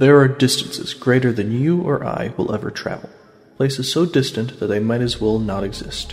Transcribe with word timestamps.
There 0.00 0.18
are 0.18 0.28
distances 0.28 0.94
greater 0.94 1.30
than 1.30 1.52
you 1.52 1.82
or 1.82 2.02
I 2.02 2.32
will 2.38 2.54
ever 2.54 2.70
travel, 2.70 3.10
places 3.58 3.92
so 3.92 4.06
distant 4.06 4.58
that 4.58 4.68
they 4.68 4.80
might 4.80 5.02
as 5.02 5.20
well 5.20 5.38
not 5.38 5.62
exist. 5.62 6.12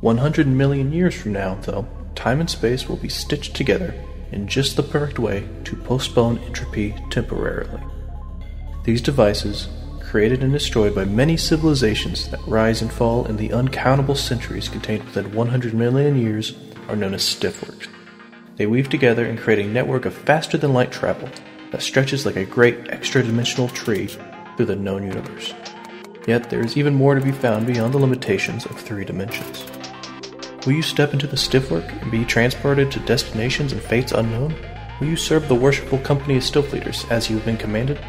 100 0.00 0.46
million 0.46 0.90
years 0.94 1.14
from 1.14 1.34
now, 1.34 1.56
though, 1.56 1.86
time 2.14 2.40
and 2.40 2.48
space 2.48 2.88
will 2.88 2.96
be 2.96 3.10
stitched 3.10 3.54
together 3.54 3.94
in 4.32 4.48
just 4.48 4.76
the 4.76 4.82
perfect 4.82 5.18
way 5.18 5.46
to 5.64 5.76
postpone 5.76 6.38
entropy 6.38 6.94
temporarily. 7.10 7.82
These 8.84 9.02
devices, 9.02 9.68
created 10.00 10.42
and 10.42 10.54
destroyed 10.54 10.94
by 10.94 11.04
many 11.04 11.36
civilizations 11.36 12.30
that 12.30 12.48
rise 12.48 12.80
and 12.80 12.90
fall 12.90 13.26
in 13.26 13.36
the 13.36 13.52
uncountable 13.52 14.14
centuries 14.14 14.70
contained 14.70 15.04
within 15.04 15.34
100 15.34 15.74
million 15.74 16.16
years, 16.16 16.54
are 16.88 16.96
known 16.96 17.12
as 17.12 17.22
stillworks. 17.22 17.88
They 18.56 18.64
weave 18.64 18.88
together 18.88 19.26
and 19.26 19.38
create 19.38 19.66
a 19.66 19.68
network 19.68 20.06
of 20.06 20.14
faster 20.14 20.56
than 20.56 20.72
light 20.72 20.92
travel 20.92 21.28
that 21.76 21.82
stretches 21.82 22.24
like 22.24 22.36
a 22.36 22.44
great 22.46 22.88
extra 22.88 23.22
dimensional 23.22 23.68
tree 23.68 24.08
through 24.56 24.64
the 24.64 24.74
known 24.74 25.02
universe. 25.02 25.52
Yet 26.26 26.48
there 26.48 26.64
is 26.64 26.78
even 26.78 26.94
more 26.94 27.14
to 27.14 27.20
be 27.20 27.32
found 27.32 27.66
beyond 27.66 27.92
the 27.92 27.98
limitations 27.98 28.64
of 28.64 28.80
three 28.80 29.04
dimensions. 29.04 29.62
Will 30.64 30.72
you 30.72 30.80
step 30.80 31.12
into 31.12 31.26
the 31.26 31.36
stillwork 31.36 31.86
and 32.00 32.10
be 32.10 32.24
transported 32.24 32.90
to 32.92 33.00
destinations 33.00 33.74
and 33.74 33.82
fates 33.82 34.12
unknown? 34.12 34.56
Will 35.00 35.08
you 35.08 35.16
serve 35.16 35.48
the 35.48 35.54
worshipful 35.54 35.98
company 35.98 36.38
of 36.38 36.44
Stillfleeters 36.44 37.10
as 37.10 37.28
you 37.28 37.36
have 37.36 37.44
been 37.44 37.58
commanded? 37.58 38.02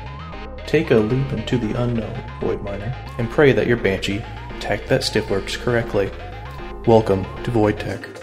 Take 0.65 0.91
a 0.91 0.95
leap 0.95 1.33
into 1.33 1.57
the 1.57 1.77
unknown, 1.83 2.23
Void 2.39 2.61
Miner, 2.61 2.95
and 3.17 3.29
pray 3.29 3.51
that 3.51 3.67
your 3.67 3.75
Banshee 3.75 4.23
tacked 4.61 4.87
that 4.87 5.01
stillworks 5.01 5.59
correctly. 5.59 6.09
Welcome 6.85 7.25
to 7.43 7.51
Voidtack. 7.51 8.16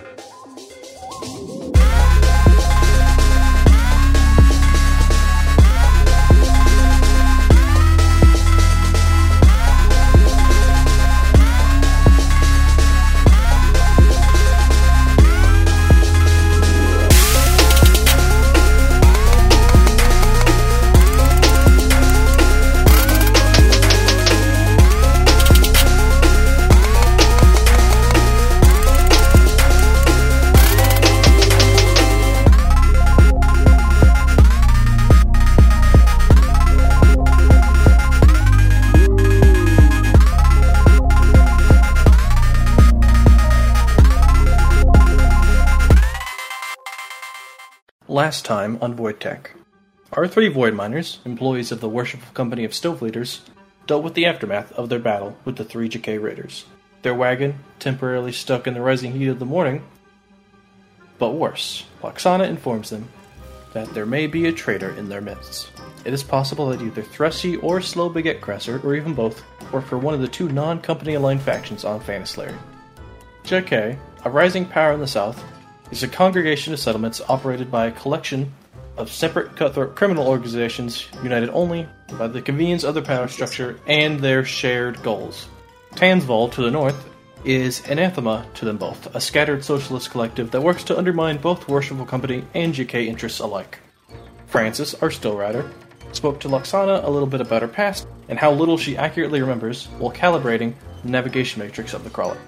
Last 48.15 48.45
time 48.45 48.79
on 48.81 48.97
Voidtack. 48.97 49.47
Our 50.13 50.29
three 50.29 50.47
Void 50.47 50.73
Miners, 50.73 51.19
employees 51.25 51.73
of 51.73 51.81
the 51.81 51.89
Worshipful 51.89 52.33
Company 52.33 52.65
of 52.65 52.71
Stillfleeters, 52.71 53.41
dealt 53.89 54.05
with 54.05 54.15
the 54.15 54.25
aftermath 54.25 54.71
of 54.75 54.89
their 54.89 55.01
battle 55.01 55.37
with 55.45 55.57
the 55.57 55.65
three 55.65 55.89
JK 55.89 56.23
Raiders. 56.23 56.65
Their 57.03 57.13
wagon, 57.13 57.59
temporarily 57.81 58.31
stuck 58.31 58.69
in 58.69 58.75
the 58.75 58.81
rising 58.81 59.11
heat 59.11 59.27
of 59.27 59.41
the 59.41 59.45
morning. 59.45 59.83
But 61.19 61.33
worse, 61.33 61.87
Loxana 62.05 62.49
informs 62.49 62.91
them 62.91 63.09
that 63.73 63.93
there 63.95 64.07
may 64.07 64.29
be 64.29 64.47
a 64.47 64.53
traitor 64.53 64.95
in 64.95 65.09
their 65.09 65.21
midst. 65.21 65.73
It 66.05 66.15
is 66.15 66.23
possible 66.23 66.69
that 66.69 66.83
either 66.83 67.03
Thrusty 67.03 67.57
or 67.57 67.81
Slow 67.81 68.09
Baguette 68.09 68.39
Caresser, 68.39 68.85
or 68.85 68.95
even 68.95 69.15
both, 69.15 69.43
work 69.73 69.87
for 69.87 69.99
one 69.99 70.15
of 70.15 70.21
the 70.21 70.29
two 70.29 70.49
non 70.49 70.81
company 70.81 71.15
aligned 71.15 71.43
factions 71.43 71.85
on 71.85 71.99
Fanislayer. 71.99 72.57
JK, 73.43 73.99
a 74.25 74.31
rising 74.31 74.67
power 74.67 74.93
in 74.93 75.01
the 75.01 75.07
south, 75.09 75.43
is 75.91 76.03
a 76.03 76.09
congregation 76.09 76.73
of 76.73 76.81
settlements 76.81 77.21
operated 77.29 77.71
by 77.71 77.87
a 77.87 77.93
collection 77.93 78.53
of 78.97 79.11
separate 79.11 79.57
cutthroat 79.57 79.97
criminal 79.97 80.29
organizations 80.29 81.09
united 81.23 81.51
only 81.51 81.87
by 82.19 82.27
the 82.27 82.41
convenience 82.41 82.85
of 82.85 82.95
their 82.95 83.03
power 83.03 83.29
structure 83.29 83.79
and 83.87 84.21
their 84.21 84.45
shared 84.45 85.03
goals. 85.03 85.49
Tansval, 85.95 86.51
to 86.53 86.63
the 86.63 86.71
north, 86.71 87.09
is 87.45 87.87
anathema 87.89 88.47
to 88.55 88.65
them 88.65 88.79
both, 88.79 89.15
a 89.15 89.21
scattered 89.21 89.65
socialist 89.65 90.11
collective 90.11 90.51
that 90.51 90.63
works 90.63 90.85
to 90.85 90.97
undermine 90.97 91.37
both 91.37 91.69
Worshipful 91.69 92.07
Company 92.07 92.45
and 92.55 92.75
GK 92.75 93.07
interests 93.07 93.41
alike. 93.41 93.79
Francis, 94.47 94.95
our 94.95 95.11
still 95.11 95.37
rider, 95.37 95.71
spoke 96.13 96.41
to 96.41 96.49
Loxana 96.49 97.05
a 97.05 97.11
little 97.11 97.29
bit 97.29 97.41
about 97.41 97.63
her 97.63 97.69
past 97.69 98.07
and 98.29 98.39
how 98.39 98.53
little 98.53 98.79
she 98.79 98.97
accurately 98.97 99.41
remembers 99.41 99.87
while 99.99 100.13
calibrating 100.13 100.73
the 101.03 101.11
navigation 101.11 101.61
matrix 101.61 101.93
of 101.93 102.05
the 102.05 102.11
crawler. 102.11 102.39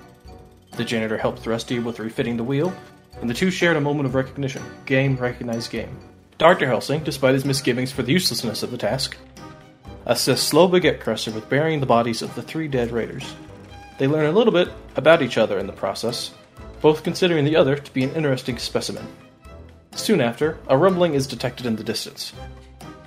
The 0.76 0.84
janitor 0.84 1.18
helped 1.18 1.46
Rusty 1.46 1.78
with 1.78 1.98
refitting 1.98 2.36
the 2.36 2.44
wheel, 2.44 2.72
and 3.20 3.30
the 3.30 3.34
two 3.34 3.50
shared 3.50 3.76
a 3.76 3.80
moment 3.80 4.06
of 4.06 4.14
recognition. 4.14 4.62
Game 4.84 5.16
recognized 5.16 5.70
game. 5.70 5.98
Dr. 6.38 6.66
Helsing, 6.66 7.02
despite 7.02 7.34
his 7.34 7.44
misgivings 7.44 7.92
for 7.92 8.02
the 8.02 8.12
uselessness 8.12 8.62
of 8.62 8.70
the 8.70 8.76
task, 8.76 9.16
assists 10.04 10.46
Slow 10.46 10.68
Baguette 10.68 11.34
with 11.34 11.48
burying 11.48 11.80
the 11.80 11.86
bodies 11.86 12.22
of 12.22 12.34
the 12.34 12.42
three 12.42 12.68
dead 12.68 12.92
raiders. 12.92 13.34
They 13.98 14.06
learn 14.06 14.26
a 14.26 14.32
little 14.32 14.52
bit 14.52 14.68
about 14.94 15.22
each 15.22 15.38
other 15.38 15.58
in 15.58 15.66
the 15.66 15.72
process, 15.72 16.32
both 16.80 17.02
considering 17.02 17.44
the 17.44 17.56
other 17.56 17.76
to 17.76 17.92
be 17.92 18.04
an 18.04 18.14
interesting 18.14 18.58
specimen. 18.58 19.06
Soon 19.94 20.20
after, 20.20 20.58
a 20.68 20.76
rumbling 20.76 21.14
is 21.14 21.26
detected 21.26 21.64
in 21.64 21.76
the 21.76 21.84
distance. 21.84 22.34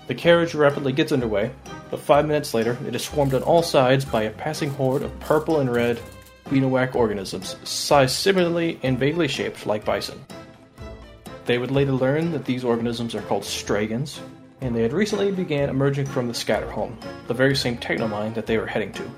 The 0.07 0.15
carriage 0.15 0.55
rapidly 0.55 0.91
gets 0.91 1.11
underway, 1.11 1.51
but 1.91 1.99
five 1.99 2.25
minutes 2.25 2.55
later, 2.55 2.75
it 2.87 2.95
is 2.95 3.03
swarmed 3.03 3.35
on 3.35 3.43
all 3.43 3.61
sides 3.61 4.05
by 4.05 4.23
a 4.23 4.31
passing 4.31 4.71
horde 4.71 5.03
of 5.03 5.19
purple 5.19 5.59
and 5.59 5.71
red 5.71 5.99
Beanowac 6.49 6.95
organisms, 6.95 7.55
sized 7.63 8.15
similarly 8.15 8.79
and 8.83 8.97
vaguely 8.97 9.27
shaped 9.27 9.65
like 9.65 9.85
bison. 9.85 10.19
They 11.45 11.57
would 11.57 11.71
later 11.71 11.91
learn 11.91 12.31
that 12.31 12.45
these 12.45 12.63
organisms 12.63 13.15
are 13.15 13.21
called 13.21 13.43
Stragons, 13.43 14.19
and 14.61 14.75
they 14.75 14.81
had 14.81 14.93
recently 14.93 15.31
began 15.31 15.69
emerging 15.69 16.05
from 16.05 16.27
the 16.27 16.33
Scatterhome, 16.33 16.95
the 17.27 17.33
very 17.33 17.55
same 17.55 17.77
technomine 17.77 18.33
that 18.33 18.45
they 18.45 18.57
were 18.57 18.67
heading 18.67 18.91
to. 18.93 19.11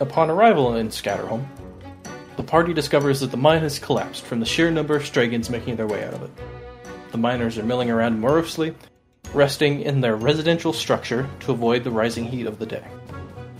Upon 0.00 0.30
arrival 0.30 0.76
in 0.76 0.88
Scatterhome, 0.88 1.46
the 2.36 2.42
party 2.42 2.72
discovers 2.72 3.20
that 3.20 3.30
the 3.30 3.36
mine 3.36 3.60
has 3.60 3.78
collapsed 3.78 4.24
from 4.24 4.40
the 4.40 4.46
sheer 4.46 4.70
number 4.70 4.96
of 4.96 5.06
Stragons 5.06 5.50
making 5.50 5.76
their 5.76 5.86
way 5.86 6.04
out 6.04 6.14
of 6.14 6.22
it. 6.22 6.30
The 7.12 7.18
miners 7.18 7.58
are 7.58 7.62
milling 7.62 7.90
around 7.90 8.18
morosely, 8.18 8.74
resting 9.34 9.82
in 9.82 10.00
their 10.00 10.16
residential 10.16 10.72
structure 10.72 11.28
to 11.40 11.52
avoid 11.52 11.84
the 11.84 11.90
rising 11.90 12.24
heat 12.24 12.46
of 12.46 12.58
the 12.58 12.66
day. 12.66 12.84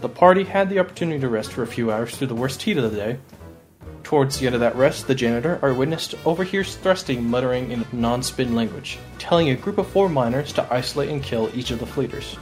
The 0.00 0.08
party 0.08 0.44
had 0.44 0.70
the 0.70 0.78
opportunity 0.78 1.20
to 1.20 1.28
rest 1.28 1.52
for 1.52 1.62
a 1.62 1.66
few 1.66 1.92
hours 1.92 2.16
through 2.16 2.28
the 2.28 2.34
worst 2.34 2.62
heat 2.62 2.78
of 2.78 2.90
the 2.90 2.96
day. 2.96 3.18
Towards 4.02 4.38
the 4.38 4.46
end 4.46 4.54
of 4.54 4.62
that 4.62 4.74
rest, 4.74 5.06
the 5.06 5.14
janitor, 5.14 5.58
our 5.60 5.74
witness, 5.74 6.14
overhears 6.24 6.74
Thrusty 6.74 7.18
muttering 7.18 7.70
in 7.70 7.84
non 7.92 8.22
spin 8.22 8.54
language, 8.54 8.98
telling 9.18 9.50
a 9.50 9.56
group 9.56 9.76
of 9.76 9.86
four 9.88 10.08
miners 10.08 10.54
to 10.54 10.72
isolate 10.72 11.10
and 11.10 11.22
kill 11.22 11.50
each 11.54 11.70
of 11.70 11.80
the 11.80 11.86
fleeters. 11.86 12.38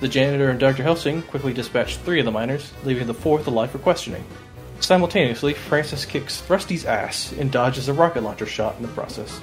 The 0.00 0.08
janitor 0.08 0.50
and 0.50 0.60
Dr. 0.60 0.82
Helsing 0.82 1.22
quickly 1.22 1.54
dispatch 1.54 1.96
three 1.96 2.18
of 2.18 2.26
the 2.26 2.30
miners, 2.30 2.70
leaving 2.84 3.06
the 3.06 3.14
fourth 3.14 3.46
alive 3.46 3.70
for 3.70 3.78
questioning. 3.78 4.24
Simultaneously, 4.80 5.54
Francis 5.54 6.04
kicks 6.04 6.42
Thrusty's 6.42 6.84
ass 6.84 7.32
and 7.32 7.50
dodges 7.50 7.88
a 7.88 7.94
rocket 7.94 8.22
launcher 8.22 8.46
shot 8.46 8.76
in 8.76 8.82
the 8.82 8.88
process. 8.88 9.40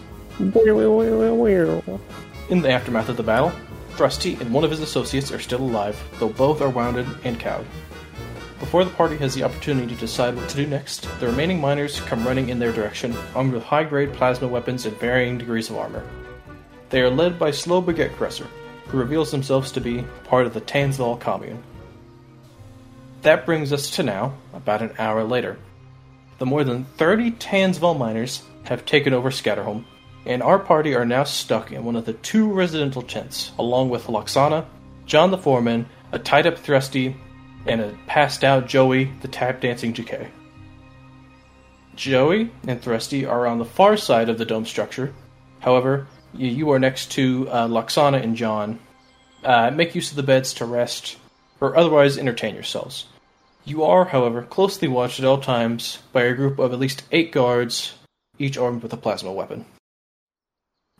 In 2.49 2.61
the 2.61 2.69
aftermath 2.69 3.09
of 3.09 3.17
the 3.17 3.23
battle, 3.23 3.51
Thrusty 3.99 4.35
and 4.35 4.53
one 4.53 4.63
of 4.63 4.71
his 4.71 4.79
associates 4.79 5.29
are 5.29 5.41
still 5.41 5.59
alive, 5.59 6.01
though 6.19 6.29
both 6.29 6.61
are 6.61 6.69
wounded 6.69 7.05
and 7.25 7.37
cowed. 7.37 7.65
Before 8.57 8.85
the 8.85 8.91
party 8.91 9.17
has 9.17 9.35
the 9.35 9.43
opportunity 9.43 9.93
to 9.93 9.99
decide 9.99 10.37
what 10.37 10.47
to 10.47 10.55
do 10.55 10.65
next, 10.65 11.01
the 11.19 11.27
remaining 11.27 11.59
miners 11.59 11.99
come 11.99 12.25
running 12.25 12.47
in 12.47 12.59
their 12.59 12.71
direction, 12.71 13.13
armed 13.35 13.51
with 13.51 13.63
high 13.63 13.83
grade 13.83 14.13
plasma 14.13 14.47
weapons 14.47 14.85
and 14.85 14.97
varying 15.01 15.37
degrees 15.37 15.69
of 15.69 15.75
armor. 15.75 16.07
They 16.91 17.01
are 17.01 17.09
led 17.09 17.37
by 17.37 17.51
Slow 17.51 17.81
Baguette 17.81 18.15
Caresser, 18.15 18.47
who 18.87 18.97
reveals 18.97 19.31
themselves 19.31 19.69
to 19.73 19.81
be 19.81 20.05
part 20.23 20.45
of 20.45 20.53
the 20.53 20.61
Tansval 20.61 21.19
commune. 21.19 21.61
That 23.23 23.45
brings 23.45 23.73
us 23.73 23.89
to 23.97 24.03
now, 24.03 24.33
about 24.53 24.81
an 24.81 24.93
hour 24.97 25.25
later. 25.25 25.59
The 26.37 26.45
more 26.45 26.63
than 26.63 26.85
30 26.85 27.31
Tansval 27.31 27.97
miners 27.97 28.43
have 28.63 28.85
taken 28.85 29.13
over 29.13 29.29
Scatterhome 29.29 29.83
and 30.29 30.43
our 30.43 30.59
party 30.59 30.93
are 30.93 31.05
now 31.05 31.23
stuck 31.23 31.71
in 31.71 31.83
one 31.83 31.95
of 31.95 32.05
the 32.05 32.13
two 32.13 32.53
residential 32.53 33.01
tents, 33.01 33.51
along 33.57 33.89
with 33.89 34.05
Loxana, 34.05 34.63
John 35.07 35.31
the 35.31 35.39
foreman, 35.39 35.87
a 36.11 36.19
tied 36.19 36.45
up 36.45 36.59
Thrusty, 36.59 37.17
and 37.65 37.81
a 37.81 37.97
passed 38.05 38.43
out 38.43 38.67
Joey, 38.67 39.11
the 39.21 39.27
tap 39.27 39.59
dancing 39.59 39.91
Jacquet. 39.91 40.27
Joey 41.95 42.51
and 42.67 42.79
Thrusty 42.79 43.25
are 43.25 43.47
on 43.47 43.57
the 43.57 43.65
far 43.65 43.97
side 43.97 44.29
of 44.29 44.37
the 44.37 44.45
dome 44.45 44.67
structure. 44.67 45.15
However, 45.61 46.05
you 46.35 46.69
are 46.69 46.79
next 46.79 47.11
to 47.13 47.49
uh, 47.49 47.67
Loxana 47.67 48.21
and 48.23 48.35
John. 48.35 48.79
Uh, 49.43 49.71
make 49.71 49.95
use 49.95 50.11
of 50.11 50.15
the 50.15 50.21
beds 50.21 50.53
to 50.53 50.65
rest 50.65 51.17
or 51.59 51.75
otherwise 51.75 52.19
entertain 52.19 52.53
yourselves. 52.53 53.07
You 53.65 53.83
are, 53.83 54.05
however, 54.05 54.43
closely 54.43 54.87
watched 54.87 55.19
at 55.19 55.25
all 55.25 55.41
times 55.41 56.03
by 56.13 56.21
a 56.21 56.35
group 56.35 56.59
of 56.59 56.71
at 56.71 56.79
least 56.79 57.03
eight 57.11 57.31
guards, 57.31 57.95
each 58.37 58.59
armed 58.59 58.83
with 58.83 58.93
a 58.93 58.97
plasma 58.97 59.33
weapon. 59.33 59.65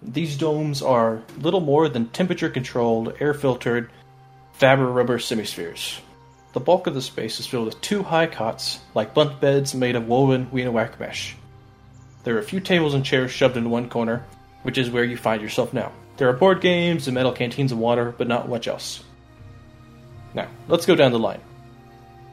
These 0.02 0.38
domes 0.38 0.82
are 0.82 1.22
little 1.40 1.60
more 1.60 1.90
than 1.90 2.08
temperature 2.08 2.50
controlled, 2.50 3.16
air 3.20 3.34
filtered, 3.34 3.90
Faber 4.54 4.92
rubber 4.92 5.20
semispheres. 5.20 6.00
The 6.54 6.60
bulk 6.60 6.88
of 6.88 6.94
the 6.94 7.02
space 7.02 7.40
is 7.40 7.48
filled 7.48 7.66
with 7.66 7.82
two 7.82 8.04
high 8.04 8.28
cots, 8.28 8.80
like 8.96 9.14
bunk 9.14 9.40
beds 9.40 9.76
made 9.76 9.96
of 9.96 10.08
woven 10.08 10.48
Wienerwack 10.48 11.00
mesh. 11.00 11.36
There 12.24 12.36
are 12.36 12.40
a 12.40 12.44
few 12.44 12.60
tables 12.60 12.94
and 12.94 13.06
chairs 13.06 13.32
shoved 13.32 13.56
into 13.56 13.70
one 13.70 13.90
corner, 13.90 14.26
which 14.64 14.78
is 14.78 14.90
where 14.90 15.04
you 15.04 15.16
find 15.16 15.42
yourself 15.42 15.74
now. 15.74 15.92
There 16.18 16.28
are 16.28 16.34
board 16.34 16.60
games 16.60 17.08
and 17.08 17.16
metal 17.16 17.32
canteens 17.32 17.72
of 17.72 17.78
water, 17.78 18.14
but 18.18 18.28
not 18.28 18.50
much 18.50 18.68
else. 18.68 19.04
Now, 20.34 20.48
let's 20.68 20.86
go 20.86 20.96
down 20.96 21.12
the 21.12 21.20
line. 21.20 21.42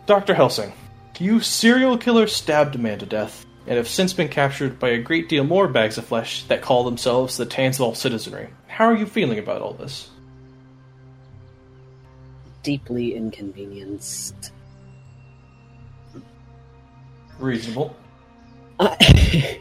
Dr. 0.07 0.35
Helsing, 0.35 0.73
you 1.19 1.41
serial 1.41 1.99
killer 1.99 2.27
stabbed 2.27 2.75
a 2.75 2.79
man 2.79 2.99
to 2.99 3.07
death, 3.07 3.47
and 3.67 3.77
have 3.77 3.89
since 3.89 4.13
been 4.13 4.29
captured 4.29 4.79
by 4.79 4.91
a 4.91 4.99
great 4.99 5.29
deal 5.29 5.45
more 5.45 5.67
bags 5.67 5.99
of 5.99 6.05
flesh 6.05 6.45
that 6.45 6.63
call 6.63 6.85
themselves 6.85 7.37
the 7.37 7.47
Tansval 7.47 7.97
citizenry. 7.97 8.49
How 8.69 8.87
are 8.87 8.97
you 8.97 9.07
feeling 9.07 9.39
about 9.39 9.61
all 9.61 9.73
this? 9.73 10.09
Deeply 12.63 13.15
inconvenienced. 13.15 14.53
Reasonable. 17.39 17.97
I, 18.79 19.59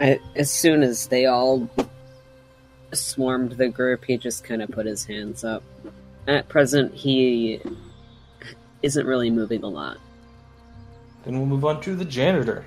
as 0.36 0.50
soon 0.50 0.82
as 0.82 1.06
they 1.06 1.26
all 1.26 1.68
swarmed 2.92 3.52
the 3.52 3.68
group, 3.68 4.04
he 4.04 4.16
just 4.16 4.44
kind 4.44 4.62
of 4.62 4.70
put 4.70 4.86
his 4.86 5.04
hands 5.04 5.44
up. 5.44 5.62
At 6.26 6.48
present, 6.48 6.94
he 6.94 7.60
isn't 8.82 9.06
really 9.06 9.30
moving 9.30 9.62
a 9.62 9.68
lot. 9.68 9.98
Then 11.28 11.36
we'll 11.36 11.46
move 11.46 11.66
on 11.66 11.82
to 11.82 11.94
the 11.94 12.06
janitor. 12.06 12.64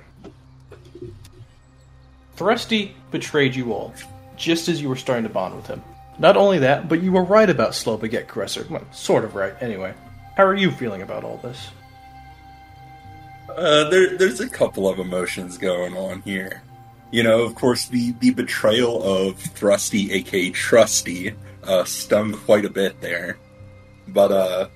Thrusty 2.36 2.94
betrayed 3.10 3.56
you 3.56 3.72
all, 3.72 3.92
just 4.36 4.68
as 4.68 4.80
you 4.80 4.88
were 4.88 4.94
starting 4.94 5.24
to 5.24 5.28
bond 5.28 5.56
with 5.56 5.66
him. 5.66 5.82
Not 6.20 6.36
only 6.36 6.60
that, 6.60 6.88
but 6.88 7.02
you 7.02 7.10
were 7.10 7.24
right 7.24 7.50
about 7.50 7.74
Slow 7.74 7.98
Baguette 7.98 8.28
Caresser. 8.28 8.70
Well, 8.70 8.86
sort 8.92 9.24
of 9.24 9.34
right, 9.34 9.52
anyway. 9.60 9.94
How 10.36 10.44
are 10.44 10.54
you 10.54 10.70
feeling 10.70 11.02
about 11.02 11.24
all 11.24 11.38
this? 11.38 11.70
Uh, 13.48 13.90
there, 13.90 14.16
there's 14.16 14.38
a 14.38 14.48
couple 14.48 14.88
of 14.88 15.00
emotions 15.00 15.58
going 15.58 15.96
on 15.96 16.22
here. 16.22 16.62
You 17.10 17.24
know, 17.24 17.42
of 17.42 17.56
course, 17.56 17.86
the, 17.86 18.12
the 18.20 18.30
betrayal 18.30 19.02
of 19.02 19.40
Thrusty, 19.40 20.12
aka 20.12 20.50
Trusty, 20.50 21.34
uh, 21.64 21.82
stung 21.82 22.32
quite 22.32 22.64
a 22.64 22.70
bit 22.70 23.00
there. 23.00 23.38
But, 24.06 24.30
uh, 24.30 24.68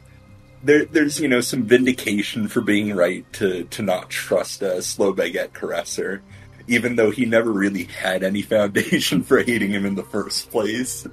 there, 0.66 0.84
there's, 0.84 1.20
you 1.20 1.28
know, 1.28 1.40
some 1.40 1.62
vindication 1.62 2.48
for 2.48 2.60
being 2.60 2.94
right 2.94 3.30
to, 3.34 3.64
to 3.64 3.82
not 3.82 4.10
trust 4.10 4.62
a 4.62 4.82
slow 4.82 5.14
baguette 5.14 5.50
caresser, 5.50 6.20
even 6.66 6.96
though 6.96 7.10
he 7.10 7.24
never 7.24 7.50
really 7.50 7.84
had 7.84 8.22
any 8.22 8.42
foundation 8.42 9.22
for 9.24 9.42
hating 9.42 9.70
him 9.70 9.86
in 9.86 9.94
the 9.94 10.02
first 10.02 10.50
place. 10.50 11.06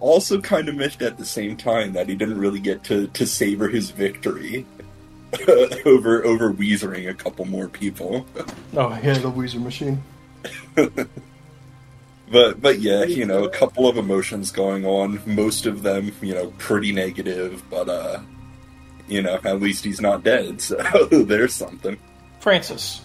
Also, 0.00 0.40
kind 0.40 0.68
of 0.68 0.76
missed 0.76 1.02
at 1.02 1.18
the 1.18 1.24
same 1.24 1.56
time 1.56 1.94
that 1.94 2.08
he 2.08 2.14
didn't 2.14 2.38
really 2.38 2.60
get 2.60 2.84
to, 2.84 3.08
to 3.08 3.26
savor 3.26 3.68
his 3.68 3.90
victory 3.90 4.64
over 5.84 6.24
over 6.24 6.52
Weezering 6.52 7.08
a 7.08 7.14
couple 7.14 7.44
more 7.44 7.68
people. 7.68 8.24
Oh, 8.76 8.98
yeah, 9.02 9.18
the 9.18 9.30
Weezer 9.30 9.60
machine. 9.60 10.02
but 10.74 12.60
but 12.60 12.78
yeah, 12.78 13.04
you 13.04 13.26
know, 13.26 13.44
a 13.44 13.50
couple 13.50 13.88
of 13.88 13.98
emotions 13.98 14.52
going 14.52 14.86
on. 14.86 15.20
Most 15.26 15.66
of 15.66 15.82
them, 15.82 16.12
you 16.22 16.34
know, 16.34 16.52
pretty 16.58 16.92
negative. 16.92 17.62
But 17.68 17.88
uh, 17.88 18.20
you 19.08 19.22
know, 19.22 19.38
at 19.44 19.60
least 19.60 19.84
he's 19.84 20.00
not 20.00 20.22
dead. 20.24 20.60
So 20.60 20.76
there's 21.10 21.54
something. 21.54 21.98
Francis, 22.40 23.00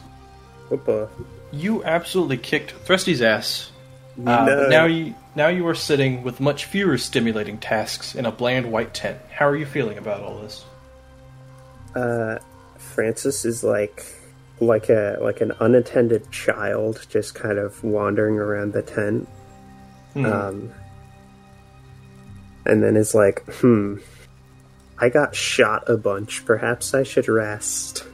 Opa. 0.69 1.09
you 1.51 1.83
absolutely 1.83 2.38
kicked 2.38 2.71
Thrusty's 2.71 3.21
ass. 3.21 3.71
Uh, 4.17 4.21
No. 4.21 4.45
but 4.45 4.69
now 4.69 4.85
you 4.85 5.15
now 5.35 5.47
you 5.47 5.67
are 5.67 5.73
sitting 5.75 6.21
with 6.23 6.39
much 6.39 6.65
fewer 6.65 6.97
stimulating 7.00 7.57
tasks 7.57 8.13
in 8.13 8.25
a 8.27 8.31
bland 8.31 8.71
white 8.71 8.94
tent. 8.94 9.17
How 9.31 9.47
are 9.47 9.55
you 9.55 9.65
feeling 9.65 9.97
about 9.97 10.21
all 10.21 10.38
this? 10.39 10.63
Uh, 11.95 12.38
Francis 12.77 13.44
is 13.45 13.63
like 13.63 14.06
like 14.59 14.89
a 14.89 15.17
like 15.19 15.41
an 15.41 15.51
unattended 15.59 16.29
child, 16.31 17.06
just 17.09 17.33
kind 17.33 17.57
of 17.57 17.83
wandering 17.83 18.38
around 18.38 18.73
the 18.73 18.83
tent. 18.83 19.27
Hmm. 20.13 20.25
Um, 20.27 20.71
and 22.65 22.83
then 22.83 22.95
is 22.95 23.13
like, 23.15 23.44
hmm, 23.56 23.97
I 24.98 25.10
got 25.10 25.36
shot 25.36 25.90
a 25.90 25.98
bunch. 25.98 26.45
Perhaps 26.45 26.94
I 26.94 27.04
should 27.04 27.28
rest. 27.28 28.06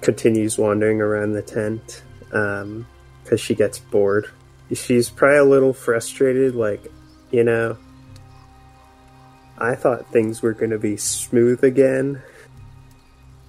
Continues 0.00 0.58
wandering 0.58 1.00
around 1.00 1.32
the 1.32 1.42
tent 1.42 2.02
um, 2.32 2.86
because 3.22 3.40
she 3.40 3.54
gets 3.54 3.78
bored. 3.78 4.30
She's 4.72 5.10
probably 5.10 5.38
a 5.38 5.44
little 5.44 5.72
frustrated, 5.72 6.54
like, 6.54 6.86
you 7.30 7.44
know, 7.44 7.76
I 9.58 9.74
thought 9.74 10.10
things 10.12 10.42
were 10.42 10.54
going 10.54 10.70
to 10.70 10.78
be 10.78 10.96
smooth 10.96 11.62
again. 11.62 12.22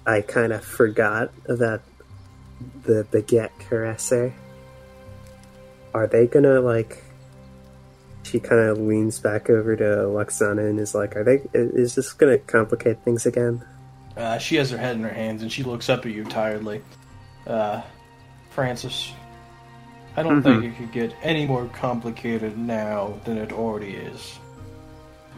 I 0.06 0.20
kind 0.20 0.52
of 0.52 0.64
forgot 0.64 1.32
that 1.46 1.80
the 2.82 3.04
baguette 3.10 3.50
caresser. 3.58 4.32
Are 5.92 6.06
they 6.06 6.26
gonna 6.26 6.60
like? 6.60 7.03
She 8.34 8.40
kind 8.40 8.62
of 8.62 8.78
leans 8.78 9.20
back 9.20 9.48
over 9.48 9.76
to 9.76 9.84
Luxana 9.84 10.68
and 10.68 10.80
is 10.80 10.92
like, 10.92 11.14
"Are 11.14 11.22
they? 11.22 11.42
Is 11.52 11.94
this 11.94 12.12
gonna 12.12 12.36
complicate 12.38 12.98
things 13.04 13.26
again?" 13.26 13.64
Uh, 14.16 14.38
she 14.38 14.56
has 14.56 14.72
her 14.72 14.76
head 14.76 14.96
in 14.96 15.04
her 15.04 15.08
hands 15.08 15.42
and 15.42 15.52
she 15.52 15.62
looks 15.62 15.88
up 15.88 16.04
at 16.04 16.10
you 16.10 16.24
tiredly. 16.24 16.82
Uh, 17.46 17.80
Francis, 18.50 19.12
I 20.16 20.24
don't 20.24 20.42
think 20.42 20.64
it 20.64 20.76
could 20.76 20.90
get 20.90 21.14
any 21.22 21.46
more 21.46 21.66
complicated 21.66 22.58
now 22.58 23.14
than 23.24 23.38
it 23.38 23.52
already 23.52 23.94
is. 23.94 24.36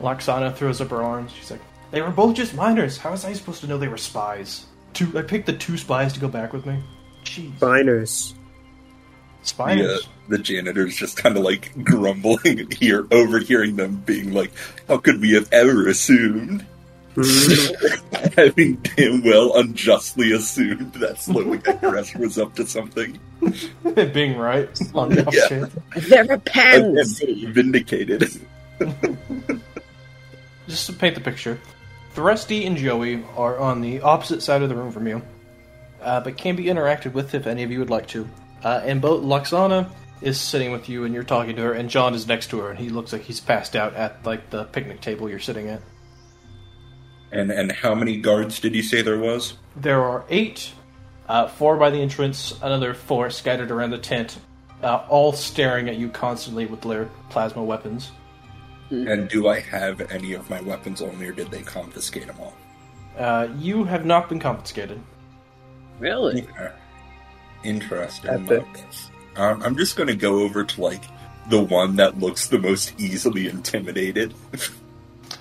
Loxana 0.00 0.54
throws 0.54 0.80
up 0.80 0.88
her 0.88 1.02
arms. 1.02 1.32
She's 1.32 1.50
like, 1.50 1.60
They 1.90 2.00
were 2.00 2.10
both 2.10 2.34
just 2.34 2.54
minors. 2.54 2.96
How 2.96 3.10
was 3.10 3.26
I 3.26 3.34
supposed 3.34 3.60
to 3.60 3.66
know 3.66 3.76
they 3.76 3.88
were 3.88 3.98
spies? 3.98 4.64
Two, 4.94 5.12
I 5.18 5.20
picked 5.20 5.44
the 5.44 5.52
two 5.52 5.76
spies 5.76 6.14
to 6.14 6.20
go 6.20 6.28
back 6.28 6.54
with 6.54 6.64
me. 6.64 6.82
Jeez. 7.24 7.58
Biners. 7.58 8.32
Spies? 9.46 9.78
The, 9.78 9.94
uh, 9.94 9.98
the 10.28 10.38
janitor's 10.38 10.96
just 10.96 11.16
kind 11.16 11.36
of 11.36 11.42
like 11.44 11.72
grumbling 11.84 12.70
here, 12.78 13.06
overhearing 13.10 13.76
them 13.76 14.02
being 14.06 14.32
like, 14.32 14.50
"How 14.88 14.98
could 14.98 15.20
we 15.20 15.32
have 15.34 15.52
ever 15.52 15.88
assumed?" 15.88 16.64
Having 18.36 18.74
damn 18.96 19.22
well 19.24 19.56
unjustly 19.56 20.32
assumed 20.32 20.92
that 20.94 21.18
Slow 21.20 21.44
Caresser 21.58 22.18
was 22.20 22.38
up 22.38 22.54
to 22.56 22.66
something. 22.66 23.18
Being 24.12 24.36
right 24.36 24.68
on 24.94 25.10
the 25.10 25.26
off 25.26 25.34
Yeah. 25.34 25.48
chance. 25.48 25.74
They're 26.08 26.24
a 26.24 26.32
And- 26.32 26.44
pansy. 26.44 27.46
vindicated. 27.46 28.20
Just 30.68 30.86
to 30.86 30.92
paint 30.92 31.14
the 31.14 31.20
picture, 31.20 31.58
Thrusty 32.12 32.66
and 32.66 32.76
Joey 32.76 33.24
are 33.36 33.58
on 33.58 33.80
the 33.80 34.00
opposite 34.00 34.42
side 34.42 34.62
of 34.62 34.68
the 34.68 34.74
room 34.74 34.90
from 34.92 35.06
you, 35.06 35.22
uh, 36.02 36.20
but 36.20 36.36
can 36.36 36.56
be 36.56 36.64
interacted 36.64 37.12
with 37.12 37.34
if 37.34 37.46
any 37.46 37.62
of 37.62 37.70
you 37.70 37.78
would 37.78 37.90
like 37.90 38.08
to. 38.08 38.28
Uh, 38.62 38.80
and 38.84 39.00
both 39.00 39.22
Luxana 39.22 39.90
is 40.20 40.40
sitting 40.40 40.72
with 40.72 40.88
you 40.88 41.04
and 41.04 41.14
you're 41.14 41.22
talking 41.22 41.56
to 41.56 41.62
her, 41.62 41.72
and 41.72 41.90
John 41.90 42.14
is 42.14 42.26
next 42.26 42.48
to 42.48 42.58
her, 42.60 42.70
and 42.70 42.78
he 42.78 42.88
looks 42.88 43.12
like 43.12 43.22
he's 43.22 43.40
passed 43.40 43.76
out 43.76 43.94
at 43.94 44.24
like 44.24 44.50
the 44.50 44.64
picnic 44.64 45.00
table 45.00 45.28
you're 45.28 45.38
sitting 45.38 45.68
at. 45.68 45.82
And 47.32 47.50
and 47.50 47.72
how 47.72 47.94
many 47.94 48.16
guards 48.18 48.60
did 48.60 48.74
you 48.74 48.82
say 48.82 49.02
there 49.02 49.18
was? 49.18 49.54
There 49.76 50.02
are 50.02 50.24
eight, 50.28 50.72
uh, 51.28 51.48
four 51.48 51.76
by 51.76 51.90
the 51.90 52.00
entrance, 52.00 52.54
another 52.62 52.94
four 52.94 53.30
scattered 53.30 53.70
around 53.70 53.90
the 53.90 53.98
tent, 53.98 54.38
uh, 54.82 55.04
all 55.08 55.32
staring 55.32 55.88
at 55.88 55.96
you 55.96 56.08
constantly 56.08 56.66
with 56.66 56.80
their 56.82 57.10
plasma 57.28 57.62
weapons. 57.62 58.10
And 58.90 59.28
do 59.28 59.48
I 59.48 59.58
have 59.60 60.00
any 60.12 60.34
of 60.34 60.48
my 60.48 60.60
weapons 60.60 61.02
on 61.02 61.18
me, 61.18 61.26
or 61.26 61.32
did 61.32 61.50
they 61.50 61.62
confiscate 61.62 62.28
them 62.28 62.36
all? 62.40 62.54
Uh, 63.18 63.48
you 63.58 63.82
have 63.82 64.06
not 64.06 64.28
been 64.28 64.38
confiscated. 64.38 65.02
Really? 65.98 66.46
Yeah. 66.56 66.70
Interesting. 67.64 68.30
Epic. 68.30 68.66
Um, 69.36 69.62
I'm 69.62 69.76
just 69.76 69.96
going 69.96 70.08
to 70.08 70.16
go 70.16 70.40
over 70.40 70.64
to 70.64 70.80
like 70.80 71.04
the 71.48 71.62
one 71.62 71.96
that 71.96 72.18
looks 72.18 72.48
the 72.48 72.58
most 72.58 72.98
easily 72.98 73.48
intimidated, 73.48 74.34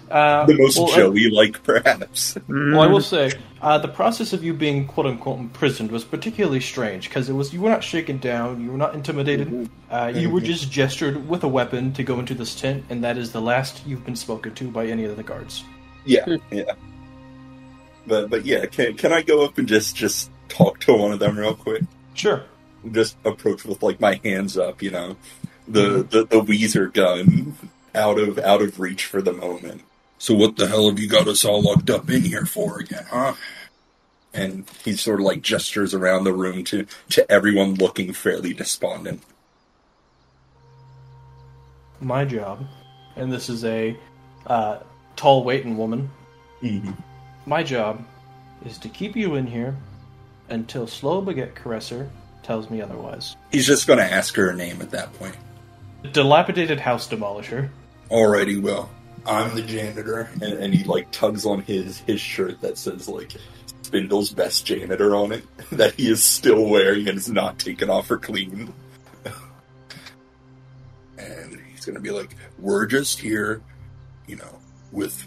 Uh, 0.09 0.45
the 0.47 0.53
most 0.55 0.77
well, 0.77 0.95
Joey 0.95 1.29
like, 1.29 1.63
perhaps. 1.63 2.37
Well, 2.47 2.81
I 2.81 2.87
will 2.87 3.01
say, 3.01 3.31
uh, 3.61 3.79
the 3.79 3.87
process 3.87 4.33
of 4.33 4.43
you 4.43 4.53
being 4.53 4.85
"quote 4.85 5.07
unquote" 5.07 5.39
imprisoned 5.39 5.91
was 5.91 6.03
particularly 6.03 6.59
strange 6.59 7.09
because 7.09 7.29
it 7.29 7.33
was 7.33 7.53
you 7.53 7.61
were 7.61 7.69
not 7.69 7.83
shaken 7.83 8.19
down, 8.19 8.61
you 8.61 8.71
were 8.71 8.77
not 8.77 8.93
intimidated, 8.93 9.69
uh, 9.89 10.11
you 10.13 10.29
were 10.29 10.41
just 10.41 10.71
gestured 10.71 11.27
with 11.27 11.43
a 11.43 11.47
weapon 11.47 11.91
to 11.93 12.03
go 12.03 12.19
into 12.19 12.35
this 12.35 12.59
tent, 12.59 12.85
and 12.89 13.03
that 13.03 13.17
is 13.17 13.31
the 13.31 13.41
last 13.41 13.85
you've 13.87 14.05
been 14.05 14.15
spoken 14.15 14.53
to 14.55 14.69
by 14.69 14.85
any 14.85 15.05
of 15.05 15.17
the 15.17 15.23
guards. 15.23 15.63
Yeah, 16.05 16.37
yeah. 16.51 16.73
But 18.05 18.29
but 18.29 18.45
yeah, 18.45 18.67
can 18.67 18.95
can 18.95 19.11
I 19.11 19.23
go 19.23 19.43
up 19.43 19.57
and 19.57 19.67
just 19.67 19.95
just 19.95 20.29
talk 20.49 20.79
to 20.81 20.93
one 20.93 21.11
of 21.11 21.19
them 21.19 21.39
real 21.39 21.55
quick? 21.55 21.81
Sure. 22.15 22.43
Just 22.91 23.17
approach 23.23 23.65
with 23.65 23.83
like 23.83 23.99
my 23.99 24.19
hands 24.23 24.57
up, 24.57 24.81
you 24.81 24.91
know, 24.91 25.17
the 25.67 26.03
the, 26.09 26.25
the 26.25 26.41
Weezer 26.41 26.91
gun 26.91 27.57
out 27.93 28.19
of 28.19 28.39
out 28.39 28.61
of 28.61 28.79
reach 28.79 29.05
for 29.05 29.21
the 29.21 29.33
moment. 29.33 29.81
So 30.17 30.33
what 30.33 30.55
the 30.55 30.67
hell 30.67 30.89
have 30.89 30.99
you 30.99 31.07
got 31.07 31.27
us 31.27 31.45
all 31.45 31.61
locked 31.61 31.89
up 31.89 32.09
in 32.09 32.23
here 32.23 32.45
for 32.45 32.79
again, 32.79 33.05
huh? 33.09 33.35
and 34.35 34.69
he 34.83 34.93
sort 34.93 35.19
of 35.19 35.25
like 35.25 35.41
gestures 35.41 35.93
around 35.93 36.25
the 36.25 36.33
room 36.33 36.63
to 36.65 36.85
to 37.09 37.29
everyone 37.31 37.75
looking 37.75 38.13
fairly 38.13 38.53
despondent. 38.53 39.23
My 42.01 42.25
job, 42.25 42.65
and 43.15 43.31
this 43.31 43.49
is 43.49 43.63
a 43.63 43.97
uh, 44.45 44.79
tall 45.15 45.43
waiting 45.43 45.77
woman. 45.77 46.11
Mm-hmm. 46.61 46.91
My 47.45 47.63
job 47.63 48.05
is 48.65 48.77
to 48.79 48.89
keep 48.89 49.15
you 49.15 49.35
in 49.35 49.47
here 49.47 49.75
until 50.49 50.87
Slow 50.87 51.21
Baguette 51.21 51.53
Caresser 51.53 52.07
tells 52.43 52.69
me 52.69 52.81
otherwise. 52.81 53.35
He's 53.51 53.65
just 53.65 53.87
going 53.87 53.99
to 53.99 54.05
ask 54.05 54.35
her 54.35 54.49
a 54.49 54.55
name 54.55 54.81
at 54.81 54.91
that 54.91 55.13
point. 55.13 55.35
Dilapidated 56.11 56.79
house 56.79 57.07
demolisher. 57.07 57.69
Alrighty, 58.09 58.61
well, 58.61 58.89
I'm 59.25 59.55
the 59.55 59.63
janitor, 59.63 60.29
and, 60.41 60.53
and 60.53 60.73
he 60.73 60.83
like 60.83 61.09
tugs 61.11 61.45
on 61.45 61.61
his 61.61 61.99
his 61.99 62.21
shirt 62.21 62.61
that 62.61 62.77
says 62.77 63.09
like 63.09 63.31
Spindle's 63.81 64.31
best 64.31 64.65
janitor 64.65 65.15
on 65.15 65.31
it 65.31 65.43
that 65.71 65.95
he 65.95 66.09
is 66.09 66.23
still 66.23 66.69
wearing 66.69 67.07
and 67.07 67.17
is 67.17 67.29
not 67.29 67.57
taken 67.57 67.89
off 67.89 68.11
or 68.11 68.17
cleaned. 68.17 68.71
and 71.17 71.59
he's 71.71 71.85
gonna 71.85 71.99
be 71.99 72.11
like, 72.11 72.35
"We're 72.59 72.85
just 72.85 73.19
here, 73.19 73.63
you 74.27 74.35
know, 74.35 74.59
with 74.91 75.25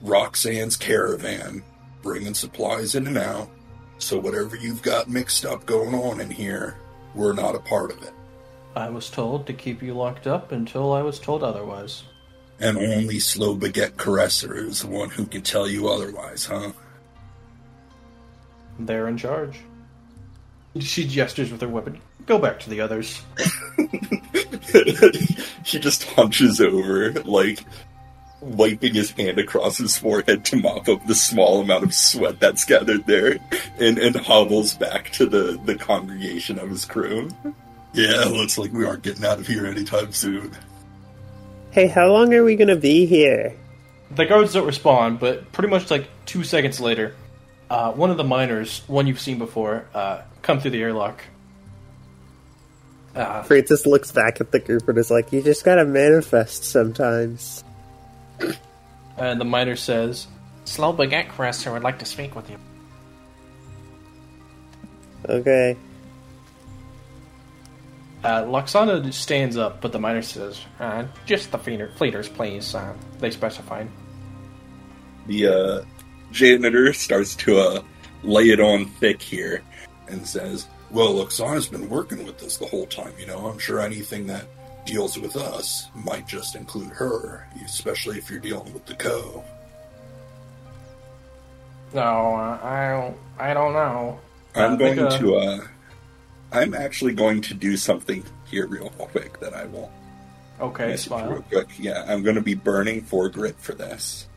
Roxanne's 0.00 0.76
caravan, 0.76 1.62
bringing 2.02 2.34
supplies 2.34 2.94
in 2.94 3.06
and 3.06 3.18
out. 3.18 3.50
So 4.02 4.18
whatever 4.18 4.56
you've 4.56 4.82
got 4.82 5.08
mixed 5.08 5.44
up 5.44 5.64
going 5.64 5.94
on 5.94 6.20
in 6.20 6.28
here, 6.28 6.76
we're 7.14 7.32
not 7.32 7.54
a 7.54 7.60
part 7.60 7.92
of 7.92 8.02
it." 8.02 8.12
I 8.74 8.88
was 8.88 9.08
told 9.08 9.46
to 9.46 9.52
keep 9.52 9.80
you 9.80 9.94
locked 9.94 10.26
up 10.26 10.50
until 10.50 10.92
I 10.92 11.02
was 11.02 11.20
told 11.20 11.44
otherwise. 11.44 12.02
And 12.58 12.78
only 12.78 13.20
Slow 13.20 13.54
Baguette 13.56 13.94
Caresser 13.94 14.56
is 14.56 14.82
the 14.82 14.88
one 14.88 15.10
who 15.10 15.24
can 15.24 15.42
tell 15.42 15.68
you 15.68 15.88
otherwise, 15.88 16.46
huh? 16.46 16.72
They're 18.78 19.06
in 19.06 19.16
charge. 19.16 19.60
She 20.80 21.06
gestures 21.06 21.52
with 21.52 21.60
her 21.60 21.68
weapon. 21.68 22.00
Go 22.26 22.38
back 22.38 22.58
to 22.60 22.70
the 22.70 22.80
others. 22.80 23.22
he 25.64 25.78
just 25.78 26.04
hunches 26.04 26.60
over, 26.60 27.12
like 27.22 27.60
wiping 28.42 28.94
his 28.94 29.12
hand 29.12 29.38
across 29.38 29.78
his 29.78 29.96
forehead 29.96 30.44
to 30.44 30.56
mop 30.56 30.88
up 30.88 31.06
the 31.06 31.14
small 31.14 31.60
amount 31.60 31.84
of 31.84 31.94
sweat 31.94 32.40
that's 32.40 32.64
gathered 32.64 33.06
there, 33.06 33.38
and, 33.78 33.98
and 33.98 34.16
hobbles 34.16 34.74
back 34.74 35.10
to 35.12 35.26
the, 35.26 35.58
the 35.64 35.76
congregation 35.76 36.58
of 36.58 36.68
his 36.68 36.84
crew. 36.84 37.28
Yeah, 37.94 38.24
looks 38.24 38.58
like 38.58 38.72
we 38.72 38.84
aren't 38.84 39.02
getting 39.02 39.24
out 39.24 39.38
of 39.38 39.46
here 39.46 39.66
anytime 39.66 40.12
soon. 40.12 40.52
Hey, 41.70 41.86
how 41.86 42.10
long 42.12 42.34
are 42.34 42.44
we 42.44 42.56
gonna 42.56 42.76
be 42.76 43.06
here? 43.06 43.54
The 44.10 44.26
guards 44.26 44.52
don't 44.52 44.66
respond, 44.66 45.20
but 45.20 45.52
pretty 45.52 45.70
much 45.70 45.90
like 45.90 46.08
two 46.26 46.44
seconds 46.44 46.80
later, 46.80 47.14
uh, 47.70 47.92
one 47.92 48.10
of 48.10 48.16
the 48.16 48.24
miners, 48.24 48.82
one 48.86 49.06
you've 49.06 49.20
seen 49.20 49.38
before, 49.38 49.86
uh, 49.94 50.22
come 50.42 50.60
through 50.60 50.72
the 50.72 50.82
airlock. 50.82 51.22
Uh, 53.14 53.42
Francis 53.42 53.86
looks 53.86 54.10
back 54.10 54.40
at 54.40 54.52
the 54.52 54.58
group 54.58 54.88
and 54.88 54.98
is 54.98 55.10
like, 55.10 55.32
"You 55.32 55.42
just 55.42 55.64
gotta 55.64 55.84
manifest 55.84 56.64
sometimes." 56.64 57.62
And 59.16 59.40
the 59.40 59.44
miner 59.44 59.76
says, 59.76 60.26
Slow 60.64 60.92
Baguette 60.92 61.28
Caresser 61.28 61.72
would 61.72 61.82
like 61.82 61.98
to 61.98 62.04
speak 62.04 62.34
with 62.34 62.50
you. 62.50 62.58
Okay. 65.28 65.76
Uh, 68.24 68.44
Loxana 68.44 69.12
stands 69.12 69.56
up, 69.56 69.80
but 69.80 69.90
the 69.90 69.98
miner 69.98 70.22
says, 70.22 70.60
uh, 70.78 71.04
just 71.26 71.50
the 71.50 71.58
fleeter, 71.58 71.90
fleeters, 71.96 72.28
please. 72.28 72.74
Uh, 72.74 72.94
they 73.18 73.30
specified. 73.30 73.88
The 75.26 75.46
uh, 75.46 75.84
janitor 76.30 76.92
starts 76.92 77.34
to 77.36 77.58
uh, 77.58 77.82
lay 78.22 78.50
it 78.50 78.60
on 78.60 78.86
thick 78.86 79.20
here 79.20 79.62
and 80.08 80.26
says, 80.26 80.66
Well, 80.90 81.14
Oksana's 81.14 81.66
been 81.66 81.88
working 81.88 82.24
with 82.24 82.42
us 82.42 82.58
the 82.58 82.66
whole 82.66 82.86
time, 82.86 83.12
you 83.18 83.26
know. 83.26 83.46
I'm 83.46 83.58
sure 83.58 83.80
anything 83.80 84.26
that 84.28 84.46
deals 84.84 85.18
with 85.18 85.36
us 85.36 85.88
might 85.94 86.26
just 86.26 86.56
include 86.56 86.90
her, 86.90 87.48
especially 87.64 88.18
if 88.18 88.30
you're 88.30 88.40
dealing 88.40 88.72
with 88.72 88.86
the 88.86 88.94
Co. 88.94 89.44
No, 91.94 92.00
uh, 92.00 92.58
I 92.62 92.90
don't. 92.90 93.16
I 93.38 93.54
don't 93.54 93.72
know. 93.72 94.18
I'm 94.54 94.76
going 94.78 94.98
a- 94.98 95.18
to, 95.18 95.36
uh, 95.36 95.60
I'm 96.52 96.74
actually 96.74 97.14
going 97.14 97.42
to 97.42 97.54
do 97.54 97.76
something 97.76 98.24
here 98.46 98.66
real 98.66 98.90
quick 98.90 99.40
that 99.40 99.54
I 99.54 99.66
will 99.66 99.90
Okay, 100.62 100.96
real 101.10 101.44
quick. 101.50 101.68
Yeah, 101.78 102.04
I'm 102.06 102.22
going 102.22 102.36
to 102.36 102.42
be 102.42 102.54
burning 102.54 103.02
for 103.02 103.28
grit 103.28 103.56
for 103.58 103.74
this. 103.74 104.28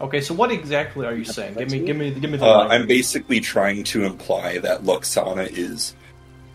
Okay, 0.00 0.22
so 0.22 0.32
what 0.32 0.50
exactly 0.50 1.06
are 1.06 1.14
you 1.14 1.24
saying? 1.24 1.54
Give 1.54 1.70
me, 1.70 1.80
give 1.80 1.96
me, 1.96 2.10
give 2.12 2.30
me 2.30 2.38
the. 2.38 2.46
Uh. 2.46 2.68
I'm 2.68 2.86
basically 2.86 3.40
trying 3.40 3.84
to 3.84 4.04
imply 4.04 4.58
that 4.58 4.84
Luxana 4.84 5.46
is, 5.50 5.94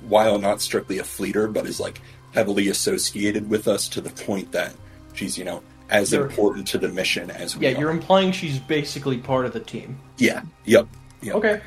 while 0.08 0.40
not 0.40 0.60
strictly 0.60 0.98
a 0.98 1.04
fleeter, 1.04 1.48
but 1.48 1.68
is 1.68 1.80
like 1.80 2.02
heavily 2.34 2.68
associated 2.70 3.50
with 3.50 3.68
us 3.68 3.88
to 3.90 4.02
the 4.02 4.10
point 4.10 4.52
that 4.52 4.74
she's, 5.14 5.38
you 5.38 5.44
know, 5.44 5.62
as 5.90 6.12
You're- 6.12 6.26
important 6.26 6.68
to 6.70 6.78
the 6.78 6.88
mission 6.88 7.30
as 7.30 7.58
we 7.58 7.68
yeah, 7.68 7.78
you're 7.78 7.92
implying 7.92 8.32
she's 8.32 8.60
basically 8.60 9.18
part 9.18 9.46
of 9.46 9.54
the 9.54 9.60
team. 9.60 10.00
Yeah. 10.18 10.44
Yep. 10.66 10.88
Yep. 11.22 11.36
Okay. 11.36 11.62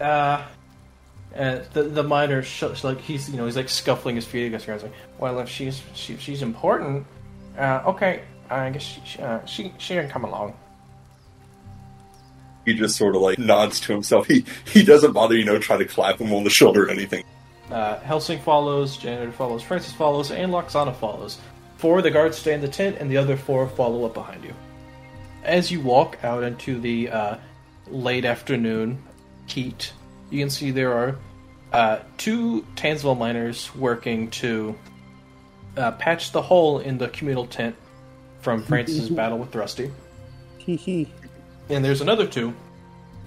Uh, 0.00 0.44
uh 1.36 1.60
the 1.72 1.84
the 1.84 2.02
miner 2.02 2.42
sh- 2.42 2.82
like 2.82 3.00
he's 3.00 3.30
you 3.30 3.36
know 3.36 3.44
he's 3.46 3.56
like 3.56 3.68
scuffling 3.68 4.16
his 4.16 4.26
feet 4.26 4.46
against 4.46 4.66
her. 4.66 4.72
He's 4.72 4.82
like, 4.82 4.92
well, 5.18 5.38
if 5.38 5.48
she's 5.48 5.80
she, 5.94 6.16
she's 6.16 6.42
important, 6.42 7.06
uh, 7.56 7.82
okay, 7.86 8.22
I 8.50 8.70
guess 8.70 8.82
she 8.82 9.00
she, 9.04 9.18
uh, 9.20 9.44
she 9.46 9.72
she 9.78 9.94
can 9.94 10.08
come 10.08 10.24
along. 10.24 10.54
He 12.66 12.74
just 12.74 12.96
sort 12.96 13.14
of 13.14 13.22
like 13.22 13.38
nods 13.38 13.78
to 13.80 13.92
himself. 13.92 14.26
He 14.26 14.44
he 14.66 14.82
doesn't 14.84 15.12
bother, 15.12 15.36
you 15.36 15.44
know, 15.44 15.58
try 15.58 15.76
to 15.76 15.84
clap 15.84 16.20
him 16.20 16.32
on 16.32 16.42
the 16.44 16.50
shoulder 16.50 16.86
or 16.86 16.90
anything. 16.90 17.24
Uh, 17.70 17.98
Helsing 18.00 18.40
follows, 18.40 18.96
Janitor 18.96 19.32
follows, 19.32 19.62
Francis 19.62 19.92
follows, 19.92 20.30
and 20.30 20.52
Loxana 20.52 20.94
follows. 20.94 21.38
Four 21.76 21.98
of 21.98 22.04
the 22.04 22.10
guards 22.10 22.36
stay 22.36 22.52
in 22.52 22.60
the 22.60 22.68
tent, 22.68 22.96
and 22.98 23.10
the 23.10 23.16
other 23.16 23.36
four 23.36 23.66
follow 23.68 24.04
up 24.04 24.14
behind 24.14 24.44
you. 24.44 24.54
As 25.44 25.70
you 25.70 25.80
walk 25.80 26.18
out 26.22 26.42
into 26.42 26.80
the 26.80 27.10
uh, 27.10 27.36
late 27.86 28.24
afternoon 28.24 29.02
heat, 29.46 29.92
you 30.30 30.38
can 30.38 30.50
see 30.50 30.70
there 30.70 30.92
are 30.92 31.16
uh, 31.72 32.00
two 32.18 32.66
Tansval 32.74 33.16
miners 33.16 33.74
working 33.74 34.30
to 34.30 34.76
uh, 35.76 35.92
patch 35.92 36.32
the 36.32 36.42
hole 36.42 36.80
in 36.80 36.98
the 36.98 37.08
communal 37.08 37.46
tent 37.46 37.76
from 38.40 38.62
Francis's 38.62 39.10
battle 39.10 39.38
with 39.38 39.52
hee. 40.76 41.08
And 41.68 41.84
there's 41.84 42.00
another 42.00 42.26
two, 42.26 42.54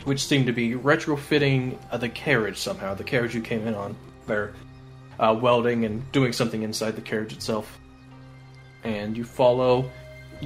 which 0.04 0.26
seem 0.26 0.46
to 0.46 0.52
be 0.52 0.72
retrofitting 0.72 1.78
uh, 1.92 1.98
the 1.98 2.10
carriage 2.10 2.58
somehow. 2.58 2.94
The 2.94 3.04
carriage 3.04 3.34
you 3.34 3.42
came 3.42 3.68
in 3.68 3.76
on. 3.76 3.96
They're 4.28 4.54
uh, 5.20 5.38
welding 5.40 5.86
and 5.86 6.10
doing 6.12 6.34
something 6.34 6.64
inside 6.64 6.96
the 6.96 7.02
carriage 7.02 7.34
itself. 7.34 7.80
And 8.84 9.16
you 9.16 9.24
follow 9.24 9.90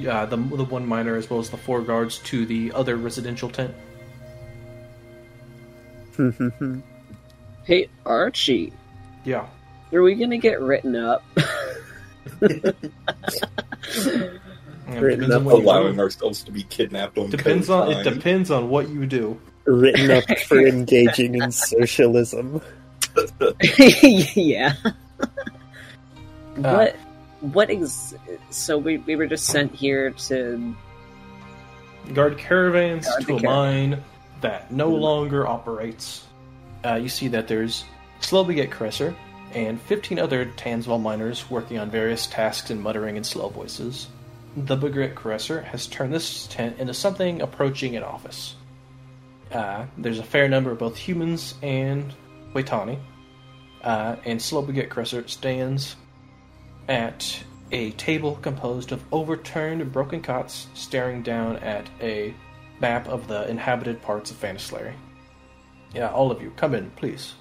uh, 0.06 0.26
the 0.26 0.36
the 0.36 0.64
one 0.64 0.86
miner 0.86 1.16
as 1.16 1.28
well 1.28 1.40
as 1.40 1.50
the 1.50 1.56
four 1.56 1.82
guards 1.82 2.18
to 2.18 2.46
the 2.46 2.72
other 2.72 2.96
residential 2.96 3.48
tent. 3.50 3.74
Hey, 7.64 7.88
Archie, 8.06 8.72
Yeah. 9.26 9.46
are 9.92 10.02
we 10.02 10.14
gonna 10.14 10.38
get 10.38 10.58
written 10.62 10.96
up? 10.96 11.22
Written 14.88 15.28
depends 15.28 15.30
on 15.30 15.32
up 15.32 15.42
you 15.42 15.50
Allowing 15.52 16.00
ourselves 16.00 16.42
to 16.44 16.50
be 16.52 16.62
kidnapped 16.62 17.18
on 17.18 17.28
Depends 17.28 17.66
code 17.66 17.88
on 17.88 17.92
it 17.92 18.04
depends 18.14 18.50
on 18.50 18.70
what 18.70 18.88
you 18.88 19.04
do. 19.06 19.38
Written 19.66 20.10
up 20.10 20.24
for 20.46 20.58
engaging 20.66 21.34
in 21.34 21.52
socialism. 21.52 22.62
yeah. 24.34 24.74
what? 26.56 26.96
What 27.40 27.70
ex? 27.70 28.14
So 28.50 28.78
we 28.78 28.98
we 28.98 29.16
were 29.16 29.26
just 29.26 29.46
sent 29.46 29.74
here 29.74 30.10
to. 30.10 30.74
guard 32.12 32.38
caravans 32.38 33.06
Guard 33.06 33.26
to 33.26 33.36
a 33.36 33.42
mine 33.42 34.02
that 34.40 34.70
no 34.70 34.88
longer 34.88 35.46
operates. 35.46 36.24
Uh, 36.84 36.94
you 36.94 37.08
see 37.08 37.28
that 37.28 37.48
there's 37.48 37.84
Slow 38.20 38.44
Baguette 38.44 38.70
Caresser 38.70 39.14
and 39.52 39.80
15 39.80 40.18
other 40.18 40.46
Tansval 40.46 41.00
miners 41.00 41.50
working 41.50 41.78
on 41.78 41.90
various 41.90 42.26
tasks 42.26 42.70
and 42.70 42.80
muttering 42.80 43.16
in 43.16 43.24
slow 43.24 43.48
voices. 43.48 44.08
The 44.56 44.76
Baguette 44.76 45.14
Caresser 45.14 45.64
has 45.64 45.86
turned 45.86 46.12
this 46.12 46.46
tent 46.48 46.78
into 46.78 46.94
something 46.94 47.42
approaching 47.42 47.96
an 47.96 48.02
office. 48.02 48.54
Uh, 49.52 49.86
there's 49.96 50.18
a 50.18 50.24
fair 50.24 50.48
number 50.48 50.70
of 50.70 50.78
both 50.78 50.96
humans 50.96 51.54
and 51.62 52.12
Waitani, 52.54 52.98
uh, 53.88 54.16
and 54.26 54.40
Slow 54.40 54.62
Baguette 54.62 54.90
Caresser 54.90 55.26
stands 55.30 55.96
at 56.88 57.42
a 57.72 57.92
table 57.92 58.36
composed 58.42 58.92
of 58.92 59.02
overturned 59.12 59.80
and 59.80 59.90
broken 59.90 60.20
cots 60.20 60.66
staring 60.74 61.22
down 61.22 61.56
at 61.56 61.88
a 61.98 62.34
map 62.80 63.08
of 63.08 63.28
the 63.28 63.48
inhabited 63.48 64.02
parts 64.02 64.30
of 64.30 64.38
Fanislary. 64.38 64.92
Yeah, 65.94 66.10
all 66.10 66.30
of 66.30 66.42
you, 66.42 66.52
come 66.54 66.74
in, 66.74 66.90
please. 66.90 67.32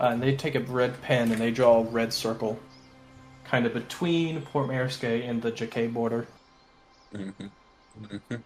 Uh, 0.00 0.08
and 0.12 0.22
they 0.22 0.34
take 0.34 0.54
a 0.54 0.60
red 0.60 1.00
pen 1.02 1.30
and 1.30 1.38
they 1.38 1.50
draw 1.50 1.80
a 1.80 1.84
red 1.84 2.14
circle 2.14 2.58
kind 3.44 3.66
of 3.66 3.74
between 3.74 4.40
Port 4.40 4.70
Marisque 4.70 5.28
and 5.28 5.42
the 5.42 5.50
Jacquet 5.50 5.88
border. 5.88 6.26
Mhm. 7.12 7.50
Mhm. 8.00 8.42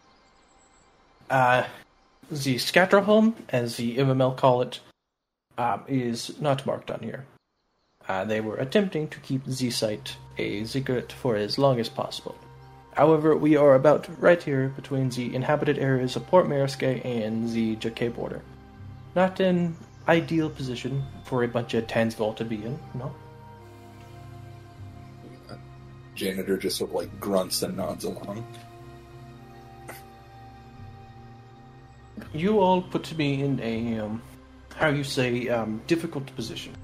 Uh, 1.30 1.62
the 2.28 2.56
Scatterholm, 2.56 3.34
as 3.50 3.76
the 3.76 3.98
MML 3.98 4.32
call 4.32 4.62
it, 4.62 4.80
um, 5.58 5.84
is 5.88 6.40
not 6.40 6.66
marked 6.66 6.90
on 6.90 7.00
here. 7.00 7.26
Uh, 8.08 8.24
they 8.24 8.40
were 8.40 8.56
attempting 8.56 9.08
to 9.08 9.20
keep 9.20 9.44
the 9.44 9.70
site 9.70 10.16
a 10.38 10.64
secret 10.64 11.12
for 11.12 11.36
as 11.36 11.58
long 11.58 11.80
as 11.80 11.88
possible. 11.88 12.36
However, 12.92 13.36
we 13.36 13.56
are 13.56 13.74
about 13.74 14.08
right 14.20 14.42
here 14.42 14.68
between 14.68 15.10
the 15.10 15.34
inhabited 15.34 15.78
areas 15.78 16.16
of 16.16 16.26
Port 16.26 16.46
Mariske 16.46 17.04
and 17.04 17.50
the 17.50 17.76
Jacquet 17.76 18.14
border. 18.14 18.42
Not 19.14 19.40
an 19.40 19.76
ideal 20.08 20.48
position 20.48 21.04
for 21.24 21.42
a 21.42 21.48
bunch 21.48 21.74
of 21.74 21.86
Tansval 21.86 22.36
to 22.36 22.44
be 22.44 22.56
in, 22.56 22.78
no. 22.94 23.14
Janitor 26.14 26.56
just 26.56 26.78
sort 26.78 26.90
of 26.90 26.96
like 26.96 27.20
grunts 27.20 27.62
and 27.62 27.76
nods 27.76 28.04
along. 28.04 28.46
You 32.32 32.60
all 32.60 32.80
put 32.80 33.14
me 33.18 33.42
in 33.42 33.60
a, 33.60 33.98
um, 33.98 34.22
how 34.76 34.88
you 34.88 35.02
say, 35.04 35.48
um, 35.48 35.80
difficult 35.86 36.34
position. 36.36 36.74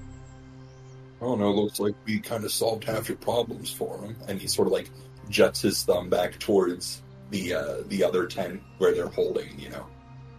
Oh 1.21 1.35
no, 1.35 1.49
it 1.51 1.55
looks 1.55 1.79
like 1.79 1.95
we 2.05 2.19
kind 2.19 2.43
of 2.43 2.51
solved 2.51 2.83
half 2.83 3.07
your 3.07 3.17
problems 3.17 3.71
for 3.71 3.97
him. 4.03 4.15
And 4.27 4.41
he 4.41 4.47
sort 4.47 4.67
of 4.67 4.73
like 4.73 4.89
juts 5.29 5.61
his 5.61 5.83
thumb 5.83 6.09
back 6.09 6.37
towards 6.39 7.01
the 7.29 7.53
uh, 7.53 7.75
the 7.87 8.03
other 8.03 8.25
ten 8.27 8.61
where 8.79 8.93
they're 8.93 9.07
holding, 9.07 9.57
you 9.59 9.69
know, 9.69 9.85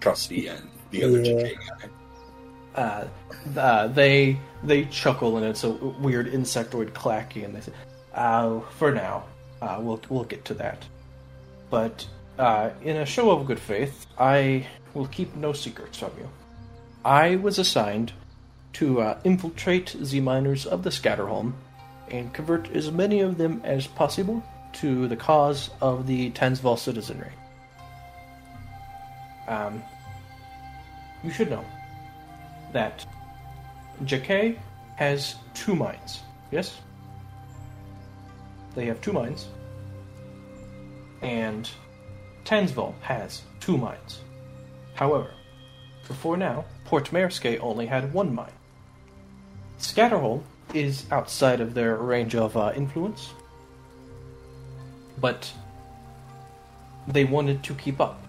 Trusty 0.00 0.48
and 0.48 0.68
the 0.90 1.04
other 1.04 1.20
Yeah. 1.22 1.32
GK 1.32 1.56
guy. 1.56 1.88
uh, 2.82 3.58
uh, 3.58 3.86
they 3.88 4.38
they 4.62 4.84
chuckle 4.86 5.36
and 5.38 5.46
it's 5.46 5.64
a 5.64 5.70
weird 5.70 6.30
insectoid 6.30 6.92
clacking 6.92 7.44
and 7.44 7.54
they 7.56 7.60
say, 7.60 7.72
uh, 8.14 8.60
"For 8.78 8.92
now, 8.92 9.24
uh, 9.62 9.78
we'll 9.80 10.00
we'll 10.10 10.24
get 10.24 10.44
to 10.46 10.54
that." 10.54 10.84
But 11.70 12.06
uh, 12.38 12.70
in 12.82 12.96
a 12.98 13.06
show 13.06 13.30
of 13.30 13.46
good 13.46 13.58
faith, 13.60 14.06
I 14.18 14.66
will 14.92 15.06
keep 15.06 15.34
no 15.36 15.52
secrets 15.54 15.98
from 15.98 16.10
you. 16.18 16.28
I 17.04 17.36
was 17.36 17.58
assigned 17.58 18.12
to 18.74 19.00
uh, 19.00 19.18
infiltrate 19.24 19.94
the 19.98 20.20
miners 20.20 20.66
of 20.66 20.82
the 20.82 20.90
Scatterholm 20.90 21.52
and 22.08 22.32
convert 22.32 22.70
as 22.70 22.90
many 22.90 23.20
of 23.20 23.36
them 23.36 23.60
as 23.64 23.86
possible 23.86 24.42
to 24.74 25.06
the 25.06 25.16
cause 25.16 25.70
of 25.80 26.06
the 26.06 26.30
Tansval 26.30 26.78
citizenry. 26.78 27.32
Um, 29.46 29.82
you 31.22 31.30
should 31.30 31.50
know 31.50 31.64
that 32.72 33.06
Jacquet 34.04 34.58
has 34.96 35.36
two 35.54 35.76
mines. 35.76 36.20
Yes? 36.50 36.80
They 38.74 38.86
have 38.86 39.00
two 39.00 39.12
mines. 39.12 39.46
And 41.22 41.68
Tansval 42.44 42.94
has 43.00 43.42
two 43.60 43.76
mines. 43.76 44.20
However, 44.94 45.30
before 46.06 46.36
now, 46.36 46.64
Port 46.94 47.10
Mariske 47.10 47.58
only 47.58 47.86
had 47.86 48.14
one 48.14 48.32
mine. 48.32 48.52
Scatterhole 49.78 50.44
is 50.72 51.04
outside 51.10 51.60
of 51.60 51.74
their 51.74 51.96
range 51.96 52.36
of 52.36 52.56
uh, 52.56 52.72
influence, 52.76 53.34
but 55.20 55.52
they 57.08 57.24
wanted 57.24 57.64
to 57.64 57.74
keep 57.74 58.00
up 58.00 58.22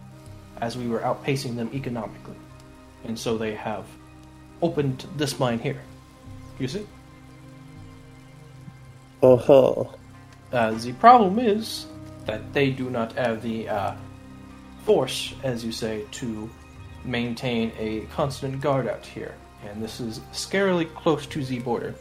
as 0.62 0.76
we 0.76 0.88
were 0.88 1.02
outpacing 1.02 1.56
them 1.56 1.70
economically. 1.76 2.38
And 3.04 3.20
so 3.20 3.38
they 3.38 3.54
have 3.54 3.86
opened 4.64 5.06
this 5.16 5.38
mine 5.38 5.60
here. 5.60 5.84
You 6.58 6.68
see? 6.68 6.88
Oh 9.22 9.38
ho. 9.38 9.94
Uh, 10.52 10.72
the 10.72 10.94
problem 10.94 11.38
is 11.38 11.86
that 12.26 12.52
they 12.52 12.72
do 12.72 12.90
not 12.90 13.14
have 13.14 13.44
the 13.44 13.70
uh, 13.70 13.94
force, 14.86 15.36
as 15.44 15.64
you 15.64 15.72
say, 15.72 16.04
to 16.14 16.50
maintain 17.06 17.72
a 17.78 18.02
constant 18.14 18.62
guard 18.62 18.88
out 18.88 19.06
here. 19.06 19.36
And 19.64 19.82
this 19.82 20.00
is 20.00 20.20
scarily 20.32 20.94
close 20.94 21.26
to 21.28 21.44
the 21.44 21.60
border. 21.60 21.96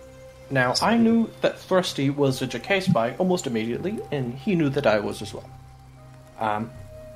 Now, 0.51 0.75
I 0.83 0.97
knew 0.97 1.31
that 1.41 1.59
Thrusty 1.59 2.11
was 2.11 2.43
a 2.43 2.47
Jacquet 2.47 2.83
spy 2.83 3.15
almost 3.19 3.47
immediately, 3.47 3.99
and 4.13 4.35
he 4.35 4.55
knew 4.55 4.69
that 4.71 4.87
I 4.87 4.99
was 5.01 5.23
as 5.23 5.33
well. 5.33 5.49
Um, 6.39 6.71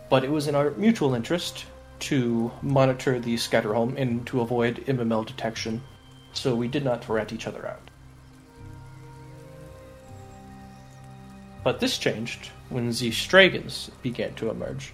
but 0.08 0.24
it 0.24 0.30
was 0.30 0.48
in 0.48 0.54
our 0.54 0.70
mutual 0.70 1.14
interest 1.14 1.66
to 2.00 2.50
monitor 2.62 3.18
the 3.18 3.34
Scatterholm 3.34 3.96
and 3.98 4.26
to 4.28 4.40
avoid 4.40 4.84
MML 4.86 5.26
detection, 5.26 5.82
so 6.32 6.54
we 6.54 6.68
did 6.68 6.84
not 6.84 7.08
rat 7.08 7.32
each 7.32 7.46
other 7.46 7.66
out. 7.66 7.90
But 11.64 11.80
this 11.80 11.98
changed 11.98 12.50
when 12.70 12.86
the 12.86 13.10
Stragons 13.10 13.90
began 14.02 14.34
to 14.34 14.50
emerge. 14.50 14.92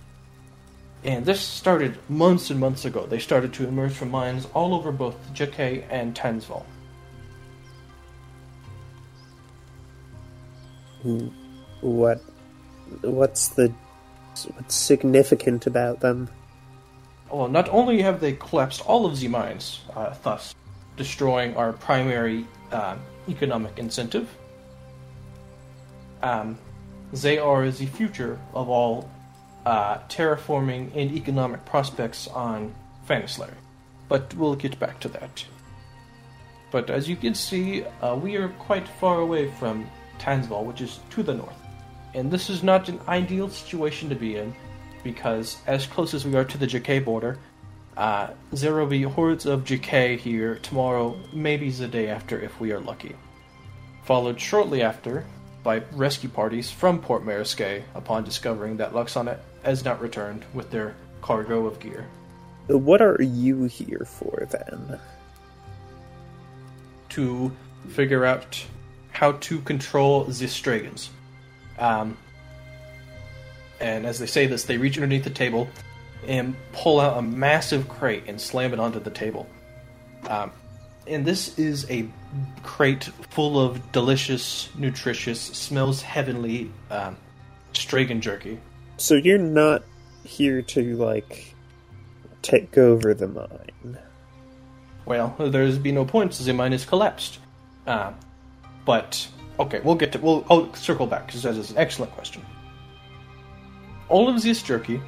And 1.04 1.26
this 1.26 1.40
started 1.40 1.98
months 2.08 2.50
and 2.50 2.58
months 2.58 2.86
ago. 2.86 3.06
They 3.06 3.18
started 3.18 3.52
to 3.54 3.68
emerge 3.68 3.92
from 3.92 4.10
mines 4.10 4.48
all 4.54 4.74
over 4.74 4.90
both 4.90 5.16
Jacquet 5.34 5.84
and 5.90 6.14
Tansval. 6.14 6.64
What? 11.82 12.22
What's 13.02 13.48
the? 13.48 13.72
What's 14.54 14.74
significant 14.74 15.66
about 15.66 16.00
them? 16.00 16.30
Well, 17.30 17.48
not 17.48 17.68
only 17.68 18.00
have 18.02 18.20
they 18.20 18.32
collapsed 18.32 18.80
all 18.86 19.04
of 19.04 19.20
the 19.20 19.28
mines, 19.28 19.80
uh, 19.94 20.14
thus 20.22 20.54
destroying 20.96 21.56
our 21.56 21.72
primary 21.72 22.46
uh, 22.72 22.96
economic 23.28 23.78
incentive, 23.78 24.28
um, 26.22 26.56
they 27.12 27.38
are 27.38 27.70
the 27.70 27.86
future 27.86 28.40
of 28.54 28.68
all 28.68 29.10
uh, 29.66 29.98
terraforming 30.08 30.94
and 30.94 31.12
economic 31.12 31.64
prospects 31.64 32.28
on 32.28 32.74
Fanislayer. 33.08 33.54
But 34.08 34.34
we'll 34.34 34.54
get 34.54 34.78
back 34.78 35.00
to 35.00 35.08
that. 35.08 35.44
But 36.70 36.90
as 36.90 37.08
you 37.08 37.16
can 37.16 37.34
see, 37.34 37.84
uh, 38.02 38.16
we 38.16 38.36
are 38.36 38.48
quite 38.48 38.86
far 38.88 39.20
away 39.20 39.50
from 39.52 39.88
Tansval, 40.18 40.64
which 40.64 40.80
is 40.80 40.98
to 41.10 41.22
the 41.22 41.34
north. 41.34 41.56
And 42.14 42.30
this 42.30 42.50
is 42.50 42.62
not 42.62 42.88
an 42.88 43.00
ideal 43.08 43.48
situation 43.48 44.08
to 44.08 44.14
be 44.14 44.36
in, 44.36 44.54
because 45.02 45.58
as 45.66 45.86
close 45.86 46.14
as 46.14 46.24
we 46.24 46.34
are 46.34 46.44
to 46.44 46.58
the 46.58 46.66
Jacquet 46.66 47.04
border, 47.04 47.38
uh, 47.96 48.30
there 48.52 48.74
will 48.74 48.86
be 48.86 49.02
hordes 49.02 49.46
of 49.46 49.64
Jacquet 49.64 50.18
here 50.18 50.56
tomorrow, 50.56 51.16
maybe 51.32 51.70
the 51.70 51.88
day 51.88 52.08
after 52.08 52.40
if 52.40 52.60
we 52.60 52.72
are 52.72 52.80
lucky. 52.80 53.14
Followed 54.04 54.40
shortly 54.40 54.82
after 54.82 55.24
by 55.62 55.82
rescue 55.92 56.28
parties 56.28 56.70
from 56.70 57.00
Port 57.00 57.24
Mariske 57.24 57.82
upon 57.94 58.24
discovering 58.24 58.76
that 58.78 58.92
Luxonet 58.92 59.38
has 59.64 59.84
not 59.84 60.00
returned 60.00 60.44
with 60.52 60.70
their 60.70 60.94
cargo 61.22 61.66
of 61.66 61.80
gear. 61.80 62.06
What 62.66 63.02
are 63.02 63.20
you 63.20 63.64
here 63.64 64.06
for 64.06 64.46
then? 64.50 65.00
to 67.14 67.52
figure 67.90 68.24
out 68.24 68.64
how 69.12 69.32
to 69.32 69.60
control 69.60 70.24
the 70.24 70.32
Stragons. 70.32 71.10
Um, 71.78 72.16
and 73.80 74.04
as 74.04 74.18
they 74.18 74.26
say 74.26 74.46
this, 74.46 74.64
they 74.64 74.78
reach 74.78 74.96
underneath 74.96 75.22
the 75.22 75.30
table 75.30 75.68
and 76.26 76.56
pull 76.72 76.98
out 76.98 77.16
a 77.18 77.22
massive 77.22 77.88
crate 77.88 78.24
and 78.26 78.40
slam 78.40 78.72
it 78.72 78.80
onto 78.80 78.98
the 78.98 79.10
table. 79.10 79.46
Um, 80.28 80.50
and 81.06 81.24
this 81.24 81.56
is 81.56 81.88
a 81.88 82.08
crate 82.64 83.04
full 83.30 83.60
of 83.60 83.92
delicious, 83.92 84.68
nutritious, 84.76 85.40
smells 85.40 86.02
heavenly 86.02 86.70
um, 86.90 87.16
Stragan 87.74 88.20
jerky. 88.20 88.58
So 88.96 89.14
you're 89.14 89.38
not 89.38 89.84
here 90.24 90.62
to 90.62 90.96
like 90.96 91.54
take 92.42 92.78
over 92.78 93.14
the 93.14 93.28
mine. 93.28 93.98
Well, 95.06 95.34
there's 95.38 95.78
been 95.78 95.96
no 95.96 96.04
point 96.04 96.32
the 96.32 96.52
mine 96.52 96.72
is 96.72 96.84
collapsed. 96.84 97.38
Uh, 97.86 98.12
but 98.84 99.28
okay, 99.58 99.80
we'll 99.80 99.94
get 99.94 100.12
to 100.12 100.18
we'll 100.18 100.46
I'll 100.48 100.72
circle 100.74 101.06
back 101.06 101.26
because 101.26 101.42
that 101.42 101.54
is 101.54 101.70
an 101.70 101.78
excellent 101.78 102.12
question. 102.12 102.42
All 104.08 104.28
of 104.28 104.42
this 104.42 104.62
jerky 104.62 105.00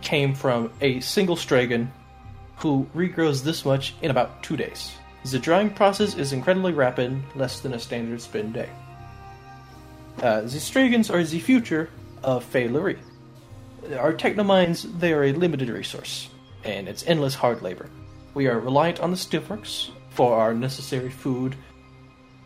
came 0.00 0.34
from 0.34 0.70
a 0.80 1.00
single 1.00 1.36
stragon 1.36 1.90
who 2.56 2.86
regrows 2.94 3.42
this 3.42 3.64
much 3.64 3.94
in 4.02 4.10
about 4.10 4.42
two 4.42 4.56
days. 4.56 4.92
The 5.24 5.38
drying 5.38 5.70
process 5.70 6.14
is 6.14 6.32
incredibly 6.32 6.72
rapid, 6.72 7.20
less 7.34 7.60
than 7.60 7.74
a 7.74 7.78
standard 7.78 8.20
spin 8.20 8.52
day. 8.52 8.68
Uh, 10.22 10.42
the 10.42 10.60
stragons 10.60 11.10
are 11.10 11.22
the 11.22 11.38
future 11.38 11.90
of 12.22 12.44
Fey 12.44 12.68
Lurie. 12.68 12.98
Our 13.96 14.12
technomines, 14.12 14.98
they 14.98 15.12
are 15.12 15.24
a 15.24 15.32
limited 15.32 15.68
resource, 15.68 16.28
and 16.64 16.88
it's 16.88 17.06
endless 17.06 17.34
hard 17.34 17.62
labor. 17.62 17.88
We 18.34 18.46
are 18.48 18.60
reliant 18.60 19.00
on 19.00 19.10
the 19.10 19.16
stillworks 19.16 19.90
for 20.10 20.34
our 20.34 20.54
necessary 20.54 21.10
food 21.10 21.56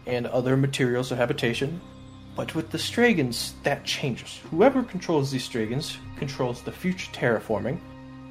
and 0.07 0.27
other 0.27 0.57
materials 0.57 1.11
of 1.11 1.19
habitation. 1.19 1.81
But 2.35 2.55
with 2.55 2.71
the 2.71 2.79
Stragons, 2.79 3.53
that 3.63 3.85
changes. 3.85 4.41
Whoever 4.51 4.83
controls 4.83 5.31
these 5.31 5.45
Stragons 5.45 5.99
controls 6.17 6.63
the 6.63 6.73
future 6.73 7.11
terraforming, 7.13 7.79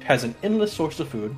has 0.04 0.24
an 0.24 0.34
endless 0.42 0.72
source 0.72 0.98
of 0.98 1.08
food, 1.08 1.36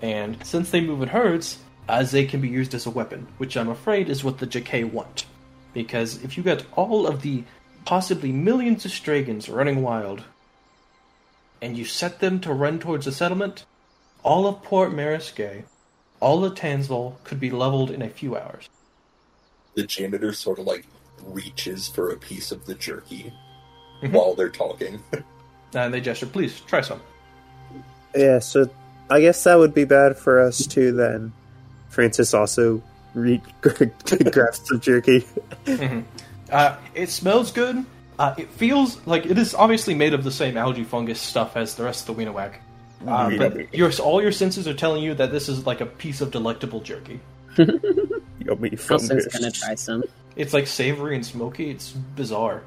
and 0.00 0.38
since 0.44 0.70
they 0.70 0.80
move 0.80 1.02
in 1.02 1.08
herds, 1.08 1.58
as 1.88 2.10
they 2.10 2.24
can 2.24 2.40
be 2.40 2.48
used 2.48 2.74
as 2.74 2.86
a 2.86 2.90
weapon, 2.90 3.26
which 3.38 3.56
I'm 3.56 3.68
afraid 3.68 4.08
is 4.08 4.22
what 4.22 4.38
the 4.38 4.46
Jacquet 4.46 4.84
want. 4.84 5.26
Because 5.74 6.22
if 6.22 6.36
you 6.36 6.42
got 6.42 6.64
all 6.76 7.06
of 7.06 7.22
the 7.22 7.44
possibly 7.92 8.30
millions 8.30 8.84
of 8.84 8.90
Stragans 8.90 9.48
running 9.48 9.80
wild, 9.80 10.22
and 11.62 11.74
you 11.74 11.86
set 11.86 12.20
them 12.20 12.38
to 12.38 12.52
run 12.52 12.78
towards 12.78 13.06
the 13.06 13.12
settlement, 13.12 13.64
all 14.22 14.46
of 14.46 14.62
Port 14.62 14.92
Marisque, 14.92 15.64
all 16.20 16.44
of 16.44 16.52
Tansval 16.54 17.14
could 17.24 17.40
be 17.40 17.50
leveled 17.50 17.90
in 17.90 18.02
a 18.02 18.10
few 18.10 18.36
hours. 18.36 18.68
The 19.74 19.84
janitor 19.84 20.34
sort 20.34 20.58
of 20.58 20.66
like 20.66 20.84
reaches 21.24 21.88
for 21.88 22.10
a 22.10 22.18
piece 22.18 22.52
of 22.52 22.66
the 22.66 22.74
jerky 22.74 23.32
Mhm. 24.02 24.12
while 24.12 24.34
they're 24.34 24.50
talking. 24.50 25.02
And 25.74 25.92
they 25.92 26.00
gesture, 26.02 26.26
please, 26.26 26.60
try 26.60 26.80
some. 26.82 27.00
Yeah, 28.14 28.38
so 28.38 28.68
I 29.10 29.20
guess 29.22 29.44
that 29.44 29.56
would 29.56 29.72
be 29.74 29.84
bad 29.84 30.16
for 30.18 30.40
us 30.40 30.66
too 30.66 30.92
then. 30.92 31.32
Francis 31.88 32.32
also 32.34 32.82
re- 33.14 33.40
grabs 33.60 34.60
the 34.68 34.78
jerky. 34.80 35.26
Uh, 36.50 36.76
it 36.94 37.10
smells 37.10 37.52
good. 37.52 37.84
Uh, 38.18 38.34
it 38.36 38.50
feels 38.50 39.04
like 39.06 39.26
it 39.26 39.38
is 39.38 39.54
obviously 39.54 39.94
made 39.94 40.12
of 40.12 40.24
the 40.24 40.30
same 40.30 40.56
algae 40.56 40.84
fungus 40.84 41.20
stuff 41.20 41.56
as 41.56 41.74
the 41.76 41.84
rest 41.84 42.08
of 42.08 42.16
the 42.16 42.24
Wienerwag. 42.24 42.54
Uh, 43.06 43.36
but 43.36 43.72
your, 43.72 43.92
all 44.02 44.20
your 44.20 44.32
senses 44.32 44.66
are 44.66 44.74
telling 44.74 45.02
you 45.02 45.14
that 45.14 45.30
this 45.30 45.48
is 45.48 45.66
like 45.66 45.80
a 45.80 45.86
piece 45.86 46.20
of 46.20 46.32
delectable 46.32 46.80
jerky. 46.80 47.20
Yummy 47.56 48.70
Wilson's 48.70 49.08
fungus. 49.08 49.26
gonna 49.28 49.50
try 49.52 49.74
some. 49.76 50.02
It's 50.34 50.52
like 50.52 50.66
savory 50.66 51.14
and 51.14 51.24
smoky. 51.24 51.70
It's 51.70 51.90
bizarre. 51.90 52.62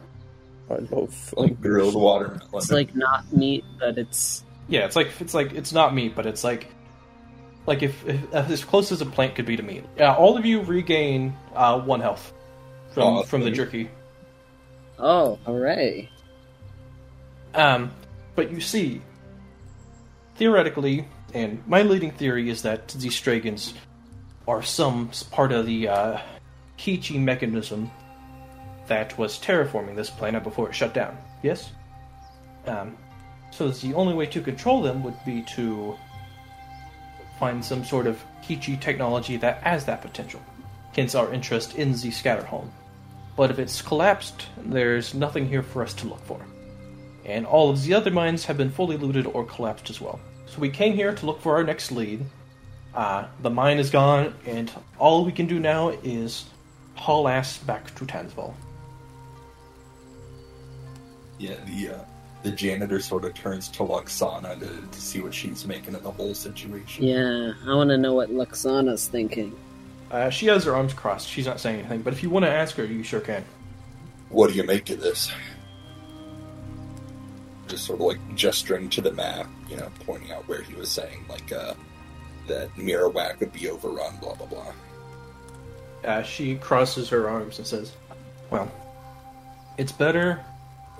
I 0.70 0.76
love 0.76 1.34
like 1.36 1.60
grilled 1.60 1.96
watermelon. 1.96 2.42
It's 2.54 2.72
like 2.72 2.96
not 2.96 3.32
meat, 3.34 3.66
but 3.78 3.98
it's 3.98 4.44
Yeah, 4.70 4.86
it's 4.86 4.96
like 4.96 5.10
it's 5.20 5.34
like 5.34 5.52
it's 5.52 5.74
not 5.74 5.94
meat, 5.94 6.16
but 6.16 6.26
it's 6.26 6.46
like 6.46 6.68
like 7.66 7.84
if, 7.84 8.08
if 8.08 8.34
as 8.34 8.64
close 8.64 8.92
as 8.94 9.02
a 9.02 9.06
plant 9.06 9.36
could 9.36 9.46
be 9.46 9.58
to 9.58 9.64
meat. 9.64 9.84
Yeah, 9.98 10.16
all 10.16 10.38
of 10.38 10.46
you 10.46 10.62
regain 10.62 11.36
uh, 11.54 11.80
one 11.82 12.00
health 12.00 12.34
from 12.92 13.04
Aw, 13.04 13.24
from 13.24 13.42
the 13.42 13.52
jerky. 13.52 13.90
oh, 15.00 15.40
hooray! 15.46 16.10
Um, 17.54 17.92
but 18.36 18.52
you 18.52 18.62
see, 18.62 19.02
theoretically, 20.36 21.08
and 21.34 21.66
my 21.68 21.82
leading 21.82 22.12
theory 22.12 22.50
is 22.50 22.62
that 22.64 22.90
these 22.90 23.16
Stragons 23.16 23.74
are 24.48 24.62
some 24.62 25.12
part 25.32 25.52
of 25.52 25.66
the 25.66 25.88
uh, 25.88 26.18
Hichi 26.78 27.18
mechanism 27.18 27.92
that 28.88 29.18
was 29.18 29.40
terraforming 29.40 29.96
this 29.96 30.10
planet 30.10 30.44
before 30.44 30.70
it 30.70 30.76
shut 30.76 30.94
down. 30.94 31.18
Yes? 31.44 31.72
Um, 32.66 32.98
so 33.52 33.70
the 33.70 33.94
only 33.94 34.14
way 34.14 34.26
to 34.28 34.42
control 34.42 34.82
them 34.82 35.04
would 35.04 35.16
be 35.26 35.44
to 35.56 35.98
find 37.40 37.64
some 37.64 37.84
sort 37.84 38.08
of 38.08 38.24
Hichi 38.42 38.78
technology 38.78 39.38
that 39.38 39.62
has 39.64 39.86
that 39.86 40.02
potential. 40.02 40.42
Hence 40.96 41.16
our 41.16 41.34
interest 41.34 41.76
in 41.76 41.92
the 41.92 42.10
Scatterhome. 42.10 42.70
But 43.42 43.50
if 43.50 43.58
it's 43.58 43.82
collapsed, 43.82 44.46
there's 44.64 45.16
nothing 45.16 45.50
here 45.50 45.64
for 45.64 45.82
us 45.82 45.96
to 45.96 46.08
look 46.08 46.24
for 46.26 46.40
and 47.26 47.44
all 47.44 47.72
of 47.72 47.84
the 47.84 47.96
other 47.96 48.12
mines 48.12 48.46
have 48.46 48.56
been 48.56 48.70
fully 48.70 48.98
looted 48.98 49.26
or 49.26 49.46
collapsed 49.46 49.90
as 49.90 50.00
well. 50.00 50.20
So 50.46 50.60
we 50.60 50.70
came 50.70 50.94
here 50.94 51.14
to 51.16 51.26
look 51.26 51.42
for 51.42 51.56
our 51.56 51.64
next 51.64 51.92
lead. 51.92 52.24
Uh, 52.94 53.26
the 53.42 53.50
mine 53.50 53.80
is 53.80 53.90
gone, 53.90 54.36
and 54.46 54.72
all 55.00 55.26
we 55.26 55.32
can 55.32 55.48
do 55.48 55.60
now 55.60 55.90
is 56.04 56.46
haul 56.94 57.28
ass 57.28 57.58
back 57.58 57.96
to 57.96 58.06
Tansval. 58.06 58.54
Yeah, 61.40 61.56
the 61.66 61.96
uh, 61.96 62.06
the 62.44 62.52
janitor 62.52 63.00
sort 63.00 63.26
of 63.26 63.34
turns 63.34 63.70
to 63.70 63.80
Luxana 63.80 64.60
to, 64.60 64.88
to 64.92 65.02
see 65.02 65.22
what 65.22 65.34
she's 65.34 65.66
making 65.66 65.96
of 65.96 66.04
the 66.04 66.12
whole 66.12 66.36
situation. 66.36 67.06
Yeah, 67.06 67.54
I 67.66 67.74
want 67.74 67.90
to 67.90 67.98
know 67.98 68.14
what 68.14 68.30
Luxana's 68.30 69.08
thinking. 69.08 69.58
Uh, 70.12 70.30
she 70.30 70.48
has 70.48 70.66
her 70.66 70.76
arms 70.76 70.94
crossed. 70.94 71.30
She's 71.30 71.46
not 71.46 71.62
saying 71.62 71.80
anything, 71.80 72.02
but 72.02 72.12
if 72.12 72.22
you 72.22 72.30
want 72.30 72.44
to 72.44 72.52
ask 72.52 72.76
her, 72.76 72.84
you 72.84 73.02
sure 73.02 73.22
can. 73.22 73.46
What 74.28 74.50
do 74.50 74.56
you 74.56 74.64
make 74.64 74.90
of 74.90 75.00
this? 75.00 75.32
Just 77.70 77.86
sort 77.86 78.02
of 78.02 78.06
like 78.06 78.36
gesturing 78.36 78.90
to 78.90 79.02
the 79.02 79.14
map, 79.14 79.48
you 79.70 79.78
know, 79.78 79.90
pointing 80.06 80.34
out 80.34 80.46
where 80.50 80.62
he 80.62 80.76
was 80.76 80.90
saying 80.90 81.26
like 81.30 81.54
uh, 81.54 81.74
that 82.48 82.76
Mirawak 82.76 83.40
would 83.40 83.54
be 83.54 83.70
overrun, 83.70 84.18
blah 84.18 84.36
blah 84.36 84.48
blah. 84.48 84.74
Uh, 86.04 86.24
she 86.24 86.56
crosses 86.56 87.08
her 87.08 87.30
arms 87.30 87.58
and 87.58 87.66
says, 87.66 87.94
Well, 88.50 88.70
it's 89.78 89.94
better 89.94 90.44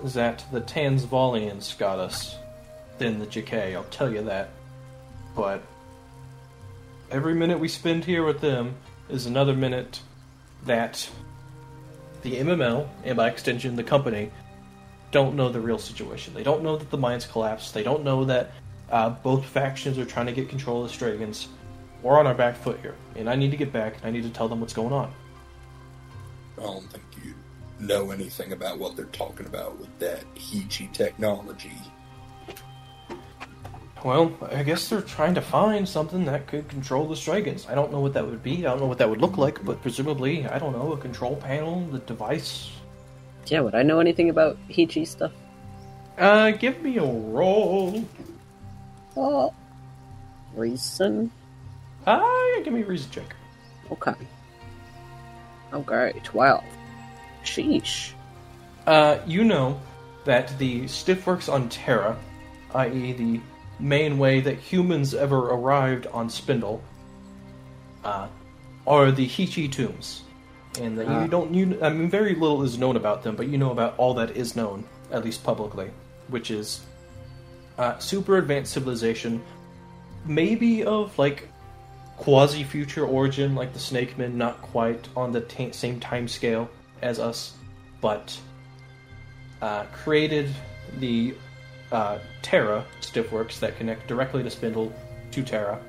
that 0.04 0.46
the 0.54 0.62
Tansvalians 0.62 1.78
got 1.78 2.00
us 2.00 2.38
than 2.98 3.20
the 3.20 3.28
JK, 3.28 3.76
I'll 3.76 3.84
tell 3.86 4.12
you 4.12 4.24
that. 4.24 4.50
But 5.36 5.64
every 7.10 7.34
minute 7.34 7.60
we 7.60 7.68
spend 7.68 8.06
here 8.06 8.24
with 8.24 8.40
them 8.40 8.76
is 9.12 9.26
another 9.26 9.54
minute 9.54 10.02
that 10.66 11.10
the 12.22 12.36
MML, 12.36 12.88
and 13.04 13.18
by 13.18 13.30
extension 13.30 13.76
the 13.76 13.84
company, 13.84 14.32
don't 15.12 15.36
know 15.36 15.50
the 15.50 15.60
real 15.60 15.78
situation. 15.78 16.34
They 16.34 16.44
don't 16.44 16.64
know 16.64 16.78
that 16.78 16.90
the 16.90 16.98
mines 16.98 17.26
collapsed. 17.26 17.74
They 17.74 17.84
don't 17.84 18.04
know 18.04 18.26
that 18.26 18.52
uh, 18.90 19.10
both 19.10 19.46
factions 19.46 19.98
are 19.98 20.06
trying 20.06 20.28
to 20.28 20.32
get 20.32 20.50
control 20.50 20.84
of 20.84 20.92
the 20.92 20.98
Stragons. 20.98 21.48
We're 22.02 22.18
on 22.18 22.28
our 22.28 22.34
back 22.34 22.56
foot 22.56 22.80
here, 22.82 22.96
and 23.16 23.30
I 23.30 23.36
need 23.36 23.52
to 23.52 23.58
get 23.58 23.72
back, 23.72 23.98
I 24.04 24.12
need 24.12 24.24
to 24.24 24.30
tell 24.30 24.48
them 24.48 24.60
what's 24.60 24.74
going 24.74 24.94
on. 24.94 25.14
I 26.58 26.64
don't 26.64 26.90
think 26.92 27.04
you 27.24 27.34
know 27.80 28.12
anything 28.12 28.54
about 28.54 28.80
what 28.80 28.96
they're 28.96 29.06
talking 29.06 29.46
about 29.46 29.80
with 29.80 29.98
that 30.00 30.24
Hichi 30.36 30.90
technology. 30.94 31.74
Well, 34.04 34.36
I 34.52 34.64
guess 34.64 34.90
they're 34.90 35.02
trying 35.02 35.36
to 35.36 35.42
find 35.42 35.88
something 35.88 36.26
that 36.26 36.48
could 36.48 36.68
control 36.68 37.08
the 37.08 37.16
Stragons. 37.16 37.70
I 37.70 37.76
don't 37.76 37.92
know 37.92 38.00
what 38.00 38.14
that 38.14 38.26
would 38.26 38.42
be. 38.42 38.66
I 38.66 38.72
don't 38.72 38.80
know 38.80 38.88
what 38.88 38.98
that 38.98 39.10
would 39.10 39.22
look 39.22 39.38
like, 39.38 39.64
but 39.64 39.82
presumably, 39.82 40.48
I 40.48 40.58
don't 40.58 40.74
know, 40.74 40.94
a 40.94 40.98
control 40.98 41.36
panel, 41.36 41.86
the 41.92 42.00
device. 42.00 42.72
Yeah, 43.46 43.60
would 43.60 43.76
I 43.76 43.84
know 43.84 44.00
anything 44.00 44.30
about 44.30 44.58
Hichi 44.70 45.06
stuff? 45.06 45.32
Uh, 46.18 46.52
give 46.52 46.82
me 46.82 46.98
a 46.98 47.06
roll. 47.06 48.04
Oh, 49.16 49.54
reason. 50.56 51.32
Ah, 52.08 52.54
yeah, 52.56 52.64
give 52.64 52.74
me 52.74 52.82
a 52.82 52.86
reason 52.86 53.12
check. 53.12 53.36
Okay. 53.92 54.16
Okay, 55.74 56.14
twelve. 56.24 56.64
Sheesh. 57.44 58.14
Uh, 58.88 59.20
you 59.28 59.44
know 59.44 59.80
that 60.26 60.58
the 60.58 60.84
Stillworks 60.84 61.52
on 61.52 61.70
Terra, 61.70 62.18
i.e., 62.74 63.14
the 63.14 63.40
main 63.82 64.18
way 64.18 64.40
that 64.42 64.58
humans 64.58 65.14
ever 65.14 65.38
arrived 65.50 66.08
on 66.08 66.30
Spindle, 66.30 66.82
uh, 68.04 68.28
are 68.88 69.12
the 69.12 69.26
Hichi 69.28 69.68
tombs, 69.68 70.24
and 70.80 70.98
that 70.98 71.08
Ah. 71.08 71.22
you 71.24 71.28
don't. 71.28 71.54
You, 71.54 71.78
I 71.82 71.90
mean, 71.90 72.10
very 72.10 72.34
little 72.36 72.64
is 72.64 72.78
known 72.78 72.96
about 72.96 73.24
them, 73.24 73.36
but 73.36 73.48
you 73.48 73.58
know 73.58 73.72
about 73.72 73.96
all 73.98 74.14
that 74.16 74.36
is 74.38 74.56
known, 74.56 74.84
at 75.12 75.24
least 75.24 75.44
publicly, 75.44 75.90
which 76.30 76.50
is 76.52 76.82
uh, 77.78 77.98
super 78.00 78.38
advanced 78.38 78.74
civilization, 78.74 79.42
maybe 80.26 80.84
of 80.84 81.18
like 81.18 81.48
quasi 82.18 82.64
future 82.64 83.06
origin, 83.06 83.56
like 83.56 83.74
the 83.74 83.80
Snake 83.80 84.18
Men, 84.18 84.38
not 84.38 84.62
quite 84.62 85.08
on 85.16 85.32
the 85.32 85.42
ta- 85.42 85.72
same 85.72 86.00
time 86.00 86.28
scale 86.28 86.70
as 87.02 87.20
us, 87.20 87.54
but 88.02 88.38
uh, 89.62 89.84
created 89.94 90.50
the 91.00 91.34
uh, 91.92 92.20
Terra 92.42 92.86
stillworks 93.02 93.60
that 93.60 93.78
connect 93.78 94.08
directly 94.08 94.44
to 94.44 94.50
Spindle 94.50 94.94
to 95.32 95.44
Terra. 95.44 95.80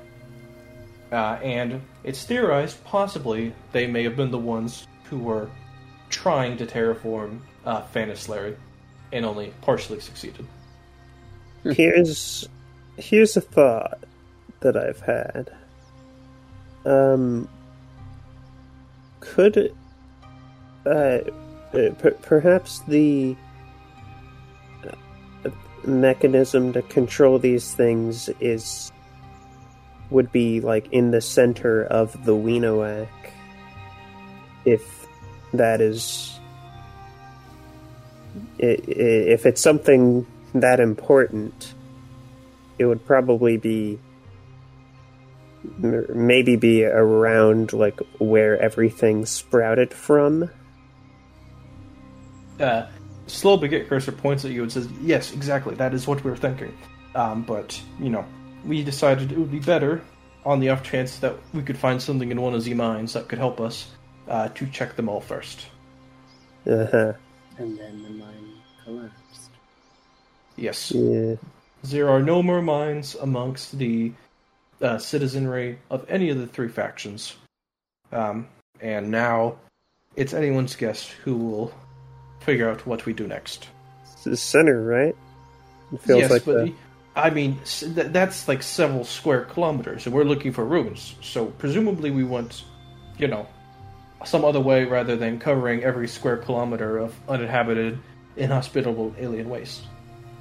Uh, 1.11 1.37
and 1.43 1.81
it's 2.03 2.23
theorized 2.25 2.83
possibly 2.83 3.53
they 3.71 3.85
may 3.85 4.03
have 4.03 4.15
been 4.15 4.31
the 4.31 4.37
ones 4.37 4.87
who 5.05 5.19
were 5.19 5.49
trying 6.09 6.57
to 6.57 6.65
terraform 6.65 7.39
uh, 7.65 7.83
Fanis 7.93 8.27
Larry 8.27 8.55
and 9.11 9.25
only 9.25 9.53
partially 9.61 9.99
succeeded. 9.99 10.45
Here's 11.63 12.49
here's 12.97 13.37
a 13.37 13.41
thought 13.41 13.99
that 14.59 14.75
I've 14.75 14.99
had. 14.99 15.51
Um, 16.85 17.47
could 19.19 19.73
uh, 20.85 20.89
uh 20.89 21.89
perhaps 22.21 22.79
the 22.87 23.35
mechanism 25.85 26.73
to 26.73 26.81
control 26.81 27.39
these 27.39 27.73
things 27.73 28.29
is 28.39 28.91
would 30.09 30.31
be 30.31 30.61
like 30.61 30.87
in 30.91 31.11
the 31.11 31.21
center 31.21 31.83
of 31.83 32.25
the 32.25 32.33
Weenowak, 32.33 33.07
if 34.65 35.07
that 35.53 35.81
is 35.81 36.39
if 38.57 39.45
it's 39.45 39.61
something 39.61 40.25
that 40.53 40.79
important, 40.79 41.73
it 42.79 42.85
would 42.85 43.05
probably 43.05 43.57
be 43.57 43.99
maybe 45.77 46.55
be 46.55 46.85
around 46.85 47.73
like 47.73 47.99
where 48.19 48.59
everything 48.61 49.25
sprouted 49.25 49.93
from. 49.93 50.49
Uh, 52.59 52.85
Slow 53.27 53.57
Baguette 53.57 53.87
Cursor 53.87 54.11
points 54.11 54.45
at 54.45 54.51
you 54.51 54.63
and 54.63 54.71
says, 54.71 54.87
Yes, 55.01 55.33
exactly, 55.33 55.75
that 55.75 55.93
is 55.93 56.07
what 56.07 56.23
we 56.23 56.29
were 56.31 56.37
thinking. 56.37 56.77
Um, 57.15 57.43
but, 57.43 57.79
you 57.99 58.09
know, 58.09 58.25
we 58.65 58.83
decided 58.83 59.31
it 59.31 59.37
would 59.37 59.51
be 59.51 59.59
better, 59.59 60.01
on 60.45 60.59
the 60.59 60.69
off 60.69 60.83
chance 60.83 61.19
that 61.19 61.35
we 61.53 61.61
could 61.61 61.77
find 61.77 62.01
something 62.01 62.31
in 62.31 62.41
one 62.41 62.53
of 62.53 62.63
the 62.63 62.73
mines 62.73 63.13
that 63.13 63.27
could 63.27 63.39
help 63.39 63.61
us, 63.61 63.91
uh, 64.27 64.49
to 64.49 64.65
check 64.67 64.95
them 64.95 65.09
all 65.09 65.21
first. 65.21 65.67
Uh 66.67 66.85
huh. 66.91 67.13
And 67.57 67.77
then 67.77 68.03
the 68.03 68.09
mine 68.09 68.53
collapsed. 68.83 69.49
Yes. 70.55 70.91
Yeah. 70.91 71.35
there 71.83 72.09
are 72.09 72.21
no 72.21 72.41
more 72.41 72.61
minds 72.61 73.15
amongst 73.15 73.77
the 73.77 74.11
uh, 74.81 74.97
citizenry 74.97 75.79
of 75.89 76.05
any 76.09 76.29
of 76.29 76.37
the 76.37 76.47
three 76.47 76.69
factions. 76.69 77.35
Um, 78.11 78.47
and 78.81 79.09
now 79.11 79.55
it's 80.15 80.33
anyone's 80.33 80.75
guess 80.75 81.07
who 81.07 81.35
will 81.35 81.73
figure 82.43 82.69
out 82.69 82.85
what 82.85 83.05
we 83.05 83.13
do 83.13 83.27
next. 83.27 83.69
It's 84.03 84.23
the 84.23 84.37
center, 84.37 84.83
right? 84.83 85.15
It 85.93 86.01
feels 86.01 86.21
yes, 86.21 86.31
like 86.31 86.45
but 86.45 86.65
the, 86.65 86.73
I 87.15 87.29
mean 87.29 87.59
that's 87.81 88.47
like 88.47 88.63
several 88.63 89.03
square 89.03 89.45
kilometers, 89.45 90.05
and 90.05 90.15
we're 90.15 90.23
looking 90.23 90.51
for 90.51 90.65
ruins. 90.65 91.15
So 91.21 91.45
presumably 91.45 92.11
we 92.11 92.23
want, 92.23 92.63
you 93.17 93.27
know, 93.27 93.47
some 94.25 94.45
other 94.45 94.59
way 94.59 94.85
rather 94.85 95.15
than 95.15 95.39
covering 95.39 95.83
every 95.83 96.07
square 96.07 96.37
kilometer 96.37 96.97
of 96.97 97.13
uninhabited, 97.27 97.99
inhospitable 98.37 99.13
alien 99.19 99.49
waste. 99.49 99.83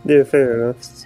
yeah, 0.04 0.24
fair 0.24 0.62
enough. 0.62 1.04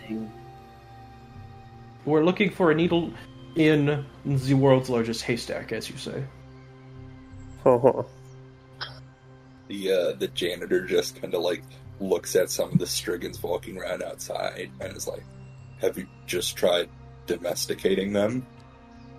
We're 2.05 2.25
looking 2.25 2.51
for 2.51 2.71
a 2.71 2.75
needle 2.75 3.13
in 3.57 4.05
the 4.25 4.55
world's 4.55 4.89
largest 4.89 5.23
haystack, 5.23 5.73
as 5.73 5.91
you 5.91 5.97
say. 5.97 6.23
Uh-huh. 7.67 8.05
The 9.69 9.93
uh, 9.93 10.13
the 10.13 10.29
janitor 10.29 10.85
just 10.87 11.21
kind 11.21 11.35
of 11.35 11.43
like 11.43 11.63
looks 12.01 12.37
at 12.37 12.51
some 12.51 12.71
of 12.73 12.79
the 12.79 12.87
Striggans 12.87 13.43
walking 13.43 13.79
around 13.79 14.03
outside 14.03 14.71
and 14.81 14.97
is 14.97 15.07
like, 15.09 15.25
"Have 15.81 15.97
you 15.99 16.07
just 16.27 16.57
tried 16.57 16.89
domesticating 17.27 18.13
them?" 18.13 18.47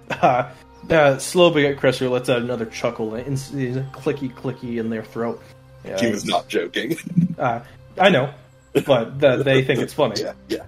Uh, 0.10 0.50
uh, 0.90 1.18
slow 1.18 1.52
baguette 1.52 1.78
Caresser 1.80 2.10
lets 2.10 2.30
out 2.30 2.42
another 2.42 2.66
chuckle, 2.66 3.16
and 3.16 3.22
it's- 3.34 3.52
it's 3.54 3.78
clicky 3.98 4.34
clicky 4.34 4.80
in 4.80 4.90
their 4.90 5.04
throat. 5.04 5.42
Yeah, 5.86 6.00
He 6.00 6.08
was 6.12 6.26
not 6.26 6.48
joking. 6.48 6.98
Uh, 7.38 7.60
I 8.00 8.10
know, 8.10 8.34
but 8.88 9.20
th- 9.20 9.44
they 9.46 9.64
think 9.64 9.80
it's 9.80 9.94
funny. 9.94 10.20
yeah, 10.22 10.34
yeah. 10.48 10.66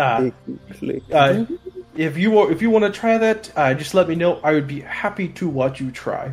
Uh, 0.00 0.30
uh, 1.12 1.44
if 1.96 2.16
you 2.16 2.30
wa- 2.30 2.46
if 2.46 2.62
you 2.62 2.70
want 2.70 2.84
to 2.84 2.90
try 2.92 3.18
that, 3.18 3.50
uh, 3.56 3.74
just 3.74 3.92
let 3.94 4.08
me 4.08 4.14
know. 4.14 4.38
I 4.44 4.52
would 4.52 4.68
be 4.68 4.80
happy 4.82 5.28
to 5.30 5.48
watch 5.48 5.80
you 5.80 5.90
try. 5.90 6.32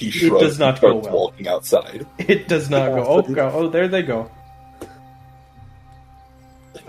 He 0.00 0.26
It 0.26 0.30
does 0.40 0.58
not 0.58 0.74
and 0.74 0.80
go 0.80 0.96
well. 0.96 1.12
walking 1.14 1.46
outside. 1.46 2.06
It 2.18 2.48
does 2.48 2.70
not 2.70 2.88
go. 2.88 3.04
Oh, 3.04 3.22
go, 3.34 3.50
oh, 3.54 3.68
there 3.68 3.86
they 3.86 4.02
go. 4.02 4.30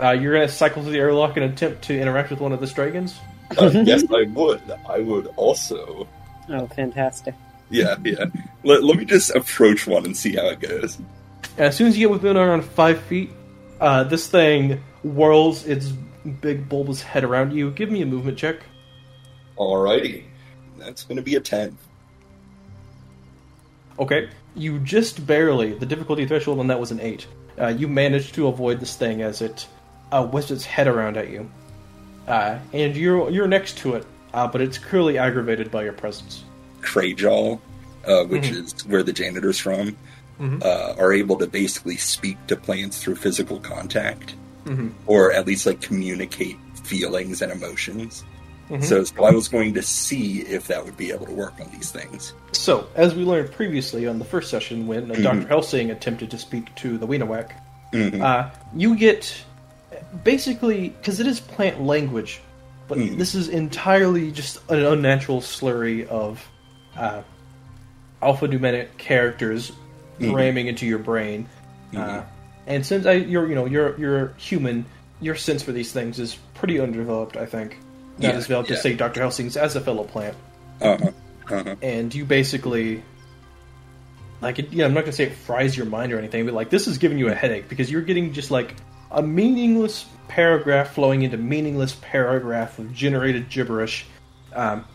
Uh, 0.02 0.12
you're 0.12 0.34
gonna 0.34 0.48
cycle 0.48 0.82
through 0.82 0.94
the 0.94 0.98
airlock 1.00 1.36
and 1.38 1.46
attempt 1.46 1.84
to 1.84 2.00
interact 2.00 2.30
with 2.30 2.40
one 2.40 2.54
of 2.54 2.60
the 2.60 2.66
Stragons. 2.66 3.16
Uh, 3.58 3.70
yes, 3.84 4.04
I 4.10 4.24
would. 4.24 4.62
I 4.88 5.00
would 5.00 5.28
also. 5.36 6.08
Oh, 6.50 6.68
fantastic. 6.68 7.36
Yeah, 7.70 7.96
yeah. 8.04 8.26
Let, 8.64 8.84
let 8.84 8.98
me 8.98 9.06
just 9.06 9.30
approach 9.36 9.86
one 9.86 10.06
and 10.06 10.16
see 10.16 10.36
how 10.36 10.48
it 10.48 10.62
goes. 10.62 10.98
As 11.58 11.76
soon 11.76 11.88
as 11.88 11.98
you 11.98 12.08
get 12.08 12.14
within 12.14 12.38
around 12.38 12.64
five 12.64 13.02
feet, 13.04 13.30
uh, 13.82 14.06
this 14.06 14.28
thing 14.28 14.82
whirls 15.04 15.66
its 15.66 15.88
big 16.42 16.70
bulbous 16.70 17.02
head 17.02 17.24
around 17.24 17.52
you. 17.52 17.72
Give 17.72 17.92
me 17.92 18.02
a 18.02 18.06
movement 18.06 18.38
check. 18.38 18.58
Alrighty. 19.58 20.24
That's 20.78 21.04
going 21.04 21.18
to 21.18 21.22
be 21.22 21.36
a 21.36 21.40
10. 21.42 21.78
Okay, 24.02 24.30
you 24.56 24.80
just 24.80 25.26
barely. 25.28 25.74
The 25.74 25.86
difficulty 25.86 26.26
threshold 26.26 26.60
on 26.60 26.68
that 26.68 26.80
was 26.80 26.92
an 26.92 27.00
eight. 27.00 27.28
Uh, 27.60 27.68
you 27.68 27.88
managed 27.88 28.34
to 28.36 28.48
avoid 28.48 28.80
this 28.80 28.96
thing 28.96 29.22
as 29.22 29.42
it 29.42 29.68
uh, 30.12 30.26
whips 30.26 30.50
its 30.52 30.66
head 30.66 30.88
around 30.88 31.18
at 31.18 31.30
you, 31.30 31.50
uh, 32.28 32.58
and 32.74 32.96
you're 32.96 33.30
you're 33.30 33.48
next 33.48 33.78
to 33.80 33.94
it, 33.96 34.06
uh, 34.34 34.48
but 34.48 34.60
it's 34.60 34.78
clearly 34.80 35.18
aggravated 35.20 35.70
by 35.70 35.84
your 35.84 35.94
presence. 35.94 36.44
Krayjaw, 36.82 37.60
uh, 38.08 38.24
which 38.26 38.46
Mhm. 38.46 38.66
is 38.66 38.86
where 38.88 39.04
the 39.04 39.14
janitor's 39.14 39.60
from, 39.60 39.96
Mhm. 40.40 40.64
uh, 40.66 40.96
are 40.98 41.14
able 41.14 41.38
to 41.38 41.46
basically 41.46 41.98
speak 41.98 42.38
to 42.48 42.56
plants 42.56 42.98
through 43.04 43.16
physical 43.18 43.60
contact, 43.60 44.34
Mhm. 44.66 44.92
or 45.06 45.32
at 45.32 45.46
least 45.46 45.68
like 45.68 45.80
communicate 45.82 46.58
feelings 46.84 47.44
and 47.44 47.52
emotions. 47.52 48.24
Mhm. 48.72 48.84
So, 48.84 49.04
so 49.04 49.24
I 49.26 49.32
was 49.32 49.48
going 49.50 49.74
to 49.74 49.82
see 49.82 50.40
if 50.42 50.68
that 50.68 50.86
would 50.86 50.96
be 50.96 51.12
able 51.12 51.26
to 51.26 51.34
work 51.34 51.54
on 51.60 51.70
these 51.74 51.92
things. 51.92 52.34
So, 52.54 52.88
as 52.96 53.14
we 53.14 53.24
learned 53.24 53.52
previously 53.52 54.08
on 54.08 54.18
the 54.18 54.24
first 54.26 54.50
session, 54.50 54.88
when 54.88 55.12
uh, 55.12 55.16
Dr. 55.16 55.48
Helsing 55.48 55.92
attempted 55.92 56.32
to 56.32 56.38
speak 56.38 56.74
to 56.78 56.98
the 56.98 57.06
Weenawak, 57.06 57.52
Mhm. 57.94 58.22
uh, 58.22 58.50
you 58.74 58.96
get 58.96 59.34
basically 60.24 60.90
because 60.90 61.20
it 61.20 61.28
is 61.28 61.40
plant 61.42 61.82
language, 61.84 62.40
but 62.88 62.98
Mhm. 62.98 63.18
this 63.18 63.36
is 63.36 63.50
entirely 63.50 64.32
just 64.32 64.60
an 64.70 64.86
unnatural 64.86 65.42
slurry 65.42 66.08
of 66.08 66.46
uh, 66.98 67.22
alphanumeric 68.22 68.88
characters 68.98 69.72
Mhm. 70.20 70.34
ramming 70.34 70.68
into 70.68 70.86
your 70.86 71.00
brain. 71.00 71.48
Uh, 71.96 71.98
Mhm. 72.00 72.24
and 72.68 72.86
since 72.86 73.06
I, 73.06 73.14
you're 73.14 73.48
you 73.48 73.56
know 73.56 73.66
you're 73.66 73.98
you're 74.00 74.34
human, 74.38 74.86
your 75.20 75.36
sense 75.36 75.62
for 75.64 75.72
these 75.72 75.92
things 75.92 76.20
is 76.20 76.38
pretty 76.54 76.80
undeveloped. 76.80 77.36
I 77.38 77.46
think 77.46 77.78
not 78.22 78.30
Yeah, 78.30 78.38
as 78.38 78.44
developed 78.46 78.70
yeah. 78.70 78.76
as 78.78 78.82
say 78.84 78.94
Dr. 78.96 79.20
Helsing's 79.22 79.58
as 79.58 79.76
a 79.76 79.82
fellow 79.82 80.04
plant 80.04 80.36
Uh-huh. 80.82 81.12
Uh-huh. 81.50 81.76
and 81.82 82.14
you 82.14 82.24
basically 82.26 83.04
like 84.42 84.58
it, 84.60 84.72
yeah 84.74 84.86
i'm 84.86 84.94
not 84.94 85.02
gonna 85.02 85.12
say 85.12 85.26
it 85.26 85.34
fries 85.34 85.76
your 85.76 85.86
mind 85.86 86.14
or 86.14 86.18
anything 86.18 86.46
but 86.46 86.54
like 86.54 86.70
this 86.70 86.88
is 86.88 86.98
giving 86.98 87.18
you 87.18 87.28
a 87.30 87.36
headache 87.36 87.68
because 87.70 87.92
you're 87.92 88.02
getting 88.02 88.32
just 88.34 88.50
like 88.52 88.76
a 89.12 89.22
meaningless 89.22 90.06
paragraph 90.30 90.94
flowing 90.94 91.22
into 91.24 91.38
meaningless 91.38 91.96
paragraph 92.02 92.80
of 92.80 92.94
generated 92.94 93.50
gibberish 93.50 94.06
um, 94.54 94.86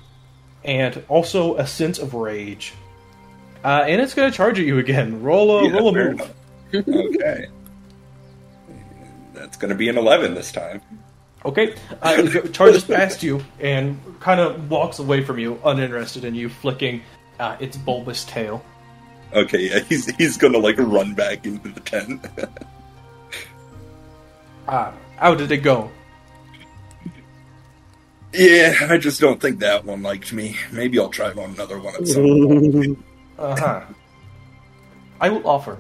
and 0.65 1.03
also 1.09 1.57
a 1.57 1.67
sense 1.67 1.99
of 1.99 2.15
rage 2.15 2.73
uh, 3.65 3.85
and 3.87 4.01
it's 4.01 4.15
gonna 4.15 4.31
charge 4.33 4.59
at 4.59 4.65
you 4.65 4.79
again 4.79 5.23
roll 5.23 5.59
a 5.59 5.65
Yeah, 5.69 5.77
roll 5.77 5.89
a 5.91 5.93
fair 5.93 6.13
move 6.15 6.33
okay. 6.89 7.47
That's 9.35 9.57
going 9.59 9.69
to 9.69 9.75
be 9.77 9.89
an 9.89 9.99
11 9.99 10.35
this 10.35 10.51
time. 10.51 10.81
Okay 11.47 11.75
uh, 12.03 12.17
it 12.19 12.53
charges 12.53 12.85
past 12.85 13.23
you 13.23 13.43
and 13.61 13.99
kind 14.21 14.41
of 14.41 14.71
walks 14.71 14.99
away 14.99 15.23
from 15.23 15.39
you 15.39 15.59
uninterested 15.65 16.25
in 16.25 16.35
you 16.35 16.49
flicking 16.49 17.03
uh, 17.41 17.57
its 17.61 17.77
bulbous 17.77 18.25
tail 18.25 18.65
Okay, 19.33 19.69
yeah, 19.69 19.81
he's 19.81 20.07
he's 20.17 20.37
gonna 20.37 20.57
like 20.57 20.79
run 20.79 21.13
back 21.13 21.45
into 21.45 21.69
the 21.69 21.81
tent. 21.81 22.25
uh, 24.69 24.93
how 25.17 25.35
did 25.35 25.51
it 25.51 25.59
go 25.59 25.91
yeah, 28.37 28.75
I 28.91 28.99
just 28.99 29.21
don't 29.21 29.41
think 29.41 29.61
that 29.61 29.85
one 29.85 30.03
liked 30.03 30.33
me. 30.33 30.57
Maybe 30.71 30.99
I'll 30.99 31.09
try 31.09 31.31
on 31.31 31.39
another 31.39 31.79
one 31.79 31.95
at 31.95 32.07
some 32.07 32.25
point. 32.25 32.99
Uh 33.39 33.55
huh. 33.55 33.83
I 35.21 35.29
will 35.29 35.47
offer 35.47 35.77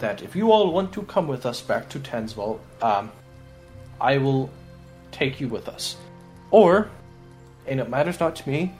that 0.00 0.20
if 0.20 0.36
you 0.36 0.52
all 0.52 0.70
want 0.70 0.92
to 0.92 1.02
come 1.04 1.26
with 1.26 1.46
us 1.46 1.62
back 1.62 1.88
to 1.88 1.98
Tansval, 1.98 2.58
um, 2.82 3.10
I 3.98 4.18
will 4.18 4.50
take 5.14 5.40
you 5.40 5.48
with 5.48 5.68
us. 5.68 5.96
Or, 6.50 6.90
and 7.66 7.80
it 7.80 7.88
matters 7.88 8.20
not 8.20 8.36
to 8.36 8.48
me, 8.48 8.74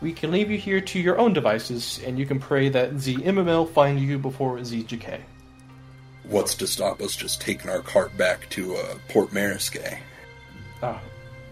we 0.00 0.12
can 0.12 0.30
leave 0.30 0.50
you 0.50 0.58
here 0.58 0.80
to 0.80 1.00
your 1.00 1.18
own 1.18 1.32
devices, 1.32 2.00
and 2.06 2.18
you 2.18 2.24
can 2.26 2.38
pray 2.38 2.68
that 2.68 3.00
the 3.00 3.16
MML 3.16 3.68
find 3.72 3.98
you 3.98 4.18
before 4.18 4.60
the 4.60 4.84
GK. 4.84 5.20
What's 6.24 6.54
to 6.56 6.66
stop 6.66 7.00
us 7.00 7.16
just 7.16 7.40
taking 7.40 7.70
our 7.70 7.80
cart 7.80 8.16
back 8.16 8.48
to 8.50 8.76
uh, 8.76 8.94
Port 9.08 9.30
Marisque? 9.30 9.98
Ah, 10.82 11.00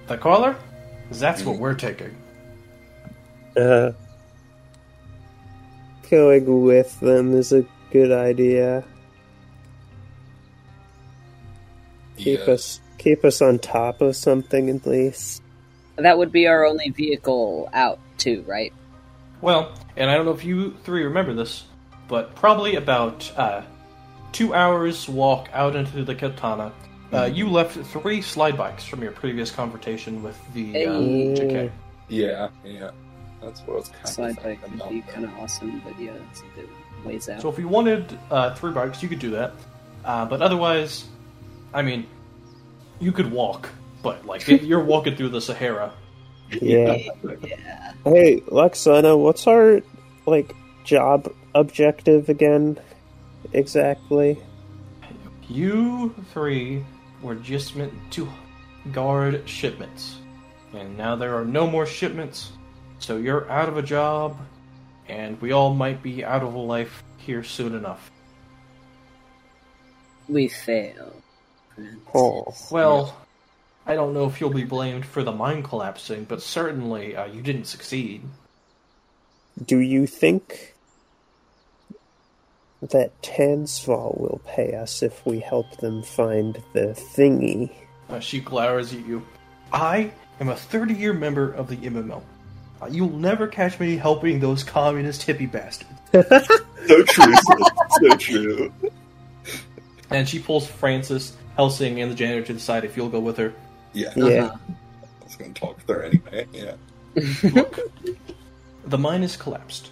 the 0.06 0.16
caller? 0.16 0.54
That's 1.10 1.42
what 1.44 1.58
we're 1.58 1.74
taking. 1.74 2.14
Uh, 3.56 3.92
going 6.10 6.62
with 6.64 6.98
them 7.00 7.34
is 7.34 7.52
a 7.52 7.64
good 7.90 8.12
idea. 8.12 8.84
Keep 12.18 12.40
Yeah. 12.46 12.54
us 12.54 12.80
keep 12.98 13.24
us 13.24 13.40
on 13.42 13.58
top 13.58 14.00
of 14.00 14.16
something 14.16 14.70
at 14.70 14.86
least. 14.86 15.42
That 15.96 16.18
would 16.18 16.32
be 16.32 16.46
our 16.46 16.64
only 16.64 16.90
vehicle 16.90 17.70
out, 17.72 17.98
too, 18.18 18.44
right? 18.46 18.72
Well, 19.40 19.72
and 19.96 20.10
I 20.10 20.14
don't 20.14 20.26
know 20.26 20.32
if 20.32 20.44
you 20.44 20.76
three 20.84 21.04
remember 21.04 21.34
this, 21.34 21.64
but 22.08 22.34
probably 22.34 22.76
about 22.76 23.30
uh, 23.36 23.62
two 24.32 24.54
hours 24.54 25.08
walk 25.08 25.48
out 25.52 25.76
into 25.76 26.04
the 26.04 26.14
Katana, 26.14 26.72
uh, 27.12 27.30
you 27.32 27.48
left 27.48 27.76
three 27.86 28.20
slide 28.20 28.56
bikes 28.56 28.84
from 28.84 29.02
your 29.02 29.12
previous 29.12 29.50
confrontation 29.50 30.22
with 30.22 30.38
the 30.54 30.70
uh, 30.70 31.00
Hey. 31.00 31.34
JK. 31.34 31.70
Yeah, 32.08 32.48
yeah. 32.64 32.90
That's 33.40 33.60
what 33.60 33.74
I 33.74 33.76
was 33.76 33.88
kind 33.88 34.08
Slide 34.08 34.30
of 34.30 34.42
bike 34.42 34.62
would 34.62 34.90
be 34.90 35.00
kind 35.02 35.24
of 35.24 35.30
awesome, 35.38 35.80
but 35.84 35.98
yeah, 36.00 36.12
it's 36.30 36.40
a 36.40 36.60
bit 36.60 36.68
ways 37.04 37.28
out. 37.28 37.42
So 37.42 37.48
if 37.48 37.58
you 37.58 37.68
wanted 37.68 38.18
uh, 38.30 38.54
three 38.54 38.72
bikes, 38.72 39.02
you 39.02 39.08
could 39.08 39.18
do 39.18 39.30
that. 39.30 39.52
Uh, 40.04 40.24
but 40.24 40.42
otherwise, 40.42 41.04
I 41.74 41.82
mean, 41.82 42.06
you 43.00 43.12
could 43.12 43.30
walk, 43.30 43.68
but 44.02 44.24
like 44.26 44.46
you're 44.48 44.84
walking 44.84 45.16
through 45.16 45.30
the 45.30 45.40
Sahara. 45.40 45.92
Yeah. 46.50 46.98
yeah. 47.42 47.92
Hey, 48.04 48.40
Lexana, 48.46 49.18
what's 49.18 49.46
our 49.46 49.80
like 50.26 50.54
job 50.84 51.32
objective 51.54 52.28
again? 52.28 52.78
Exactly. 53.52 54.38
You 55.48 56.14
three 56.32 56.84
were 57.22 57.34
just 57.34 57.76
meant 57.76 57.92
to 58.12 58.28
guard 58.92 59.48
shipments. 59.48 60.18
And 60.72 60.96
now 60.96 61.16
there 61.16 61.34
are 61.36 61.44
no 61.44 61.66
more 61.66 61.86
shipments, 61.86 62.52
so 62.98 63.16
you're 63.16 63.48
out 63.50 63.68
of 63.68 63.76
a 63.76 63.82
job, 63.82 64.36
and 65.08 65.40
we 65.40 65.52
all 65.52 65.72
might 65.72 66.02
be 66.02 66.24
out 66.24 66.42
of 66.42 66.54
a 66.54 66.58
life 66.58 67.02
here 67.16 67.42
soon 67.42 67.74
enough. 67.74 68.10
We 70.28 70.48
failed. 70.48 71.22
Friends. 71.76 72.00
Oh. 72.14 72.54
Well, 72.70 73.16
I 73.86 73.94
don't 73.94 74.14
know 74.14 74.26
if 74.26 74.40
you'll 74.40 74.50
be 74.50 74.64
blamed 74.64 75.06
for 75.06 75.22
the 75.22 75.32
mine 75.32 75.62
collapsing, 75.62 76.24
but 76.24 76.42
certainly 76.42 77.14
uh, 77.14 77.26
you 77.26 77.42
didn't 77.42 77.66
succeed. 77.66 78.22
Do 79.64 79.78
you 79.78 80.06
think 80.06 80.74
that 82.82 83.22
Tansval 83.22 84.18
will 84.20 84.40
pay 84.44 84.74
us 84.74 85.02
if 85.02 85.24
we 85.24 85.40
help 85.40 85.78
them 85.78 86.02
find 86.02 86.60
the 86.72 86.96
thingy? 87.16 87.70
Uh, 88.08 88.20
she 88.20 88.40
glowers 88.40 88.92
at 88.92 89.06
you. 89.06 89.24
I 89.72 90.12
am 90.40 90.48
a 90.48 90.56
30 90.56 90.94
year 90.94 91.12
member 91.12 91.52
of 91.52 91.68
the 91.68 91.76
MML. 91.76 92.22
Uh, 92.82 92.86
you'll 92.90 93.16
never 93.16 93.46
catch 93.46 93.80
me 93.80 93.96
helping 93.96 94.40
those 94.40 94.62
communist 94.62 95.26
hippie 95.26 95.50
bastards. 95.50 95.92
So 96.86 97.02
true, 97.02 97.34
so, 97.34 97.54
so 98.00 98.16
true. 98.16 98.72
And 100.10 100.28
she 100.28 100.38
pulls 100.38 100.68
Francis, 100.68 101.36
Helsing, 101.56 102.00
and 102.00 102.10
the 102.10 102.14
janitor 102.14 102.42
to 102.46 102.52
the 102.52 102.60
side 102.60 102.84
if 102.84 102.96
you'll 102.96 103.08
go 103.08 103.20
with 103.20 103.36
her. 103.38 103.52
Yeah, 103.92 104.12
Yeah. 104.14 104.24
Uh-huh. 104.44 104.56
I 105.20 105.24
was 105.24 105.36
going 105.36 105.54
to 105.54 105.60
talk 105.60 105.76
with 105.76 105.88
her 105.88 106.02
anyway. 106.04 106.46
Yeah. 106.52 106.74
Look, 107.50 107.78
the 108.84 108.98
mine 108.98 109.22
is 109.22 109.36
collapsed. 109.36 109.90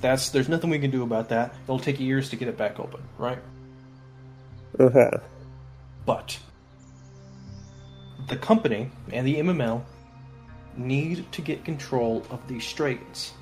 That's 0.00 0.30
there's 0.30 0.48
nothing 0.48 0.70
we 0.70 0.78
can 0.78 0.90
do 0.90 1.04
about 1.04 1.28
that. 1.28 1.54
It'll 1.64 1.78
take 1.78 2.00
years 2.00 2.30
to 2.30 2.36
get 2.36 2.48
it 2.48 2.56
back 2.56 2.80
open, 2.80 3.02
right? 3.18 3.38
Uh-huh. 4.80 5.10
But 6.04 6.38
the 8.28 8.36
company 8.36 8.90
and 9.12 9.26
the 9.26 9.36
MML 9.36 9.82
need 10.76 11.30
to 11.32 11.42
get 11.42 11.64
control 11.64 12.24
of 12.30 12.46
these 12.48 12.64
strains. 12.66 13.34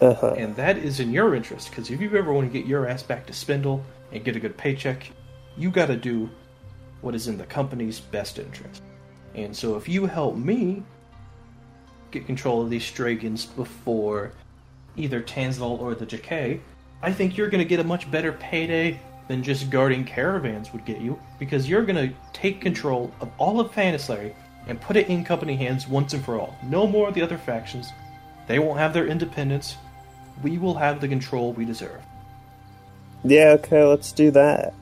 Uh-huh. 0.00 0.34
And 0.36 0.54
that 0.56 0.76
is 0.76 1.00
in 1.00 1.10
your 1.10 1.34
interest, 1.34 1.70
because 1.70 1.90
if 1.90 2.00
you 2.00 2.14
ever 2.16 2.32
want 2.32 2.52
to 2.52 2.58
get 2.58 2.68
your 2.68 2.86
ass 2.86 3.02
back 3.02 3.26
to 3.26 3.32
Spindle 3.32 3.82
and 4.12 4.22
get 4.22 4.36
a 4.36 4.40
good 4.40 4.56
paycheck, 4.56 5.10
you 5.56 5.70
gotta 5.70 5.96
do 5.96 6.28
what 7.06 7.14
is 7.14 7.28
in 7.28 7.38
the 7.38 7.46
company's 7.46 8.00
best 8.00 8.40
interest. 8.40 8.82
And 9.36 9.56
so 9.56 9.76
if 9.76 9.88
you 9.88 10.06
help 10.06 10.34
me 10.34 10.82
get 12.10 12.26
control 12.26 12.60
of 12.60 12.68
these 12.68 12.84
Stragans 12.84 13.46
before 13.46 14.32
either 14.96 15.22
Tansval 15.22 15.78
or 15.80 15.94
the 15.94 16.04
Jacquet, 16.04 16.60
I 17.02 17.12
think 17.12 17.36
you're 17.36 17.48
gonna 17.48 17.64
get 17.64 17.78
a 17.78 17.84
much 17.84 18.10
better 18.10 18.32
payday 18.32 18.98
than 19.28 19.44
just 19.44 19.70
guarding 19.70 20.04
caravans 20.04 20.72
would 20.72 20.84
get 20.84 21.00
you, 21.00 21.16
because 21.38 21.68
you're 21.68 21.84
gonna 21.84 22.12
take 22.32 22.60
control 22.60 23.12
of 23.20 23.30
all 23.38 23.60
of 23.60 23.72
Fantasy 23.72 24.34
and 24.66 24.80
put 24.80 24.96
it 24.96 25.08
in 25.08 25.24
company 25.24 25.54
hands 25.54 25.86
once 25.86 26.12
and 26.12 26.24
for 26.24 26.40
all. 26.40 26.56
No 26.64 26.88
more 26.88 27.06
of 27.06 27.14
the 27.14 27.22
other 27.22 27.38
factions. 27.38 27.92
They 28.48 28.58
won't 28.58 28.80
have 28.80 28.92
their 28.92 29.06
independence. 29.06 29.76
We 30.42 30.58
will 30.58 30.74
have 30.74 31.00
the 31.00 31.06
control 31.06 31.52
we 31.52 31.64
deserve. 31.64 32.02
Yeah, 33.22 33.56
okay, 33.58 33.84
let's 33.84 34.10
do 34.10 34.32
that. 34.32 34.74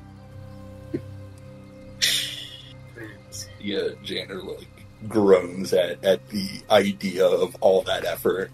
Yeah, 3.65 3.89
janitor 4.03 4.43
like 4.43 4.69
groans 5.09 5.73
at, 5.73 6.05
at 6.05 6.29
the 6.29 6.49
idea 6.71 7.27
of 7.27 7.57
all 7.63 7.81
that 7.83 8.05
effort. 8.05 8.51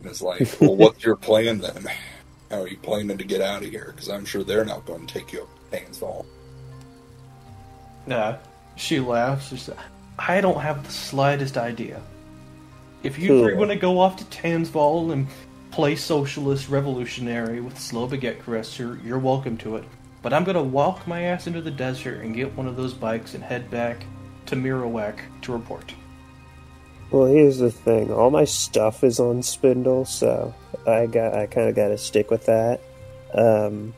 And 0.00 0.10
is 0.10 0.22
like, 0.22 0.48
well, 0.60 0.76
what's 0.76 1.04
your 1.04 1.16
plan 1.16 1.58
then? 1.58 1.86
How 2.48 2.62
are 2.62 2.68
you 2.68 2.76
planning 2.78 3.18
to 3.18 3.24
get 3.24 3.40
out 3.40 3.64
of 3.64 3.70
here? 3.70 3.92
Because 3.94 4.08
I'm 4.08 4.24
sure 4.24 4.44
they're 4.44 4.64
not 4.64 4.86
going 4.86 5.04
to 5.04 5.12
take 5.12 5.32
you 5.32 5.42
up 5.42 5.48
Tansval. 5.72 6.24
Uh, 8.08 8.36
she 8.76 9.00
laughs. 9.00 9.48
She 9.48 9.56
says, 9.56 9.76
I 10.18 10.40
don't 10.40 10.60
have 10.60 10.84
the 10.84 10.92
slightest 10.92 11.56
idea. 11.56 12.00
If 13.02 13.18
you 13.18 13.28
Cool. 13.28 13.42
three 13.42 13.54
want 13.54 13.70
to 13.70 13.76
go 13.76 13.98
off 13.98 14.16
to 14.16 14.24
Tansval 14.24 15.12
and 15.12 15.26
play 15.70 15.96
socialist 15.96 16.68
revolutionary 16.68 17.60
with 17.60 17.78
Slow 17.78 18.06
Baguette 18.06 18.42
Caresser, 18.42 19.02
you're 19.04 19.18
welcome 19.18 19.56
to 19.58 19.76
it. 19.76 19.84
But 20.22 20.32
I'm 20.34 20.44
gonna 20.44 20.62
walk 20.62 21.06
my 21.06 21.22
ass 21.22 21.46
into 21.46 21.62
the 21.62 21.70
desert 21.70 22.20
and 22.22 22.34
get 22.34 22.54
one 22.54 22.66
of 22.66 22.76
those 22.76 22.92
bikes 22.92 23.34
and 23.34 23.42
head 23.42 23.70
back 23.70 24.04
to 24.50 24.56
Mirawak 24.56 25.20
to 25.42 25.52
report. 25.52 25.94
Well, 27.10 27.26
here's 27.26 27.58
the 27.58 27.70
thing. 27.70 28.12
All 28.12 28.30
my 28.30 28.44
stuff 28.44 29.02
is 29.02 29.18
on 29.18 29.42
Spindle, 29.42 30.04
so 30.04 30.54
I 30.86 31.06
got 31.06 31.34
I 31.34 31.46
kind 31.46 31.68
of 31.68 31.74
got 31.74 31.88
to 31.88 31.98
stick 31.98 32.30
with 32.30 32.46
that. 32.46 32.80
Um, 33.34 33.94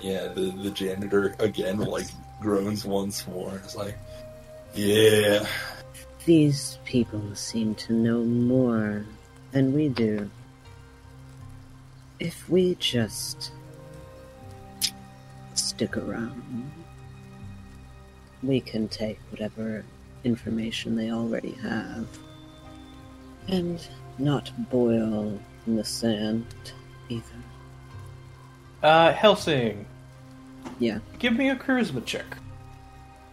Yeah, 0.00 0.28
the, 0.28 0.52
the 0.62 0.70
janitor 0.70 1.34
again 1.38 1.78
like 1.78 2.06
groans 2.40 2.84
once 2.84 3.26
more. 3.26 3.54
It's 3.64 3.76
like, 3.76 3.96
yeah, 4.74 5.46
These 6.24 6.78
people 6.84 7.34
seem 7.34 7.74
to 7.76 7.92
know 7.92 8.22
more 8.24 9.04
than 9.52 9.72
we 9.74 9.88
do. 9.88 10.30
If 12.18 12.48
we 12.48 12.76
just 12.76 13.52
stick 15.54 15.96
around, 15.96 16.70
we 18.44 18.60
can 18.60 18.88
take 18.88 19.18
whatever 19.30 19.84
information 20.24 20.96
they 20.96 21.10
already 21.10 21.52
have 21.62 22.06
and 23.48 23.86
not 24.18 24.50
boil 24.70 25.38
in 25.66 25.76
the 25.76 25.84
sand 25.84 26.46
either. 27.08 27.24
Uh, 28.82 29.12
Helsing, 29.12 29.86
Yeah, 30.78 30.98
give 31.18 31.34
me 31.34 31.48
a 31.50 31.56
charisma 31.56 32.04
check. 32.04 32.24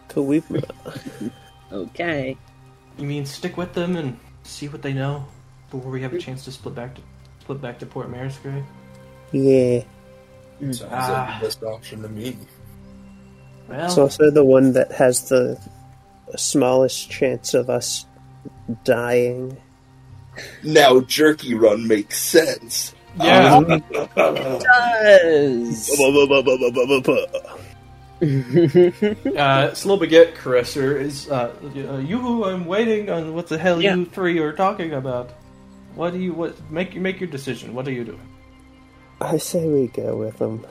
Kawibra. 0.09 1.31
okay. 1.71 2.37
You 2.97 3.05
mean 3.05 3.25
stick 3.25 3.57
with 3.57 3.73
them 3.73 3.95
and 3.95 4.17
see 4.43 4.67
what 4.67 4.81
they 4.81 4.93
know 4.93 5.25
before 5.69 5.91
we 5.91 6.01
have 6.01 6.13
a 6.13 6.19
chance 6.19 6.43
to 6.45 6.51
split 6.51 6.75
back 6.75 6.95
to 6.95 7.01
split 7.39 7.61
back 7.61 7.79
to 7.79 7.85
Port 7.85 8.11
Marisgray? 8.11 8.63
Yeah. 9.31 9.83
sounds 10.59 10.81
Ah. 10.91 11.25
like 11.31 11.39
the 11.41 11.45
best 11.47 11.63
option 11.63 12.01
to 12.01 12.09
me. 12.09 12.37
Well, 13.71 13.85
It's 13.85 13.97
also 13.97 14.29
the 14.31 14.43
one 14.45 14.73
that 14.73 14.91
has 14.91 15.29
the 15.29 15.59
smallest 16.35 17.09
chance 17.09 17.53
of 17.53 17.69
us 17.69 18.05
dying. 18.83 19.57
Now 20.63 21.01
Jerky 21.01 21.53
Run 21.55 21.87
makes 21.87 22.17
sense. 22.21 22.93
yeah. 23.19 23.59
Does. 24.15 25.89
Uh, 28.21 29.73
Slow 29.73 29.97
Baguette 29.97 30.35
Caresser 30.35 30.99
is 30.99 31.27
uh, 31.31 31.51
uh, 31.63 31.97
you. 31.97 32.43
I'm 32.45 32.65
waiting 32.67 33.09
on 33.09 33.33
what 33.33 33.47
the 33.47 33.57
hell 33.57 33.81
Yeah. 33.81 33.95
you 33.95 34.05
three 34.05 34.37
are 34.39 34.53
talking 34.53 34.93
about. 34.93 35.31
What 35.95 36.13
do 36.13 36.19
you 36.19 36.31
what 36.31 36.55
make 36.71 36.93
you 36.93 37.01
make 37.01 37.19
your 37.19 37.29
decision? 37.29 37.73
What 37.73 37.87
are 37.87 37.91
you 37.91 38.03
doing? 38.03 38.21
I 39.19 39.37
say 39.37 39.67
we 39.67 39.87
go 39.87 40.15
with 40.17 40.37
them. 40.37 40.65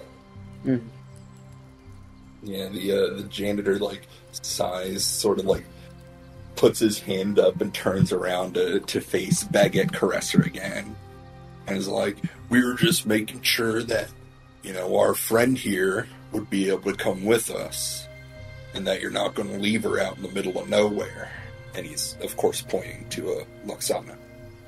Yeah, 2.43 2.69
the 2.69 2.93
uh, 2.93 3.17
the 3.17 3.25
janitor 3.25 3.79
like 3.79 4.07
sighs, 4.33 5.05
sort 5.05 5.39
of 5.39 5.45
like 5.45 5.65
puts 6.57 6.79
his 6.79 6.99
hand 6.99 7.39
up 7.39 7.61
and 7.61 7.73
turns 7.73 8.13
around 8.13 8.55
to, 8.55 8.81
to 8.81 9.01
face 9.01 9.45
Baguette 9.45 9.93
Caresser 9.93 10.45
again, 10.45 10.97
and 11.67 11.77
is 11.77 11.89
like, 11.89 12.17
"We 12.49 12.65
were 12.65 12.75
just 12.75 13.07
making 13.07 13.43
sure 13.43 13.83
that 13.83 14.09
you 14.63 14.73
know 14.73 14.97
our 14.99 15.15
friend 15.15 15.57
here 15.57 16.09
would 16.33 16.49
be 16.49 16.69
able 16.69 16.91
to 16.93 16.97
come 16.97 17.25
with 17.25 17.51
us, 17.51 18.07
and 18.75 18.87
that 18.87 19.01
you're 19.01 19.11
not 19.11 19.35
going 19.35 19.49
to 19.49 19.59
leave 19.59 19.83
her 19.83 20.01
out 20.01 20.17
in 20.17 20.23
the 20.23 20.31
middle 20.31 20.59
of 20.59 20.69
nowhere." 20.69 21.31
And 21.75 21.87
he's 21.87 22.17
of 22.23 22.37
course 22.37 22.63
pointing 22.63 23.07
to 23.11 23.33
a 23.33 23.41
uh, 23.41 23.45
Luxana. 23.67 24.17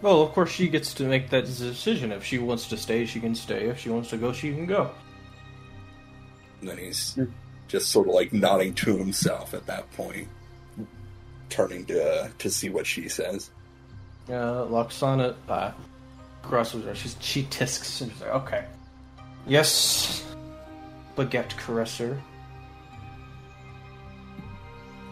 Well, 0.03 0.21
of 0.21 0.33
course 0.33 0.51
she 0.51 0.69
gets 0.69 0.93
to 0.95 1.05
make 1.05 1.31
that 1.31 1.47
decision. 1.47 2.13
If 2.13 2.25
she 2.25 2.39
wants 2.39 2.69
to 2.69 2.77
stay, 2.77 3.07
she 3.07 3.21
can 3.21 3.35
stay. 3.35 3.69
If 3.69 3.79
she 3.79 3.89
wants 3.89 4.11
to 4.11 4.17
go, 4.17 4.33
she 4.33 4.53
can 4.53 4.67
go. 4.67 4.91
And 6.61 6.69
then 6.69 6.79
he's 6.79 7.15
Hmm. 7.15 7.25
Just 7.73 7.91
sort 7.91 8.07
of 8.07 8.15
like 8.15 8.35
nodding 8.35 8.75
to 8.75 8.99
himself 8.99 9.55
at 9.55 9.65
that 9.67 9.91
point, 9.93 10.29
turning 11.49 11.87
to 11.87 12.05
uh, 12.05 12.29
to 12.39 12.51
see 12.51 12.69
what 12.69 12.87
she 12.87 13.09
says. 13.09 13.51
Uh, 14.29 14.67
Loxana 14.69 15.35
uh, 15.49 15.73
crosses 16.43 16.85
her. 16.85 16.95
She's, 16.95 17.17
she 17.21 17.45
tisks 17.45 18.03
and 18.03 18.13
she's 18.13 18.21
like, 18.21 18.35
"Okay, 18.43 18.65
yes, 19.47 20.23
Baguette 21.17 21.57
Caresser. 21.57 22.21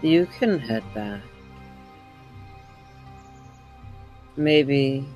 You 0.03 0.27
can 0.27 0.59
head 0.59 0.85
back. 0.95 1.23
Maybe 4.37 5.07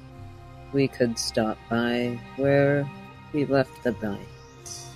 we 0.72 0.88
could 0.88 1.18
stop 1.18 1.58
by 1.68 2.18
where 2.36 2.88
we 3.34 3.44
left 3.44 3.82
the 3.82 3.92
bikes. 3.92 4.88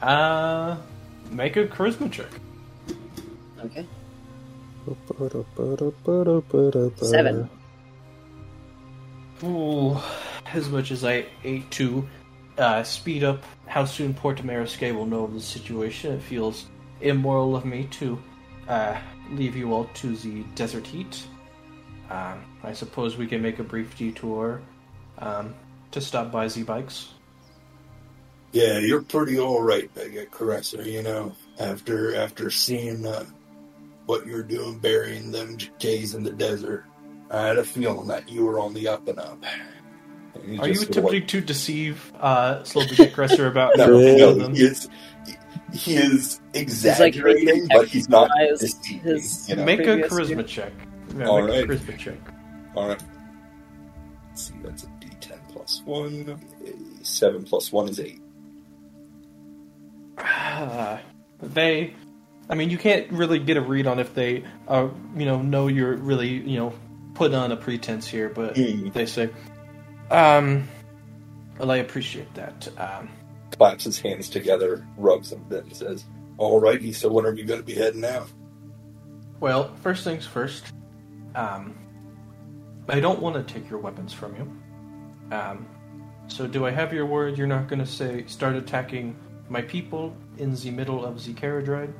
Uh, 0.00 0.76
make 1.32 1.56
a 1.56 1.66
charisma 1.66 2.10
check." 2.10 2.30
Okay. 3.64 3.86
Seven. 6.96 6.96
Seven. 6.96 7.50
Ooh, 9.44 9.96
as 10.46 10.68
much 10.68 10.90
as 10.90 11.04
I 11.04 11.26
ate 11.44 11.70
to 11.72 12.08
uh, 12.58 12.82
speed 12.82 13.24
up 13.24 13.42
how 13.66 13.84
soon 13.84 14.14
Port 14.14 14.38
Marisque 14.42 14.94
will 14.94 15.06
know 15.06 15.24
of 15.24 15.34
the 15.34 15.40
situation, 15.40 16.12
it 16.12 16.22
feels 16.22 16.66
immoral 17.00 17.56
of 17.56 17.64
me 17.64 17.88
to 17.92 18.22
uh, 18.68 18.98
leave 19.30 19.56
you 19.56 19.72
all 19.72 19.84
to 19.94 20.16
the 20.16 20.42
desert 20.54 20.86
heat. 20.86 21.26
Um, 22.10 22.44
I 22.62 22.72
suppose 22.72 23.16
we 23.16 23.26
can 23.26 23.40
make 23.40 23.58
a 23.58 23.64
brief 23.64 23.96
detour 23.96 24.60
um, 25.18 25.54
to 25.92 26.00
stop 26.00 26.30
by 26.30 26.48
Z 26.48 26.64
Bikes. 26.64 27.14
Yeah, 28.52 28.78
you're 28.78 29.02
pretty 29.02 29.38
all 29.38 29.62
right, 29.62 29.92
Baguette 29.94 30.30
Caresser. 30.30 30.84
You 30.84 31.02
know, 31.02 31.34
after 31.58 32.14
after 32.14 32.50
seeing 32.50 33.06
uh, 33.06 33.24
what 34.06 34.26
you're 34.26 34.42
doing 34.42 34.78
burying 34.78 35.30
them 35.32 35.56
Jays 35.78 36.14
in 36.14 36.22
the 36.22 36.32
desert. 36.32 36.84
I 37.30 37.46
had 37.46 37.56
a 37.56 37.64
feeling 37.64 38.08
that 38.08 38.28
you 38.28 38.44
were 38.44 38.60
on 38.60 38.74
the 38.74 38.88
up 38.88 39.08
and 39.08 39.18
up. 39.18 39.42
And 40.34 40.52
he 40.52 40.58
Are 40.58 40.68
you 40.68 40.74
just 40.74 40.90
attempting 40.90 41.20
like- 41.20 41.28
to 41.28 41.40
deceive 41.40 42.12
uh, 42.20 42.62
Slow 42.64 42.82
Baguette 42.84 43.12
Caresser 43.12 43.48
about 43.48 43.74
No, 43.78 43.86
no, 43.86 44.34
them? 44.34 44.54
he 44.54 44.64
is, 44.64 44.88
he 45.72 45.94
is 45.96 46.40
exaggerating, 46.52 47.46
making 47.46 47.68
but 47.70 47.88
he's 47.88 48.08
not 48.10 48.30
deceiving. 48.58 49.00
his- 49.00 49.48
You 49.48 49.56
know? 49.56 49.64
Make 49.64 49.80
a 49.80 49.96
charisma 50.08 50.28
year. 50.28 50.42
check. 50.42 50.72
Yeah, 51.16 51.26
All 51.26 51.42
make 51.42 51.64
a 51.64 51.68
charisma 51.68 51.96
check. 51.98 52.18
All 52.74 52.88
right. 52.88 53.02
Let's 54.28 54.48
see, 54.48 54.54
that's 54.62 54.84
a 54.84 54.86
D10 54.86 55.38
plus 55.52 55.82
one. 55.86 56.38
A 57.00 57.04
seven 57.04 57.44
plus 57.44 57.72
one 57.72 57.88
is 57.88 57.98
eight. 58.00 58.20
Uh, 60.18 60.98
they, 61.42 61.94
I 62.48 62.54
mean, 62.54 62.70
you 62.70 62.78
can't 62.78 63.10
really 63.10 63.38
get 63.38 63.56
a 63.56 63.60
read 63.60 63.86
on 63.86 63.98
if 63.98 64.14
they, 64.14 64.44
uh, 64.68 64.88
you 65.16 65.24
know, 65.24 65.42
know 65.42 65.66
you're 65.68 65.94
really, 65.96 66.28
you 66.28 66.58
know, 66.58 66.74
put 67.14 67.34
on 67.34 67.52
a 67.52 67.56
pretense 67.56 68.06
here, 68.06 68.28
but 68.28 68.54
Mm. 68.54 68.92
they 68.92 69.06
say, 69.06 69.30
um, 70.10 70.68
well, 71.58 71.70
I 71.70 71.76
appreciate 71.76 72.32
that. 72.34 72.68
Um, 72.78 73.08
Claps 73.52 73.84
his 73.84 74.00
hands 74.00 74.28
together, 74.30 74.86
rubs 74.96 75.28
them, 75.30 75.44
then 75.50 75.72
says, 75.74 76.04
"Alrighty, 76.38 76.94
so 76.94 77.12
when 77.12 77.26
are 77.26 77.32
we 77.34 77.42
going 77.42 77.60
to 77.60 77.66
be 77.66 77.74
heading 77.74 78.04
out?" 78.04 78.28
well, 79.40 79.74
first 79.82 80.04
things 80.04 80.24
first, 80.24 80.72
um, 81.34 81.76
I 82.88 83.00
don't 83.00 83.20
want 83.20 83.36
to 83.36 83.54
take 83.54 83.68
your 83.68 83.78
weapons 83.80 84.12
from 84.12 84.36
you. 84.36 85.36
Um, 85.36 85.66
so 86.28 86.46
do 86.46 86.64
I 86.64 86.70
have 86.70 86.92
your 86.92 87.06
word 87.06 87.36
you're 87.36 87.46
not 87.46 87.68
going 87.68 87.78
to 87.80 87.86
say 87.86 88.24
start 88.26 88.54
attacking 88.56 89.16
my 89.52 89.62
people 89.62 90.16
in 90.38 90.54
the 90.54 90.70
middle 90.70 91.04
of 91.04 91.24
the 91.24 91.32
carriage 91.34 91.68
ride? 91.68 91.92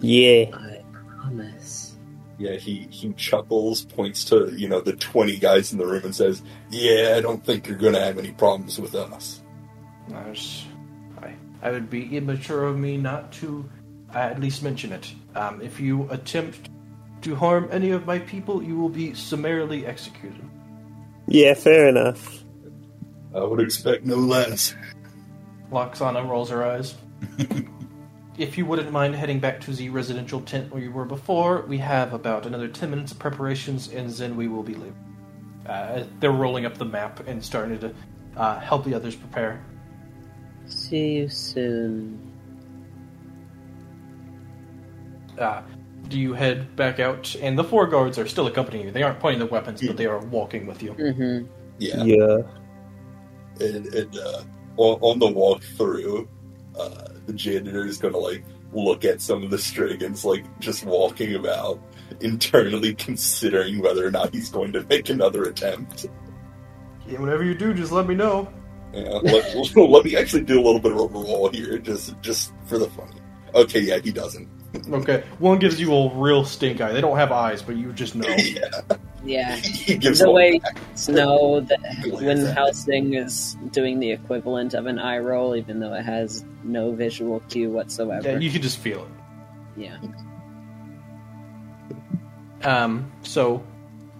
Yeah. 0.00 0.46
I 0.54 0.82
promise. 1.20 1.96
Yeah, 2.38 2.56
he 2.56 2.86
he 2.90 3.12
chuckles, 3.14 3.84
points 3.84 4.24
to 4.24 4.52
you 4.54 4.68
know 4.68 4.80
the 4.80 4.92
twenty 4.94 5.38
guys 5.38 5.72
in 5.72 5.78
the 5.78 5.86
room, 5.86 6.04
and 6.04 6.14
says, 6.14 6.42
"Yeah, 6.70 7.14
I 7.16 7.20
don't 7.22 7.42
think 7.42 7.66
you're 7.66 7.78
going 7.78 7.94
to 7.94 8.00
have 8.00 8.18
any 8.18 8.32
problems 8.32 8.78
with 8.78 8.94
us." 8.94 9.40
I, 10.14 10.28
was, 10.28 10.64
I, 11.22 11.34
I 11.62 11.70
would 11.70 11.88
be 11.88 12.14
immature 12.14 12.64
of 12.64 12.76
me 12.76 12.98
not 12.98 13.32
to 13.40 13.68
uh, 14.14 14.18
at 14.18 14.38
least 14.38 14.62
mention 14.62 14.92
it. 14.92 15.10
Um, 15.34 15.62
if 15.62 15.80
you 15.80 16.06
attempt 16.10 16.68
to 17.22 17.34
harm 17.34 17.68
any 17.72 17.90
of 17.90 18.04
my 18.04 18.18
people, 18.18 18.62
you 18.62 18.76
will 18.76 18.90
be 18.90 19.14
summarily 19.14 19.86
executed. 19.86 20.44
Yeah, 21.26 21.54
fair 21.54 21.88
enough. 21.88 22.44
I 23.34 23.40
would 23.44 23.60
expect 23.60 24.04
no 24.04 24.16
less. 24.16 24.74
Loxana 25.70 26.26
rolls 26.28 26.50
her 26.50 26.64
eyes. 26.64 26.94
if 28.38 28.56
you 28.58 28.66
wouldn't 28.66 28.92
mind 28.92 29.14
heading 29.14 29.40
back 29.40 29.60
to 29.62 29.72
the 29.72 29.88
residential 29.88 30.40
tent 30.40 30.72
where 30.72 30.82
you 30.82 30.90
were 30.90 31.04
before, 31.04 31.62
we 31.62 31.78
have 31.78 32.12
about 32.12 32.46
another 32.46 32.68
10 32.68 32.90
minutes 32.90 33.12
of 33.12 33.18
preparations, 33.18 33.88
and 33.92 34.10
then 34.10 34.36
we 34.36 34.48
will 34.48 34.62
be 34.62 34.74
leaving. 34.74 34.94
Uh, 35.66 36.04
they're 36.20 36.30
rolling 36.30 36.64
up 36.64 36.78
the 36.78 36.84
map 36.84 37.26
and 37.26 37.42
starting 37.44 37.78
to 37.80 37.92
uh, 38.36 38.60
help 38.60 38.84
the 38.84 38.94
others 38.94 39.16
prepare. 39.16 39.64
See 40.66 41.14
you 41.14 41.28
soon. 41.28 42.20
uh, 45.38 45.62
do 46.08 46.18
you 46.20 46.32
head 46.34 46.76
back 46.76 47.00
out? 47.00 47.34
And 47.40 47.58
the 47.58 47.64
four 47.64 47.86
guards 47.86 48.18
are 48.18 48.26
still 48.26 48.46
accompanying 48.46 48.86
you. 48.86 48.92
They 48.92 49.02
aren't 49.02 49.18
pointing 49.18 49.40
their 49.40 49.48
weapons, 49.48 49.82
but 49.84 49.96
they 49.96 50.06
are 50.06 50.18
walking 50.26 50.66
with 50.66 50.82
you. 50.82 50.92
Mm-hmm. 50.92 51.46
Yeah, 51.78 52.04
Yeah. 52.04 52.38
and, 53.60 53.86
and 53.86 54.16
uh, 54.18 54.42
on, 54.76 54.98
on 55.00 55.18
the 55.18 55.26
walk 55.26 55.62
through, 55.62 56.28
uh, 56.78 57.08
the 57.26 57.32
janitor 57.32 57.86
is 57.86 57.98
going 57.98 58.14
to 58.14 58.20
like 58.20 58.44
look 58.72 59.04
at 59.04 59.20
some 59.20 59.42
of 59.42 59.50
the 59.50 59.56
Strigans, 59.56 60.24
like 60.24 60.44
just 60.60 60.84
walking 60.84 61.34
about, 61.34 61.80
internally 62.20 62.94
considering 62.94 63.80
whether 63.80 64.06
or 64.06 64.10
not 64.10 64.34
he's 64.34 64.50
going 64.50 64.72
to 64.72 64.82
make 64.84 65.08
another 65.08 65.44
attempt. 65.44 66.06
Yeah, 67.08 67.20
whenever 67.20 67.44
you 67.44 67.54
do, 67.54 67.72
just 67.72 67.92
let 67.92 68.06
me 68.06 68.14
know. 68.14 68.52
Yeah, 68.92 69.20
let, 69.22 69.76
let 69.76 70.04
me 70.04 70.16
actually 70.16 70.42
do 70.42 70.60
a 70.60 70.64
little 70.64 70.80
bit 70.80 70.92
of 70.92 70.98
a 70.98 71.06
roll 71.06 71.48
here, 71.50 71.78
just 71.78 72.20
just 72.20 72.52
for 72.66 72.78
the 72.78 72.88
fun. 72.90 73.10
Okay, 73.54 73.80
yeah, 73.80 73.98
he 73.98 74.12
doesn't. 74.12 74.48
Okay, 74.90 75.24
one 75.38 75.58
gives 75.58 75.80
you 75.80 75.92
a 75.92 76.14
real 76.14 76.44
stink 76.44 76.80
eye. 76.80 76.92
They 76.92 77.00
don't 77.00 77.16
have 77.16 77.32
eyes, 77.32 77.62
but 77.62 77.76
you 77.76 77.92
just 77.92 78.14
know. 78.14 78.28
yeah, 78.38 78.82
Yeah. 79.24 79.56
he 79.56 79.96
gives 79.96 80.20
The 80.20 80.30
way 80.30 80.58
back. 80.58 80.78
to 81.04 81.12
know 81.12 81.60
that 81.60 81.80
when 82.10 82.38
at 82.40 82.50
it. 82.50 82.54
Housing 82.56 83.14
is 83.14 83.56
doing 83.72 83.98
the 84.00 84.10
equivalent 84.12 84.74
of 84.74 84.86
an 84.86 84.98
eye 84.98 85.18
roll, 85.18 85.56
even 85.56 85.80
though 85.80 85.94
it 85.94 86.02
has 86.04 86.44
no 86.62 86.92
visual 86.92 87.40
cue 87.48 87.70
whatsoever. 87.70 88.30
Yeah, 88.32 88.38
you 88.38 88.50
can 88.50 88.62
just 88.62 88.78
feel 88.78 89.02
it. 89.02 89.80
Yeah. 89.80 89.98
Um, 92.62 93.10
so, 93.22 93.62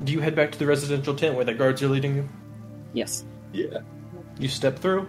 do 0.05 0.13
you 0.13 0.21
head 0.21 0.35
back 0.37 0.53
to 0.53 0.59
the 0.59 0.67
residential 0.67 1.15
tent 1.15 1.35
where 1.35 1.45
the 1.45 1.55
guards 1.55 1.83
are 1.83 1.89
leading 1.89 2.17
you? 2.17 2.29
Yes. 2.93 3.25
Yeah, 3.53 3.79
You 4.39 4.49
step 4.49 4.79
through. 4.79 5.09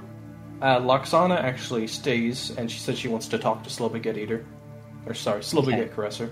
Uh, 0.61 0.79
Loxana 0.79 1.37
actually 1.37 1.87
stays, 1.87 2.49
and 2.57 2.71
she 2.71 2.79
says 2.79 2.97
she 2.97 3.07
wants 3.07 3.27
to 3.27 3.37
talk 3.37 3.63
to 3.63 3.69
Slobaget 3.69 4.17
Eater. 4.17 4.45
Or, 5.05 5.13
sorry, 5.13 5.41
Slobaget 5.41 5.79
Okay. 5.79 5.87
Caresser. 5.93 6.29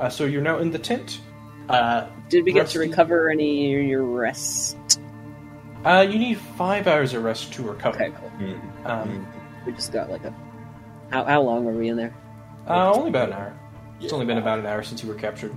Uh, 0.00 0.08
so 0.08 0.24
you're 0.24 0.42
now 0.42 0.58
in 0.58 0.70
the 0.70 0.78
tent. 0.78 1.20
Uh, 1.68 2.06
Did 2.28 2.44
we 2.44 2.52
get 2.52 2.68
to 2.68 2.78
Rusty- 2.78 2.90
recover 2.90 3.28
any 3.30 3.74
of 3.76 3.82
your 3.84 4.02
rest? 4.02 4.76
uh, 5.84 6.06
you 6.08 6.18
need 6.18 6.38
five 6.38 6.86
hours 6.86 7.14
of 7.14 7.22
rest 7.22 7.52
to 7.52 7.62
recover. 7.62 7.96
Okay, 8.02 8.12
cool. 8.18 8.30
Mm, 8.40 8.86
Um, 8.86 9.26
We 9.66 9.72
just 9.72 9.92
got 9.92 10.10
like 10.10 10.24
a. 10.24 10.34
How, 11.10 11.24
how 11.24 11.42
long 11.42 11.64
were 11.64 11.72
we 11.72 11.88
in 11.88 11.96
there? 11.96 12.14
uh, 12.66 12.92
only 12.94 13.10
about 13.10 13.28
an 13.28 13.34
hour. 13.34 13.54
It's 14.00 14.06
yeah. 14.06 14.12
only 14.14 14.26
been 14.26 14.38
about 14.38 14.58
an 14.58 14.66
hour 14.66 14.82
since 14.82 15.02
you 15.02 15.08
were 15.08 15.14
captured. 15.14 15.52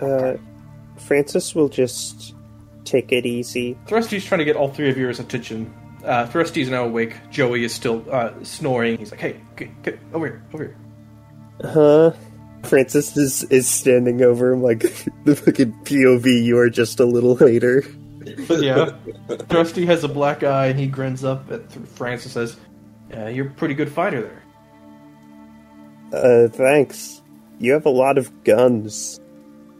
Uh, 0.00 0.34
Francis 0.96 1.54
will 1.54 1.68
just 1.68 2.34
take 2.84 3.12
it 3.12 3.26
easy. 3.26 3.76
Thrusty's 3.86 4.24
trying 4.24 4.38
to 4.38 4.44
get 4.44 4.56
all 4.56 4.68
three 4.68 4.88
of 4.90 4.96
yours 4.96 5.20
attention. 5.20 5.72
Uh, 6.04 6.26
Thrusty's 6.26 6.68
now 6.70 6.84
awake. 6.84 7.16
Joey 7.30 7.64
is 7.64 7.74
still 7.74 8.04
uh, 8.10 8.32
snoring. 8.42 8.98
He's 8.98 9.10
like, 9.10 9.20
"Hey, 9.20 9.40
get, 9.56 9.82
get 9.82 9.98
over 10.12 10.26
here, 10.26 10.42
over 10.54 10.64
here." 10.64 10.76
Huh? 11.62 12.12
Francis 12.64 13.16
is, 13.16 13.44
is 13.44 13.68
standing 13.68 14.22
over 14.22 14.52
him 14.52 14.62
like 14.62 14.80
the 15.24 15.36
fucking 15.36 15.72
POV, 15.84 16.44
you 16.44 16.58
are 16.58 16.70
just 16.70 17.00
a 17.00 17.04
little 17.04 17.34
later. 17.34 17.84
Yeah. 18.48 18.96
Thrusty 19.48 19.86
has 19.86 20.04
a 20.04 20.08
black 20.08 20.42
eye 20.42 20.66
and 20.66 20.78
he 20.78 20.86
grins 20.86 21.24
up 21.24 21.50
at 21.50 21.68
Th- 21.70 21.86
Francis. 21.86 22.32
Says, 22.32 22.56
uh, 23.14 23.26
"You're 23.26 23.48
a 23.48 23.50
pretty 23.50 23.74
good 23.74 23.92
fighter 23.92 24.22
there." 24.22 24.42
Uh, 26.12 26.48
thanks. 26.48 27.22
You 27.58 27.72
have 27.72 27.86
a 27.86 27.90
lot 27.90 28.18
of 28.18 28.44
guns. 28.44 29.20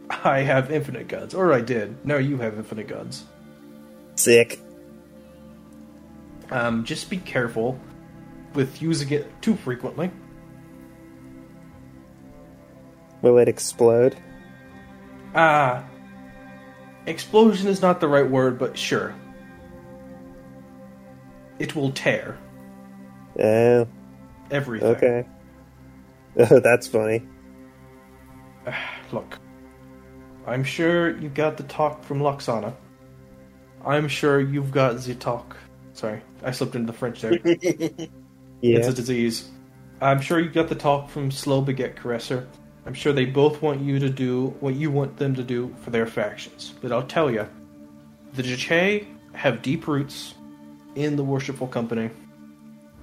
I 0.09 0.39
have 0.41 0.71
infinite 0.71 1.07
guns, 1.07 1.33
or 1.33 1.53
I 1.53 1.61
did. 1.61 2.05
No, 2.05 2.17
you 2.17 2.37
have 2.37 2.57
infinite 2.57 2.87
guns. 2.87 3.25
Sick. 4.15 4.59
Um, 6.51 6.83
just 6.85 7.09
be 7.09 7.17
careful 7.17 7.79
with 8.53 8.81
using 8.81 9.11
it 9.11 9.41
too 9.41 9.55
frequently. 9.55 10.11
Will 13.25 13.39
it 13.39 13.47
explode? 13.47 14.15
Ah, 15.33 15.83
explosion 17.07 17.67
is 17.67 17.81
not 17.81 17.99
the 17.99 18.07
right 18.07 18.29
word, 18.29 18.59
but 18.59 18.77
sure. 18.77 19.15
It 21.57 21.75
will 21.75 21.91
tear 21.91 22.37
Oh, 23.39 23.87
everything. 24.51 24.89
okay. 24.95 25.25
Oh, 26.37 26.59
that's 26.59 26.85
funny. 26.87 27.23
Look, 29.11 29.39
I'm 30.45 30.63
sure 30.63 31.17
you've 31.17 31.33
got 31.33 31.57
the 31.57 31.63
talk 31.63 32.03
from 32.03 32.19
Luxana. 32.19 32.75
I'm 33.83 34.07
sure 34.07 34.39
you've 34.39 34.69
got 34.71 34.99
the 35.01 35.15
talk. 35.15 35.57
Sorry, 35.93 36.21
I 36.43 36.51
slipped 36.51 36.75
into 36.75 36.91
the 36.91 36.97
French 36.97 37.21
there. 37.21 37.39
It's 38.61 38.87
a 38.87 38.93
disease. 38.93 39.49
I'm 40.01 40.21
sure 40.21 40.39
you 40.39 40.49
got 40.49 40.69
the 40.69 40.75
talk 40.75 41.09
from 41.09 41.31
Slow 41.31 41.63
Baguette 41.63 41.95
Caresser. 41.95 42.45
I'm 42.85 42.93
sure 42.93 43.13
they 43.13 43.25
both 43.25 43.61
want 43.61 43.81
you 43.81 43.97
to 43.99 44.09
do 44.09 44.55
what 44.59 44.75
you 44.75 44.91
want 44.91 45.17
them 45.17 45.33
to 45.35 45.43
do 45.43 45.75
for 45.81 45.89
their 45.89 46.05
factions. 46.05 46.73
But 46.81 46.91
I'll 46.91 47.07
tell 47.07 47.31
you, 47.31 47.47
the 48.33 48.43
Jachay 48.43 49.07
have 49.33 49.61
deep 49.61 49.87
roots 49.87 50.35
in 50.93 51.15
the 51.15 51.23
Worshipful 51.23 51.67
Company. 51.67 52.09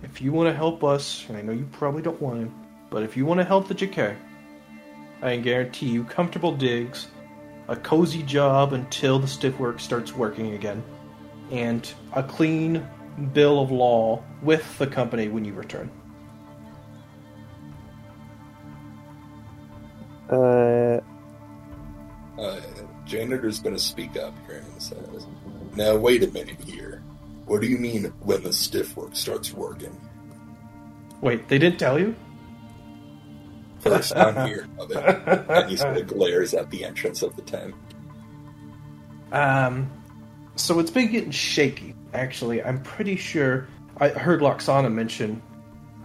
If 0.02 0.22
you 0.22 0.32
want 0.32 0.48
to 0.48 0.54
help 0.54 0.84
us, 0.84 1.24
and 1.28 1.36
I 1.36 1.42
know 1.42 1.52
you 1.52 1.68
probably 1.72 2.02
don't 2.02 2.20
want 2.20 2.42
to, 2.42 2.52
but 2.90 3.02
if 3.02 3.16
you 3.16 3.26
want 3.26 3.40
to 3.40 3.44
help 3.44 3.68
the 3.68 3.74
Jachay, 3.74 4.16
I 5.20 5.34
can 5.34 5.42
guarantee 5.42 5.86
you 5.86 6.04
comfortable 6.04 6.52
digs, 6.52 7.08
a 7.68 7.76
cozy 7.76 8.22
job 8.22 8.72
until 8.72 9.18
the 9.18 9.26
stillwork 9.26 9.80
starts 9.80 10.14
working 10.14 10.54
again, 10.54 10.82
and 11.50 11.92
a 12.12 12.22
clean 12.22 12.86
bill 13.32 13.60
of 13.60 13.70
law 13.70 14.22
with 14.42 14.78
the 14.78 14.86
company 14.86 15.28
when 15.28 15.44
you 15.44 15.54
return. 15.54 15.90
Uh, 20.32 21.00
Uh, 22.38 22.58
janitor's 23.04 23.60
going 23.60 23.74
to 23.74 23.80
speak 23.82 24.16
up 24.16 24.34
here 24.46 24.64
and 24.66 24.82
says, 24.82 25.26
"Now 25.76 25.94
wait 25.96 26.22
a 26.22 26.28
minute 26.28 26.58
here. 26.60 27.02
What 27.44 27.60
do 27.60 27.66
you 27.66 27.78
mean 27.78 28.04
when 28.20 28.42
the 28.42 28.48
stillwork 28.52 29.14
starts 29.14 29.52
working?" 29.52 29.94
Wait, 31.20 31.46
they 31.48 31.58
didn't 31.58 31.78
tell 31.78 31.98
you? 31.98 32.16
First 33.80 34.12
time 34.16 34.46
here 34.48 34.66
of 34.78 34.90
it. 34.90 34.96
And 34.96 35.70
he 35.70 35.76
sort 35.76 35.98
of 35.98 36.06
glares 36.06 36.54
at 36.54 36.70
the 36.70 36.84
entrance 36.84 37.22
of 37.22 37.36
the 37.36 37.42
tent. 37.42 37.74
Um, 39.30 39.90
so 40.56 40.78
it's 40.78 40.90
been 40.90 41.12
getting 41.12 41.30
shaky. 41.30 41.94
Actually, 42.14 42.62
I'm 42.62 42.82
pretty 42.82 43.16
sure 43.16 43.68
I 43.98 44.08
heard 44.08 44.40
Loxana 44.40 44.92
mention 44.92 45.42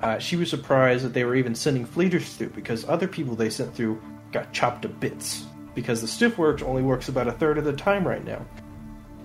uh, 0.01 0.19
she 0.19 0.35
was 0.35 0.49
surprised 0.49 1.03
that 1.05 1.13
they 1.13 1.23
were 1.23 1.35
even 1.35 1.55
sending 1.55 1.85
fleeters 1.85 2.35
through 2.35 2.49
because 2.49 2.85
other 2.87 3.07
people 3.07 3.35
they 3.35 3.49
sent 3.49 3.73
through 3.73 3.99
got 4.37 4.53
chopped 4.53 4.83
to 4.83 4.87
bits 4.87 5.45
because 5.73 6.01
the 6.01 6.07
stillworks 6.07 6.61
only 6.61 6.83
works 6.83 7.09
about 7.09 7.27
a 7.27 7.31
third 7.31 7.57
of 7.57 7.63
the 7.63 7.73
time 7.73 8.07
right 8.07 8.23
now, 8.23 8.45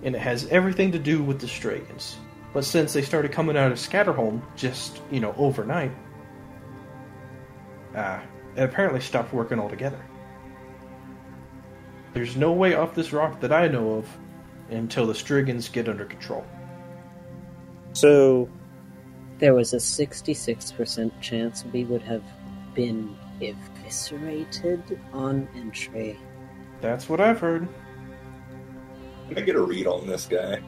and 0.03 0.15
it 0.15 0.19
has 0.19 0.47
everything 0.47 0.91
to 0.91 0.99
do 0.99 1.21
with 1.21 1.39
the 1.39 1.47
Stragons. 1.47 2.15
But 2.51 2.65
since 2.65 2.93
they 2.93 3.01
started 3.03 3.31
coming 3.31 3.55
out 3.55 3.71
of 3.71 3.77
Scatterholm 3.77 4.41
just 4.55 5.01
you 5.11 5.19
know 5.19 5.35
overnight, 5.37 5.91
uh, 7.95 8.19
it 8.55 8.63
apparently 8.63 9.01
stopped 9.01 9.33
working 9.33 9.59
altogether. 9.59 10.03
There's 12.13 12.35
no 12.35 12.51
way 12.51 12.73
off 12.75 12.95
this 12.95 13.13
rock 13.13 13.39
that 13.41 13.51
I 13.51 13.67
know 13.67 13.93
of 13.93 14.17
until 14.69 15.05
the 15.05 15.13
Striggans 15.13 15.71
get 15.71 15.87
under 15.89 16.05
control. 16.05 16.45
So, 17.93 18.49
There 19.39 19.53
was 19.53 19.73
a 19.73 19.77
66% 19.77 21.11
chance 21.21 21.65
we 21.73 21.83
would 21.83 22.01
have 22.03 22.23
been 22.73 23.15
eviscerated 23.93 24.99
on 25.13 25.47
entry. 25.55 26.17
That's 26.81 27.07
what 27.07 27.21
I've 27.21 27.39
heard. 27.39 27.67
Can 29.29 29.37
I 29.37 29.41
get 29.41 29.55
a 29.55 29.61
read 29.61 29.87
on 29.87 30.07
this 30.07 30.25
guy? 30.25 30.61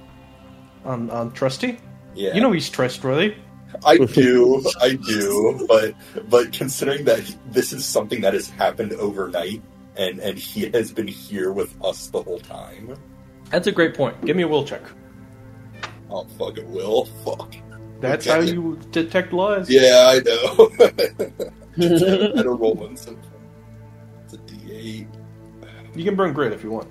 On 0.86 1.10
on 1.10 1.32
Trusty, 1.32 1.80
Yeah. 2.14 2.34
you 2.36 2.42
know 2.42 2.52
he's 2.52 2.70
trustworthy. 2.70 3.36
I 3.84 3.98
do, 3.98 4.64
I 4.80 4.94
do, 4.94 5.66
but 5.68 5.96
but 6.30 6.54
considering 6.54 7.04
that 7.06 7.24
this 7.50 7.74
is 7.74 7.84
something 7.86 8.22
that 8.22 8.34
has 8.34 8.50
happened 8.52 8.94
overnight, 8.94 9.62
and 9.98 10.20
and 10.20 10.38
he 10.38 10.70
has 10.70 10.92
been 10.94 11.08
here 11.08 11.52
with 11.52 11.76
us 11.84 12.08
the 12.08 12.22
whole 12.22 12.40
time, 12.40 12.96
That's 13.50 13.68
a 13.68 13.72
great 13.72 13.96
point. 13.96 14.24
Give 14.26 14.38
me 14.38 14.44
a 14.44 14.48
will 14.48 14.64
check. 14.64 14.84
oh 16.10 16.26
fuck 16.38 16.58
it, 16.58 16.68
will 16.68 17.06
fuck. 17.26 17.54
That's 18.00 18.28
Okay. 18.28 18.36
how 18.36 18.42
you 18.46 18.80
detect 18.92 19.34
lies. 19.34 19.70
Yeah, 19.70 20.14
I 20.14 20.20
know. 20.20 21.50
I 21.80 22.42
don't 22.44 22.60
roll 22.60 22.74
one 22.74 22.96
so 22.96 23.18
It's 24.24 24.34
a 24.34 24.38
D8. 24.38 25.08
You 25.96 26.04
can 26.04 26.16
burn 26.16 26.34
grit 26.34 26.54
if 26.54 26.64
you 26.64 26.72
want. 26.72 26.90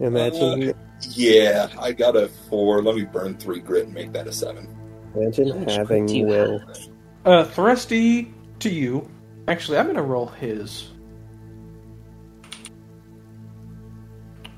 imagine 0.00 0.74
Yeah, 1.10 1.68
I 1.78 1.92
got 1.92 2.16
a 2.16 2.28
four. 2.48 2.82
Let 2.82 2.94
me 2.94 3.04
burn 3.04 3.36
three 3.36 3.60
grit 3.60 3.86
and 3.86 3.94
make 3.94 4.12
that 4.12 4.26
a 4.26 4.32
seven. 4.32 4.68
imagine 5.14 5.60
Which 5.60 5.74
having 5.74 6.26
will. 6.26 6.62
Uh, 7.24 7.44
Thrusty 7.44 8.32
to 8.60 8.70
you. 8.70 9.08
Actually, 9.48 9.78
I'm 9.78 9.86
gonna 9.86 10.02
roll 10.02 10.26
his. 10.26 10.88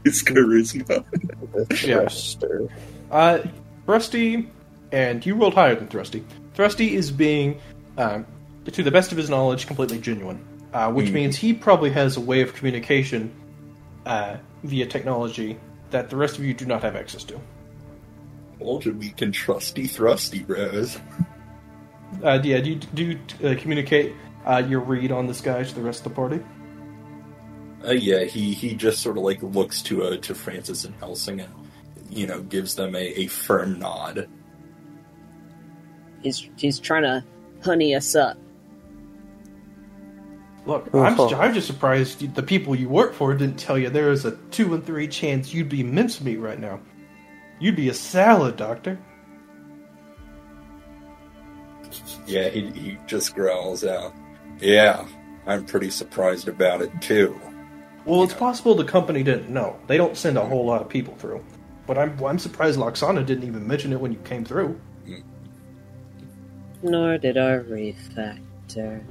It's 0.05 0.23
charisma. 0.23 1.05
The 1.55 2.69
Yeah. 3.11 3.17
Uh, 3.17 3.43
Thrusty, 3.87 4.49
and 4.91 5.25
you 5.25 5.35
rolled 5.37 5.55
higher 5.55 5.75
than 5.75 5.87
Thrusty. 5.89 6.25
Thrusty 6.55 6.95
is 6.97 7.11
being, 7.11 7.61
um, 7.99 8.27
to 8.71 8.83
the 8.83 8.91
best 8.91 9.13
of 9.13 9.19
his 9.19 9.29
knowledge, 9.31 9.67
completely 9.67 9.99
genuine. 9.99 10.45
Uh, 10.73 10.91
which 10.91 11.09
Mhm. 11.09 11.13
means 11.13 11.37
he 11.37 11.53
probably 11.53 11.91
has 11.91 12.17
a 12.17 12.21
way 12.21 12.41
of 12.41 12.55
communication 12.55 13.31
uh, 14.07 14.37
via 14.65 14.87
technology 14.87 15.59
that 15.91 16.09
the 16.09 16.17
rest 16.17 16.39
of 16.39 16.45
you 16.45 16.55
do 16.55 16.65
not 16.65 16.83
have 16.83 16.97
access 16.97 17.25
to. 17.25 17.39
Told 18.59 18.85
you 18.87 18.93
we 18.93 19.11
can 19.11 19.33
trusty 19.33 19.87
thrusty, 19.87 20.41
bros. 20.41 20.99
Uh, 22.25 22.41
yeah, 22.43 22.61
do 22.61 22.71
you, 22.71 22.77
do 22.95 23.05
you 23.05 23.19
uh, 23.49 23.55
communicate 23.59 24.15
uh, 24.47 24.63
your 24.67 24.81
read 24.81 25.13
on 25.13 25.27
this 25.27 25.41
guy 25.43 25.63
to 25.63 25.75
the 25.75 25.83
rest 25.83 26.01
of 26.01 26.05
the 26.05 26.17
party? 26.17 26.41
Uh, 27.87 27.91
yeah, 27.93 28.25
he, 28.25 28.55
he 28.55 28.75
just 28.75 29.01
sort 29.03 29.19
of 29.19 29.25
like 29.25 29.43
looks 29.43 29.83
to 29.83 30.05
uh, 30.05 30.17
to 30.19 30.35
Francis 30.35 30.85
and 30.85 30.95
Helsing 30.97 31.41
and 31.41 31.53
you 32.11 32.27
know 32.27 32.41
gives 32.41 32.77
them 32.77 32.95
a, 32.95 33.21
a 33.21 33.27
firm 33.27 33.79
nod. 33.79 34.27
He's 36.23 36.49
he's 36.57 36.79
trying 36.79 37.03
to 37.03 37.25
honey 37.65 37.95
us 37.95 38.15
up. 38.15 38.37
Look, 40.65 40.95
I'm. 40.95 41.19
I'm 41.19 41.55
just 41.55 41.67
surprised 41.67 42.35
the 42.35 42.43
people 42.43 42.77
you 42.77 42.89
work 42.89 43.15
for 43.15 43.35
didn't 43.35 43.59
tell 43.59 43.77
you 43.77 43.91
there 43.91 44.13
is 44.13 44.25
a 44.25 44.37
two 44.51 44.75
and 44.75 44.85
three 44.85 45.09
chance 45.09 45.53
you'd 45.53 45.69
be 45.69 45.83
mincemeat 45.83 46.39
right 46.39 46.59
now. 46.59 46.81
You'd 47.59 47.77
be 47.77 47.89
a 47.89 47.95
salad, 47.95 48.57
Doctor. 48.57 48.99
Yeah, 52.27 52.49
he 52.49 52.71
he 52.71 52.99
just 53.07 53.35
growls 53.35 53.85
out. 53.85 54.15
Yeah, 54.61 55.05
I'm 55.47 55.65
pretty 55.65 55.91
surprised 55.91 56.47
about 56.47 56.81
it 56.81 56.93
too. 57.01 57.39
Well, 58.05 58.23
it's 58.23 58.35
possible 58.35 58.75
the 58.75 58.85
company 58.85 59.23
didn't 59.23 59.49
know. 59.49 59.79
They 59.89 59.97
don't 59.97 60.17
send 60.17 60.37
a 60.39 60.45
whole 60.45 60.65
lot 60.65 60.81
of 60.81 60.89
people 60.89 61.15
through. 61.17 61.45
But 61.87 61.99
I'm 61.99 62.23
I'm 62.25 62.39
surprised 62.39 62.79
Loxana 62.79 63.27
didn't 63.27 63.45
even 63.45 63.67
mention 63.67 63.93
it 63.93 64.01
when 64.01 64.13
you 64.13 64.19
came 64.21 64.45
through. 64.45 64.81
Hmm. 65.05 65.21
Nor 66.83 67.19
did 67.19 67.37
our 67.37 67.61
refactor. 67.61 69.05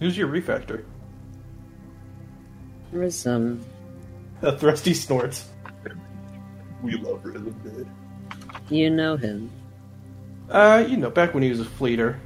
Who's 0.00 0.16
your 0.16 0.28
refactor? 0.28 0.84
Rism. 2.92 3.60
A 4.42 4.56
thrusty 4.56 4.94
snorts. 4.94 5.48
We 6.82 6.92
love 6.92 7.24
Rhythm 7.24 7.54
Bid. 7.64 7.86
You 8.70 8.90
know 8.90 9.16
him. 9.16 9.50
Uh, 10.48 10.84
you 10.88 10.96
know, 10.96 11.10
back 11.10 11.34
when 11.34 11.42
he 11.42 11.50
was 11.50 11.60
a 11.60 11.64
fleeter, 11.64 12.20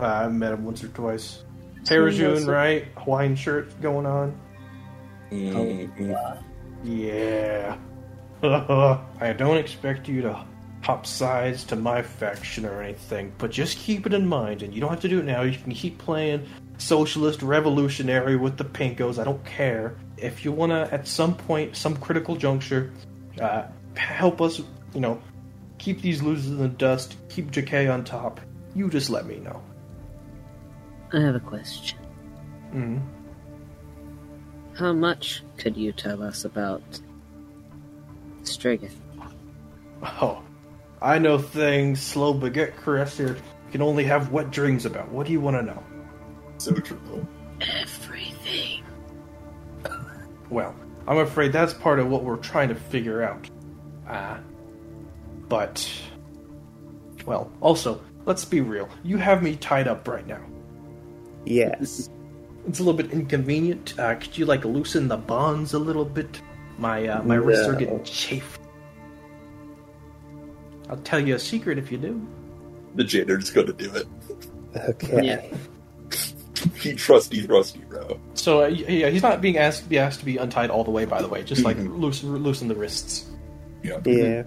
uh, 0.00 0.04
I 0.04 0.28
met 0.28 0.52
him 0.52 0.64
once 0.64 0.82
or 0.82 0.88
twice. 0.88 1.42
Parajun, 1.84 2.46
right? 2.46 2.86
Hawaiian 2.96 3.36
shirt 3.36 3.80
going 3.80 4.06
on. 4.06 4.34
Mhm. 5.30 6.42
Yeah. 6.84 7.76
I 9.20 9.32
don't 9.32 9.56
expect 9.56 10.08
you 10.08 10.22
to 10.22 10.44
hop 10.80 11.06
sides 11.06 11.64
to 11.64 11.76
my 11.76 12.02
faction 12.02 12.64
or 12.64 12.82
anything, 12.82 13.32
but 13.38 13.50
just 13.50 13.78
keep 13.78 14.06
it 14.06 14.14
in 14.14 14.26
mind, 14.26 14.62
and 14.62 14.72
you 14.72 14.80
don't 14.80 14.90
have 14.90 15.00
to 15.00 15.08
do 15.08 15.18
it 15.18 15.24
now. 15.24 15.42
You 15.42 15.58
can 15.58 15.72
keep 15.72 15.98
playing 15.98 16.46
socialist 16.78 17.42
revolutionary 17.42 18.36
with 18.36 18.56
the 18.56 18.64
pinkos. 18.64 19.18
I 19.18 19.24
don't 19.24 19.44
care. 19.44 19.96
If 20.16 20.44
you 20.44 20.52
want 20.52 20.72
to, 20.72 20.92
at 20.92 21.06
some 21.06 21.36
point, 21.36 21.76
some 21.76 21.96
critical 21.96 22.36
juncture, 22.36 22.92
uh, 23.40 23.64
help 23.96 24.40
us, 24.40 24.60
you 24.94 25.00
know, 25.00 25.20
keep 25.78 26.00
these 26.00 26.22
losers 26.22 26.50
in 26.50 26.58
the 26.58 26.68
dust, 26.68 27.16
keep 27.28 27.50
JK 27.50 27.92
on 27.92 28.04
top, 28.04 28.40
you 28.74 28.88
just 28.88 29.10
let 29.10 29.26
me 29.26 29.36
know. 29.36 29.62
I 31.12 31.20
have 31.20 31.34
a 31.34 31.40
question. 31.40 31.98
Mm. 32.72 33.02
How 34.76 34.92
much 34.92 35.42
could 35.56 35.76
you 35.76 35.92
tell 35.92 36.22
us 36.22 36.44
about 36.44 36.82
Strigan? 38.42 38.92
Oh, 40.02 40.42
I 41.02 41.18
know 41.18 41.38
things 41.38 42.00
slow 42.00 42.34
baguette 42.34 42.76
caresser 42.76 43.38
can 43.72 43.82
only 43.82 44.04
have 44.04 44.30
wet 44.30 44.50
dreams 44.50 44.86
about. 44.86 45.08
What 45.10 45.26
do 45.26 45.32
you 45.32 45.40
want 45.40 45.56
to 45.56 45.62
know? 45.62 45.82
So 46.58 46.74
true. 46.74 47.26
Everything. 47.60 48.84
Well, 50.50 50.74
I'm 51.06 51.18
afraid 51.18 51.52
that's 51.52 51.72
part 51.72 51.98
of 51.98 52.08
what 52.08 52.24
we're 52.24 52.36
trying 52.36 52.68
to 52.68 52.74
figure 52.74 53.22
out. 53.22 53.48
Ah. 54.08 54.40
but. 55.48 55.88
Well, 57.26 57.50
also, 57.60 58.00
let's 58.24 58.44
be 58.44 58.60
real. 58.60 58.88
You 59.02 59.18
have 59.18 59.42
me 59.42 59.56
tied 59.56 59.88
up 59.88 60.06
right 60.08 60.26
now. 60.26 60.40
Yes. 61.44 62.08
It's 62.66 62.78
a 62.78 62.82
little 62.82 62.96
bit 62.96 63.12
inconvenient. 63.12 63.98
Uh, 63.98 64.14
could 64.14 64.36
you, 64.36 64.46
like, 64.46 64.64
loosen 64.64 65.08
the 65.08 65.16
bonds 65.16 65.74
a 65.74 65.78
little 65.78 66.04
bit? 66.04 66.40
My, 66.78 67.06
uh, 67.06 67.22
my 67.22 67.34
wrists 67.34 67.66
are 67.66 67.74
getting 67.74 68.02
chafed. 68.04 68.60
I'll 70.88 70.96
tell 70.98 71.20
you 71.20 71.34
a 71.34 71.38
secret 71.38 71.78
if 71.78 71.92
you 71.92 71.98
do. 71.98 72.26
The 72.94 73.04
janitor's 73.04 73.50
gonna 73.50 73.72
do 73.72 73.94
it. 73.94 74.06
Okay. 74.76 75.26
Yeah. 75.26 75.56
He 76.80 76.94
trusty 76.94 77.42
thrusty, 77.42 77.80
bro. 77.80 78.18
So, 78.34 78.62
uh, 78.64 78.66
yeah, 78.68 79.08
he's 79.08 79.22
not 79.22 79.40
being 79.40 79.58
asked, 79.58 79.88
be 79.88 79.98
asked 79.98 80.20
to 80.20 80.24
be 80.24 80.36
untied 80.36 80.70
all 80.70 80.84
the 80.84 80.90
way, 80.90 81.04
by 81.04 81.20
the 81.22 81.28
way. 81.28 81.42
Just, 81.42 81.64
like, 81.64 81.76
Mhm. 81.76 81.98
loose, 81.98 82.22
loosen 82.22 82.68
the 82.68 82.74
wrists. 82.74 83.26
Yeah. 83.82 84.00
Yeah. 84.04 84.42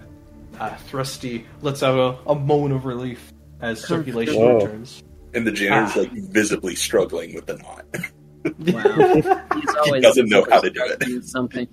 Uh, 0.60 0.74
Thrusty 0.88 1.46
lets 1.62 1.82
out 1.82 1.98
a, 2.26 2.30
a 2.30 2.34
moan 2.34 2.72
of 2.72 2.84
relief 2.84 3.32
as 3.60 3.82
circulation 3.82 4.34
Whoa. 4.36 4.56
returns. 4.56 5.02
And 5.34 5.46
the 5.46 5.52
janitor's 5.52 5.96
Ah. 5.96 6.00
like 6.00 6.12
visibly 6.30 6.74
struggling 6.74 7.34
with 7.34 7.46
the 7.46 7.56
knot. 7.58 7.84
Wow. 8.44 9.14
He's 9.54 9.74
always 9.86 10.02
doesn't 10.02 10.28
know 10.28 10.44
how 10.50 10.58
to 10.60 10.68
do 10.68 10.80
it. 11.00 11.24
Something. 11.24 11.68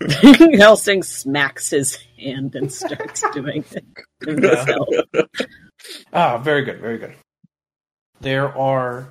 Helsing 0.56 1.02
smacks 1.02 1.70
his 1.70 1.96
hand 2.18 2.54
and 2.54 2.72
starts 2.72 3.24
doing 3.34 3.64
it 3.72 3.84
himself. 4.24 4.88
Ah, 6.12 6.38
very 6.38 6.62
good, 6.64 6.80
very 6.80 6.98
good. 6.98 7.14
There 8.20 8.56
are 8.56 9.08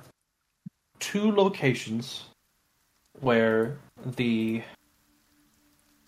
two 1.02 1.32
locations 1.32 2.24
where 3.20 3.76
the 4.16 4.62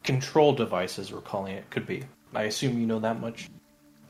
control 0.04 0.52
devices, 0.54 1.12
we're 1.12 1.20
calling 1.20 1.54
it, 1.56 1.68
could 1.70 1.84
be. 1.84 2.04
I 2.32 2.44
assume 2.44 2.78
you 2.80 2.86
know 2.86 3.00
that 3.00 3.20
much. 3.20 3.50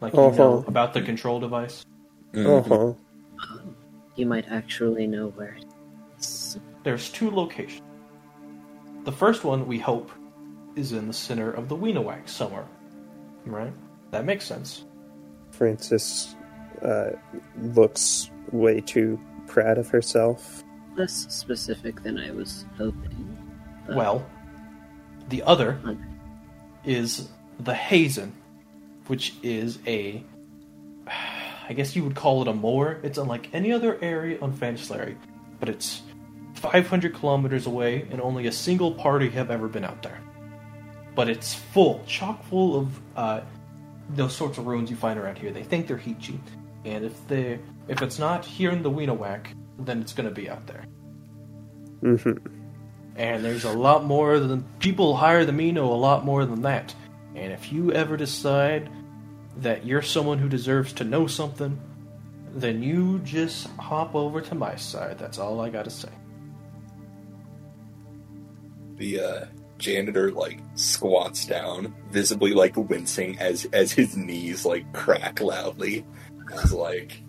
Like 0.01 0.13
you 0.13 0.21
know 0.21 0.59
Uh-huh. 0.59 0.65
about 0.69 0.93
the 0.93 1.01
control 1.01 1.41
device. 1.41 1.85
Mm. 2.33 2.47
Uh 2.47 2.63
huh. 2.69 2.93
You 4.17 4.27
might 4.27 4.47
actually 4.51 5.07
know 5.07 5.29
where. 5.29 5.55
It 5.57 5.65
is. 6.21 6.59
There's 6.83 7.09
two 7.11 7.31
locations. 7.31 7.81
The 9.05 9.13
first 9.13 9.45
one, 9.45 9.67
we 9.67 9.79
hope, 9.79 10.11
is 10.77 10.93
in 10.93 11.07
the 11.07 11.13
center 11.13 11.51
of 11.51 11.69
the 11.69 11.77
Weenawag 11.77 12.29
somewhere. 12.29 12.67
Right? 13.47 13.73
That 14.11 14.25
makes 14.25 14.45
sense. 14.45 14.85
Francis 15.51 16.35
uh, 16.83 17.11
looks 17.59 18.31
way 18.51 18.81
too 18.81 19.19
proud 19.47 19.79
of 19.79 19.89
herself. 19.89 20.64
Less 20.97 21.27
specific 21.29 22.03
than 22.03 22.19
I 22.19 22.31
was 22.31 22.65
hoping. 22.79 23.37
but- 23.87 23.97
Well, 23.97 24.27
the 25.29 25.43
other 25.43 25.79
Okay. 25.85 25.99
is 26.85 27.29
the 27.61 27.75
Hazen, 27.75 28.33
which 29.09 29.35
is 29.43 29.79
a. 29.87 30.23
I 31.69 31.73
guess 31.73 31.97
you 31.97 32.05
would 32.05 32.15
call 32.15 32.43
it 32.43 32.49
a 32.49 32.53
moor. 32.55 32.99
It's 33.03 33.17
unlike 33.19 33.49
any 33.55 33.73
other 33.73 33.99
area 34.03 34.39
on 34.41 34.53
Fanslary, 34.53 35.17
but 35.61 35.69
it's 35.71 36.03
500 36.55 37.15
kilometers 37.15 37.67
away, 37.67 38.07
and 38.11 38.21
only 38.21 38.47
a 38.47 38.53
single 38.53 38.93
party 38.93 39.31
have 39.31 39.51
ever 39.51 39.67
been 39.69 39.85
out 39.85 40.03
there. 40.03 40.21
But 41.15 41.29
it's 41.29 41.55
full, 41.55 42.03
chock 42.07 42.45
full 42.45 42.77
of 42.79 43.01
uh, 43.17 43.41
those 44.11 44.35
sorts 44.37 44.59
of 44.59 44.67
ruins 44.67 44.91
you 44.91 44.97
find 44.97 45.19
around 45.19 45.39
here. 45.39 45.53
They 45.53 45.63
think 45.63 45.87
they're 45.87 45.97
Hichi, 45.97 46.39
and 46.85 47.05
if 47.05 47.27
they 47.29 47.59
if 47.89 48.01
it's 48.03 48.19
not 48.19 48.45
here 48.45 48.71
in 48.71 48.83
the 48.83 48.91
Weenawak, 48.91 49.47
then 49.79 50.01
it's 50.01 50.13
going 50.13 50.29
to 50.29 50.35
be 50.35 50.49
out 50.49 50.67
there. 50.67 50.85
hmm 52.01 52.33
And 53.17 53.45
there's 53.45 53.65
a 53.65 53.73
lot 53.73 54.05
more 54.05 54.39
than 54.39 54.65
people 54.79 55.17
higher 55.17 55.45
than 55.45 55.57
me 55.57 55.73
know 55.73 55.93
a 55.93 55.95
lot 55.95 56.25
more 56.25 56.45
than 56.45 56.63
that. 56.63 56.95
And 57.35 57.53
if 57.53 57.73
you 57.73 57.93
ever 57.93 58.17
decide 58.17 58.89
that 59.59 59.85
you're 59.87 60.03
someone 60.03 60.39
who 60.39 60.49
deserves 60.49 60.93
to 60.95 61.05
know 61.05 61.27
something, 61.27 61.81
then 62.55 62.83
you 62.83 63.19
just 63.21 63.67
hop 63.79 64.15
over 64.15 64.41
to 64.41 64.55
my 64.55 64.77
side. 64.77 65.19
That's 65.19 65.39
all 65.39 65.61
I 65.61 65.71
gotta 65.71 65.91
say. 65.91 66.09
The 68.97 69.21
uh, 69.21 69.45
janitor 69.79 70.31
like 70.31 70.61
squats 70.75 71.47
down, 71.47 71.95
visibly 72.11 72.53
like 72.53 72.77
wincing 72.77 73.39
as 73.39 73.65
as 73.73 73.91
his 73.93 74.17
knees 74.17 74.65
like 74.65 74.93
crack 74.93 75.41
loudly. 75.41 76.05
He's 76.53 76.73
like, 76.73 77.21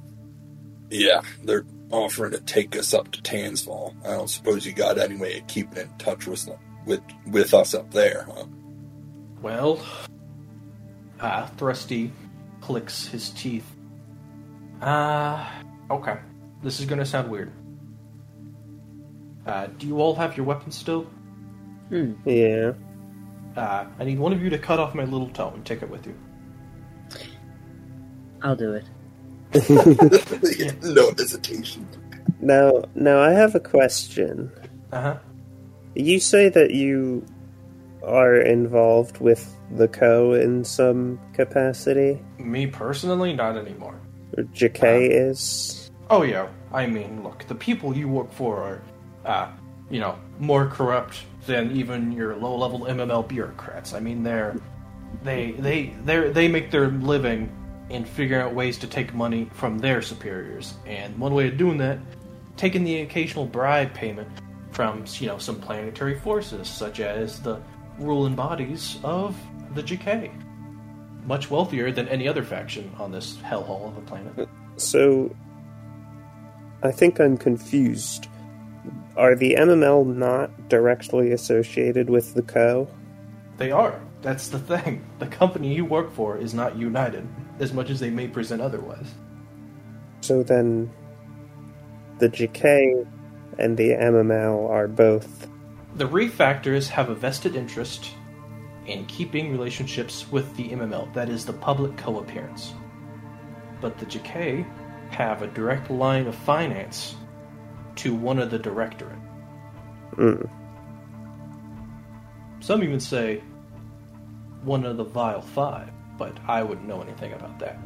"Yeah, 0.92 1.22
they're 1.44 1.66
offering 1.92 2.32
to 2.32 2.42
take 2.42 2.76
us 2.76 2.94
up 2.94 3.12
to 3.12 3.22
Tansval. 3.22 3.96
I 4.06 4.12
don't 4.12 4.30
suppose 4.30 4.66
you 4.66 4.74
got 4.74 4.98
any 4.98 5.16
way 5.16 5.40
of 5.40 5.48
keeping 5.48 5.78
in 5.78 5.90
touch 5.98 6.28
with 6.28 6.50
with 6.86 7.02
with 7.28 7.54
us 7.54 7.74
up 7.74 7.92
there, 7.92 8.26
huh?" 8.28 8.46
Well, 9.42 9.80
ah, 11.20 11.50
Thrusty 11.58 12.12
clicks 12.62 13.08
his 13.08 13.30
teeth. 13.32 13.70
Ah, 14.82 15.62
okay. 15.90 16.18
This 16.64 16.80
is 16.80 16.86
gonna 16.86 17.06
sound 17.06 17.30
weird. 17.30 17.52
Uh, 19.46 19.68
do 19.78 19.86
you 19.86 20.00
all 20.00 20.16
have 20.16 20.36
your 20.36 20.46
weapons 20.46 20.76
still? 20.76 21.04
Hmm. 21.90 22.14
Yeah. 22.26 22.74
Uh, 23.56 23.86
I 24.00 24.04
need 24.04 24.20
one 24.20 24.34
of 24.34 24.42
you 24.42 24.50
to 24.50 24.58
cut 24.58 24.80
off 24.80 24.96
my 24.96 25.04
little 25.04 25.30
toe 25.30 25.52
and 25.54 25.66
take 25.66 25.82
it 25.82 25.90
with 25.90 26.08
you. 26.08 26.16
I'll 28.42 28.56
do 28.56 28.74
it. 28.74 28.86
no 29.70 31.12
hesitation. 31.18 31.88
Now, 32.42 32.84
now 32.96 33.22
I 33.22 33.32
have 33.32 33.56
a 33.56 33.60
question. 33.60 34.52
Uh 34.92 35.02
huh. 35.02 35.18
You 35.96 36.20
say 36.20 36.50
that 36.50 36.72
you 36.72 37.26
are 38.04 38.36
involved 38.36 39.20
with 39.20 39.56
the 39.72 39.88
Co 39.88 40.34
in 40.34 40.64
some 40.64 41.20
capacity, 41.34 42.22
Me 42.38 42.68
personally, 42.68 43.34
not 43.34 43.58
anymore. 43.58 44.00
or 44.38 44.44
JK 44.44 45.10
is. 45.30 45.90
Oh 46.10 46.22
yeah, 46.22 46.48
I 46.72 46.86
mean, 46.86 47.24
look, 47.24 47.48
the 47.48 47.56
people 47.56 47.96
you 47.98 48.08
work 48.08 48.32
for 48.32 48.62
are, 48.62 48.82
uh, 49.26 49.52
you 49.90 50.00
know, 50.00 50.20
more 50.40 50.68
corrupt 50.68 51.24
than 51.48 51.72
even 51.72 52.12
your 52.12 52.36
low-level 52.36 52.82
MML 52.82 53.28
bureaucrats. 53.28 53.94
I 53.94 54.00
mean, 54.00 54.22
they're 54.24 54.56
they 55.24 55.52
they 55.54 55.94
they 56.04 56.30
they 56.30 56.48
make 56.48 56.70
their 56.72 56.90
living 56.90 57.50
in 57.90 58.06
figuring 58.06 58.42
out 58.42 58.54
ways 58.54 58.78
to 58.80 58.88
take 58.88 59.14
money 59.14 59.50
from 59.54 59.80
their 59.80 60.02
superiors, 60.02 60.74
and 60.86 61.18
one 61.18 61.34
way 61.34 61.48
of 61.48 61.58
doing 61.58 61.78
that, 61.78 62.00
taking 62.58 62.84
the 62.84 63.02
occasional 63.02 63.46
bribe 63.46 63.94
payment 63.94 64.28
from 64.72 65.06
you 65.20 65.28
know 65.28 65.38
some 65.38 65.60
planetary 65.60 66.20
forces, 66.20 66.68
such 66.68 67.00
as 67.00 67.40
the 67.42 67.62
ruling 68.00 68.36
bodies 68.36 68.98
of 69.04 69.36
the 69.74 69.84
GK. 69.84 70.32
Much 71.26 71.50
wealthier 71.50 71.92
than 71.92 72.08
any 72.08 72.28
other 72.28 72.44
faction 72.44 72.92
on 73.00 73.12
this 73.12 73.38
hellhole 73.38 73.88
of 73.88 73.98
a 73.98 74.02
planet. 74.02 74.48
So, 74.78 75.36
I 76.84 76.92
think 76.92 77.20
I'm 77.20 77.38
confused. 77.38 78.28
Are 79.18 79.36
the 79.36 79.56
MML 79.56 80.06
not 80.06 80.70
directly 80.70 81.32
associated 81.32 82.10
with 82.10 82.34
the 82.34 82.42
Co? 82.42 82.88
They 83.58 83.72
are. 83.72 84.00
That's 84.22 84.50
the 84.50 84.60
thing. 84.60 85.06
The 85.20 85.28
company 85.28 85.74
you 85.74 85.86
work 85.86 86.12
for 86.14 86.38
is 86.38 86.54
not 86.54 86.76
united, 86.78 87.28
as 87.60 87.74
much 87.74 87.90
as 87.90 88.00
they 88.00 88.10
may 88.10 88.28
present 88.28 88.62
otherwise. 88.62 89.08
So 90.22 90.44
then, 90.44 90.92
the 92.20 92.30
JK 92.30 93.08
and 93.58 93.78
the 93.78 93.92
MML 93.92 94.70
are 94.70 94.88
both. 94.88 95.48
The 95.96 96.08
refactors 96.08 96.90
have 96.90 97.10
a 97.10 97.16
vested 97.16 97.56
interest 97.56 98.12
in 98.86 99.06
keeping 99.06 99.52
relationships 99.52 100.30
with 100.32 100.56
the 100.56 100.70
MML, 100.70 101.14
that 101.14 101.30
is, 101.30 101.46
the 101.46 101.54
public 101.54 101.98
co 101.98 102.20
appearance. 102.20 102.74
But 103.82 103.98
the 103.98 104.06
JK 104.06 104.66
have 105.12 105.42
a 105.42 105.48
direct 105.48 105.90
line 105.90 106.28
of 106.28 106.36
finance 106.36 107.16
to 107.98 108.14
one 108.14 108.40
of 108.40 108.52
the 108.52 108.60
directorate. 108.60 109.18
Mm. 110.14 110.50
Some 112.60 112.84
even 112.84 113.00
say 113.00 113.42
one 114.64 114.86
of 114.86 114.98
the 114.98 115.04
Vile 115.04 115.42
Five, 115.42 115.92
but 116.18 116.38
I 116.48 116.64
wouldn't 116.64 116.88
know 116.88 117.02
anything 117.02 117.34
about 117.34 117.60
that. 117.60 117.78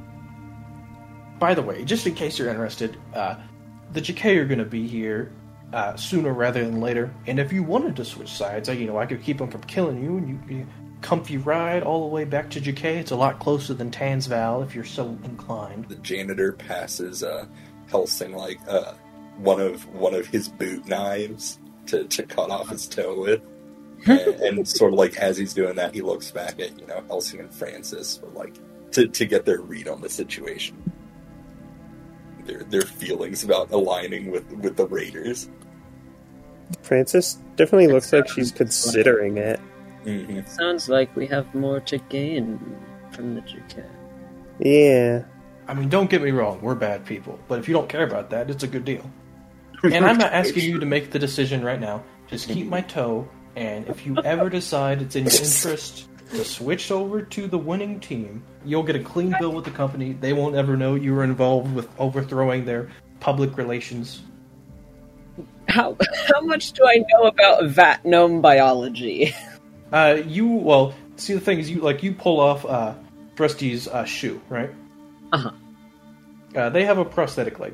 By 1.40 1.54
the 1.54 1.62
way, 1.62 1.86
just 1.86 2.06
in 2.06 2.16
case 2.16 2.38
you're 2.38 2.50
interested, 2.50 2.98
uh, 3.14 3.36
the 3.94 4.02
JK 4.02 4.38
are 4.38 4.46
going 4.46 4.60
to 4.60 4.66
be 4.66 4.88
here 4.88 5.32
uh, 5.74 5.96
sooner 5.96 6.34
rather 6.34 6.64
than 6.64 6.82
later, 6.82 7.14
and 7.28 7.40
if 7.40 7.54
you 7.54 7.64
wanted 7.64 7.96
to 7.96 8.06
switch 8.06 8.30
sides, 8.30 8.70
I, 8.70 8.74
you 8.74 8.88
know, 8.88 8.98
I 8.98 9.06
could 9.06 9.22
keep 9.22 9.38
them 9.38 9.50
from 9.50 9.62
killing 9.62 10.04
you, 10.04 10.18
and 10.18 10.30
you, 10.30 10.58
you 10.58 10.68
comfy 11.02 11.38
ride 11.38 11.84
all 11.84 12.02
the 12.02 12.14
way 12.14 12.26
back 12.26 12.50
to 12.52 12.62
JK. 12.62 12.84
It's 12.84 13.12
a 13.12 13.16
lot 13.16 13.40
closer 13.40 13.74
than 13.74 13.92
Tansval 13.92 14.64
if 14.66 14.76
you're 14.76 14.84
so 14.84 15.18
inclined. 15.24 15.88
The 15.88 15.96
janitor 15.96 16.54
passes 16.54 17.24
uh, 17.24 17.46
Helsing 17.90 18.34
like 18.34 18.60
uh, 18.68 18.94
one 19.38 19.60
of 19.60 19.88
one 19.94 20.14
of 20.14 20.28
his 20.28 20.50
boot 20.50 20.88
knives 20.88 21.60
to, 21.88 22.04
to 22.06 22.24
cut 22.24 22.52
off 22.52 22.70
his 22.70 22.88
toe 22.88 23.20
with. 23.20 23.42
And, 24.08 24.20
and 24.58 24.68
sort 24.68 24.94
of 24.94 25.00
like 25.00 25.18
as 25.18 25.38
he's 25.38 25.54
doing 25.54 25.76
that, 25.76 25.94
he 25.94 26.02
looks 26.02 26.32
back 26.32 26.60
at 26.60 26.80
you 26.80 26.88
know 26.88 27.04
Helsing 27.08 27.40
and 27.40 27.54
Francis 27.54 28.18
for 28.18 28.28
like 28.28 28.56
to, 28.92 29.08
to 29.08 29.26
get 29.26 29.46
their 29.46 29.62
read 29.62 29.88
on 29.88 30.02
the 30.02 30.10
situation, 30.10 30.92
their 32.46 32.64
their 32.64 32.82
feelings 32.82 33.44
about 33.44 33.72
aligning 33.72 34.32
with 34.32 34.50
with 34.54 34.76
the 34.78 34.88
Raiders. 34.88 35.50
Francis 36.84 37.40
definitely 37.56 37.88
looks 37.88 38.14
like 38.14 38.28
she's 38.30 38.52
considering 38.52 39.38
it. 39.38 39.60
hmm 40.04 40.42
Sounds 40.46 40.88
like 40.88 41.16
we 41.16 41.26
have 41.28 41.54
more 41.56 41.80
to 41.82 41.98
gain 41.98 42.60
from 43.12 43.36
the 43.36 43.42
JK. 43.42 43.84
Yeah. 44.60 45.24
I 45.68 45.74
mean, 45.74 45.90
don't 45.90 46.10
get 46.10 46.22
me 46.22 46.32
wrong, 46.32 46.62
we're 46.62 46.76
bad 46.76 47.06
people, 47.06 47.40
but 47.48 47.60
if 47.60 47.68
you 47.68 47.74
don't 47.74 47.88
care 47.90 48.04
about 48.04 48.30
that, 48.32 48.50
it's 48.50 48.64
a 48.64 48.68
good 48.68 48.86
deal. 48.86 49.10
And 49.84 50.06
I'm 50.06 50.18
not 50.18 50.34
asking 50.34 50.64
you 50.64 50.80
to 50.80 50.86
make 50.86 51.12
the 51.12 51.20
decision 51.20 51.64
right 51.64 51.80
now. 51.80 52.04
Just 52.28 52.50
keep 52.50 52.68
my 52.68 52.82
toe, 52.82 53.28
and 53.56 53.88
if 53.88 54.06
you 54.06 54.18
ever 54.24 54.50
decide 54.50 55.02
it's 55.02 55.16
in 55.16 55.26
your 55.26 55.34
interest 55.34 56.08
to 56.32 56.46
switch 56.46 56.92
over 56.92 57.22
to 57.22 57.48
the 57.48 57.58
winning 57.58 58.00
team, 58.00 58.44
you'll 58.64 58.84
get 58.84 58.96
a 58.96 59.04
clean 59.04 59.36
bill 59.40 59.52
with 59.52 59.66
the 59.66 59.72
company. 59.72 60.14
They 60.14 60.34
won't 60.34 60.56
ever 60.56 60.78
know 60.78 60.96
you 60.96 61.14
were 61.14 61.24
involved 61.24 61.74
with 61.74 61.90
overthrowing 62.00 62.66
their 62.66 62.90
public 63.20 63.58
relations. 63.58 64.22
How 65.68 65.96
how 66.28 66.42
much 66.42 66.74
do 66.74 66.86
I 66.86 67.04
know 67.12 67.28
about 67.28 67.66
vat 67.66 68.06
gnome 68.06 68.42
biology? 68.42 69.34
Uh, 69.92 70.22
you 70.28 70.48
well, 70.48 70.94
see 71.16 71.34
the 71.34 71.40
thing 71.40 71.58
is, 71.58 71.68
you 71.68 71.82
like 71.82 72.04
you 72.04 72.14
pull 72.14 72.40
off 72.40 72.64
uh, 72.64 72.94
Thrusty's 73.36 73.88
uh, 73.88 74.06
shoe, 74.06 74.40
right? 74.48 74.70
Uh-huh. 75.32 75.50
Uh, 76.56 76.70
they 76.70 76.86
have 76.86 77.00
a 77.00 77.06
prosthetic 77.06 77.60
leg. 77.60 77.74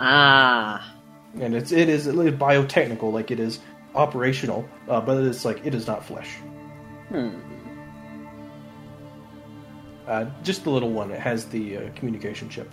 Ah, 0.00 0.94
and 1.38 1.54
it's 1.54 1.72
it 1.72 1.90
is 1.90 2.06
biotechnical, 2.06 3.12
like 3.12 3.30
it 3.30 3.38
is 3.38 3.58
operational, 3.94 4.68
uh, 4.88 5.00
but 5.00 5.22
it's 5.24 5.44
like 5.44 5.64
it 5.64 5.74
is 5.74 5.86
not 5.86 6.04
flesh. 6.04 6.36
hmm. 7.08 7.30
Uh, 10.06 10.24
just 10.42 10.64
the 10.64 10.70
little 10.70 10.90
one. 10.90 11.10
It 11.10 11.20
has 11.20 11.44
the 11.46 11.76
uh, 11.76 11.90
communication 11.94 12.48
chip. 12.48 12.72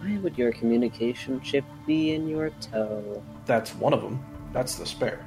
Why 0.00 0.16
would 0.18 0.36
your 0.36 0.52
communication 0.52 1.40
chip 1.40 1.64
be 1.86 2.12
in 2.12 2.28
your 2.28 2.50
toe? 2.60 3.22
That's 3.46 3.74
one 3.76 3.92
of 3.92 4.02
them. 4.02 4.24
That's 4.52 4.74
the 4.76 4.86
spare. 4.86 5.24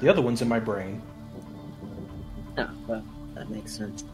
The 0.00 0.08
other 0.08 0.22
one's 0.22 0.40
in 0.42 0.48
my 0.48 0.60
brain. 0.60 1.02
Oh, 2.56 2.70
well, 2.86 3.04
that 3.34 3.50
makes 3.50 3.76
sense. 3.76 4.04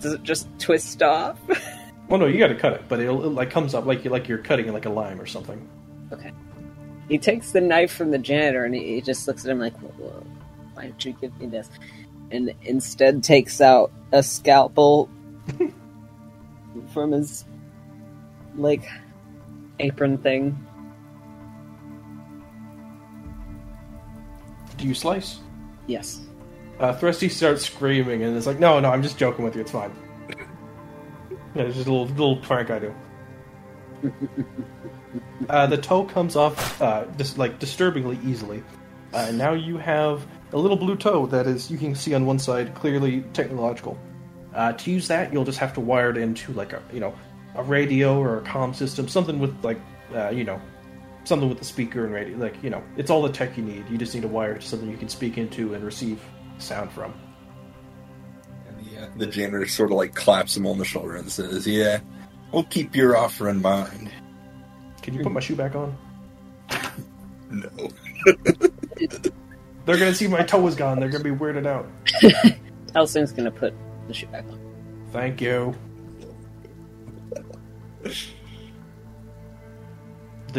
Does 0.00 0.12
it 0.12 0.22
just 0.22 0.48
twist 0.58 1.02
off? 1.02 1.38
Well, 2.06 2.20
no, 2.20 2.26
you 2.26 2.38
got 2.38 2.48
to 2.48 2.54
cut 2.54 2.74
it, 2.74 2.82
but 2.86 3.00
it'll, 3.00 3.24
it 3.24 3.28
like 3.30 3.50
comes 3.50 3.74
up 3.74 3.86
like 3.86 4.04
you 4.04 4.10
like 4.10 4.28
you're 4.28 4.36
cutting 4.36 4.70
like 4.74 4.84
a 4.84 4.90
lime 4.90 5.18
or 5.18 5.24
something. 5.24 5.66
Okay. 6.12 6.32
He 7.08 7.18
takes 7.18 7.52
the 7.52 7.60
knife 7.60 7.92
from 7.92 8.10
the 8.10 8.18
janitor 8.18 8.64
and 8.64 8.74
he, 8.74 8.94
he 8.94 9.00
just 9.00 9.26
looks 9.28 9.44
at 9.44 9.50
him 9.50 9.58
like, 9.58 9.76
whoa, 9.78 10.24
why 10.74 10.86
did 10.86 11.04
you 11.04 11.12
give 11.20 11.38
me 11.38 11.46
this? 11.46 11.68
And 12.30 12.52
instead 12.62 13.22
takes 13.22 13.60
out 13.60 13.92
a 14.12 14.22
scalpel 14.22 15.08
from 16.92 17.12
his, 17.12 17.44
like, 18.56 18.88
apron 19.78 20.18
thing. 20.18 20.58
Do 24.76 24.86
you 24.86 24.94
slice? 24.94 25.38
Yes. 25.86 26.20
Uh, 26.80 26.92
Thrusty 26.92 27.28
starts 27.28 27.64
screaming 27.66 28.22
and 28.22 28.36
is 28.36 28.46
like, 28.46 28.58
"No, 28.58 28.80
no, 28.80 28.90
I'm 28.90 29.02
just 29.02 29.16
joking 29.16 29.44
with 29.44 29.54
you. 29.54 29.60
It's 29.60 29.70
fine." 29.70 29.92
yeah, 31.54 31.62
it's 31.62 31.76
just 31.76 31.86
a 31.86 31.92
little 31.92 32.06
little 32.08 32.36
prank 32.38 32.70
I 32.70 32.80
do. 32.80 32.94
uh, 35.48 35.66
the 35.66 35.76
toe 35.76 36.04
comes 36.04 36.36
off 36.36 36.80
uh, 36.80 37.04
just 37.16 37.38
like 37.38 37.58
disturbingly 37.58 38.18
easily. 38.24 38.62
Uh, 39.12 39.30
now 39.32 39.52
you 39.52 39.76
have 39.78 40.26
a 40.52 40.58
little 40.58 40.76
blue 40.76 40.96
toe 40.96 41.26
that 41.26 41.46
is 41.46 41.70
you 41.70 41.78
can 41.78 41.94
see 41.94 42.14
on 42.14 42.26
one 42.26 42.38
side 42.38 42.74
clearly 42.74 43.22
technological. 43.32 43.98
Uh, 44.54 44.72
to 44.72 44.90
use 44.90 45.08
that, 45.08 45.32
you'll 45.32 45.44
just 45.44 45.58
have 45.58 45.74
to 45.74 45.80
wire 45.80 46.10
it 46.10 46.16
into 46.16 46.52
like 46.52 46.72
a 46.72 46.82
you 46.92 47.00
know 47.00 47.14
a 47.54 47.62
radio 47.62 48.18
or 48.18 48.38
a 48.38 48.42
comm 48.42 48.74
system, 48.74 49.08
something 49.08 49.38
with 49.38 49.54
like 49.64 49.80
uh, 50.14 50.30
you 50.30 50.44
know 50.44 50.60
something 51.24 51.48
with 51.48 51.58
the 51.58 51.64
speaker 51.64 52.04
and 52.04 52.14
radio. 52.14 52.36
Like 52.36 52.62
you 52.62 52.70
know, 52.70 52.82
it's 52.96 53.10
all 53.10 53.22
the 53.22 53.32
tech 53.32 53.56
you 53.56 53.64
need. 53.64 53.88
You 53.88 53.98
just 53.98 54.14
need 54.14 54.22
to 54.22 54.28
wire 54.28 54.54
it 54.54 54.60
to 54.62 54.66
something 54.66 54.90
you 54.90 54.96
can 54.96 55.08
speak 55.08 55.38
into 55.38 55.74
and 55.74 55.84
receive 55.84 56.20
sound 56.58 56.92
from. 56.92 57.14
And 58.68 58.86
the, 58.86 59.02
uh, 59.02 59.08
the 59.16 59.26
janitor 59.26 59.66
sort 59.66 59.90
of 59.90 59.96
like 59.96 60.14
claps 60.14 60.56
him 60.56 60.66
on 60.66 60.78
the 60.78 60.84
shoulder 60.84 61.16
and 61.16 61.30
says, 61.30 61.66
"Yeah, 61.66 62.00
we'll 62.52 62.64
keep 62.64 62.94
your 62.94 63.16
offer 63.16 63.48
in 63.48 63.62
mind." 63.62 64.10
Can 65.04 65.12
you 65.12 65.22
put 65.22 65.32
my 65.32 65.40
shoe 65.40 65.54
back 65.54 65.76
on? 65.76 65.96
No. 67.50 67.68
They're 69.84 69.98
gonna 69.98 70.14
see 70.14 70.26
my 70.26 70.42
toe 70.42 70.66
is 70.66 70.74
gone. 70.74 70.98
They're 70.98 71.10
gonna 71.10 71.22
be 71.22 71.30
weirded 71.30 71.66
out. 71.66 71.86
Helsing's 72.94 73.30
gonna 73.30 73.52
put 73.52 73.72
the 74.08 74.14
shoe 74.14 74.26
back 74.26 74.44
on. 74.48 74.58
Thank 75.12 75.40
you. 75.40 75.72
The 78.02 78.12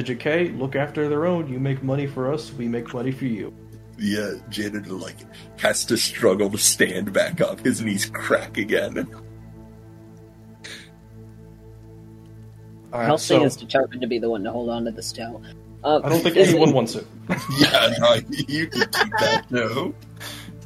JK 0.03 0.57
look 0.57 0.77
after 0.77 1.09
their 1.09 1.25
own. 1.25 1.51
You 1.51 1.59
make 1.59 1.83
money 1.83 2.07
for 2.07 2.31
us. 2.31 2.53
We 2.53 2.69
make 2.69 2.93
money 2.93 3.11
for 3.11 3.25
you. 3.25 3.53
Yeah, 3.97 4.35
janitor 4.47 4.93
like 4.93 5.17
has 5.59 5.83
to 5.85 5.97
struggle 5.97 6.49
to 6.51 6.57
stand 6.57 7.11
back 7.11 7.41
up. 7.41 7.59
His 7.59 7.81
knees 7.81 8.05
crack 8.05 8.57
again. 8.57 9.05
Right, 12.99 13.05
Helsing 13.05 13.39
so 13.39 13.45
is 13.45 13.55
determined 13.55 14.01
to 14.01 14.07
be 14.07 14.19
the 14.19 14.29
one 14.29 14.43
to 14.43 14.51
hold 14.51 14.69
on 14.69 14.85
to 14.85 14.91
this 14.91 15.11
toe. 15.11 15.41
Um, 15.83 16.01
I 16.03 16.09
don't 16.09 16.21
think 16.21 16.35
is- 16.35 16.49
anyone 16.49 16.73
wants 16.73 16.95
it. 16.95 17.05
yeah, 17.59 17.93
no, 17.99 18.15
you 18.47 18.67
can 18.67 18.81
keep 18.81 19.11
that. 19.19 19.45
No. 19.49 19.93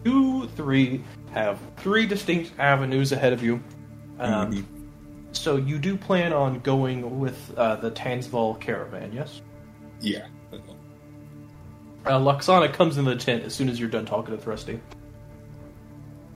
Two, 0.03 0.47
three 0.55 1.03
have 1.34 1.59
three 1.77 2.05
distinct 2.05 2.51
avenues 2.57 3.11
ahead 3.11 3.34
of 3.34 3.43
you. 3.43 3.61
Um, 4.19 4.51
Mhm. 4.53 4.65
So 5.32 5.57
you 5.57 5.77
do 5.77 5.95
plan 5.95 6.34
on 6.34 6.59
going 6.61 7.19
with 7.19 7.53
uh, 7.55 7.75
the 7.75 7.91
Tansval 7.91 8.59
caravan, 8.59 9.11
yes? 9.13 9.41
Yeah. 10.01 10.25
Uh, 10.51 12.17
Luxana 12.17 12.73
comes 12.73 12.97
in 12.97 13.05
the 13.05 13.15
tent 13.15 13.43
as 13.43 13.53
soon 13.53 13.69
as 13.69 13.80
you're 13.80 13.89
done 13.89 14.05
talking 14.05 14.36
to 14.36 14.41
Thrusty. 14.41 14.80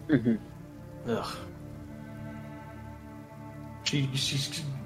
Mhm. 0.09 0.37
Ugh. 1.07 1.35
She 3.83 4.09
she 4.13 4.37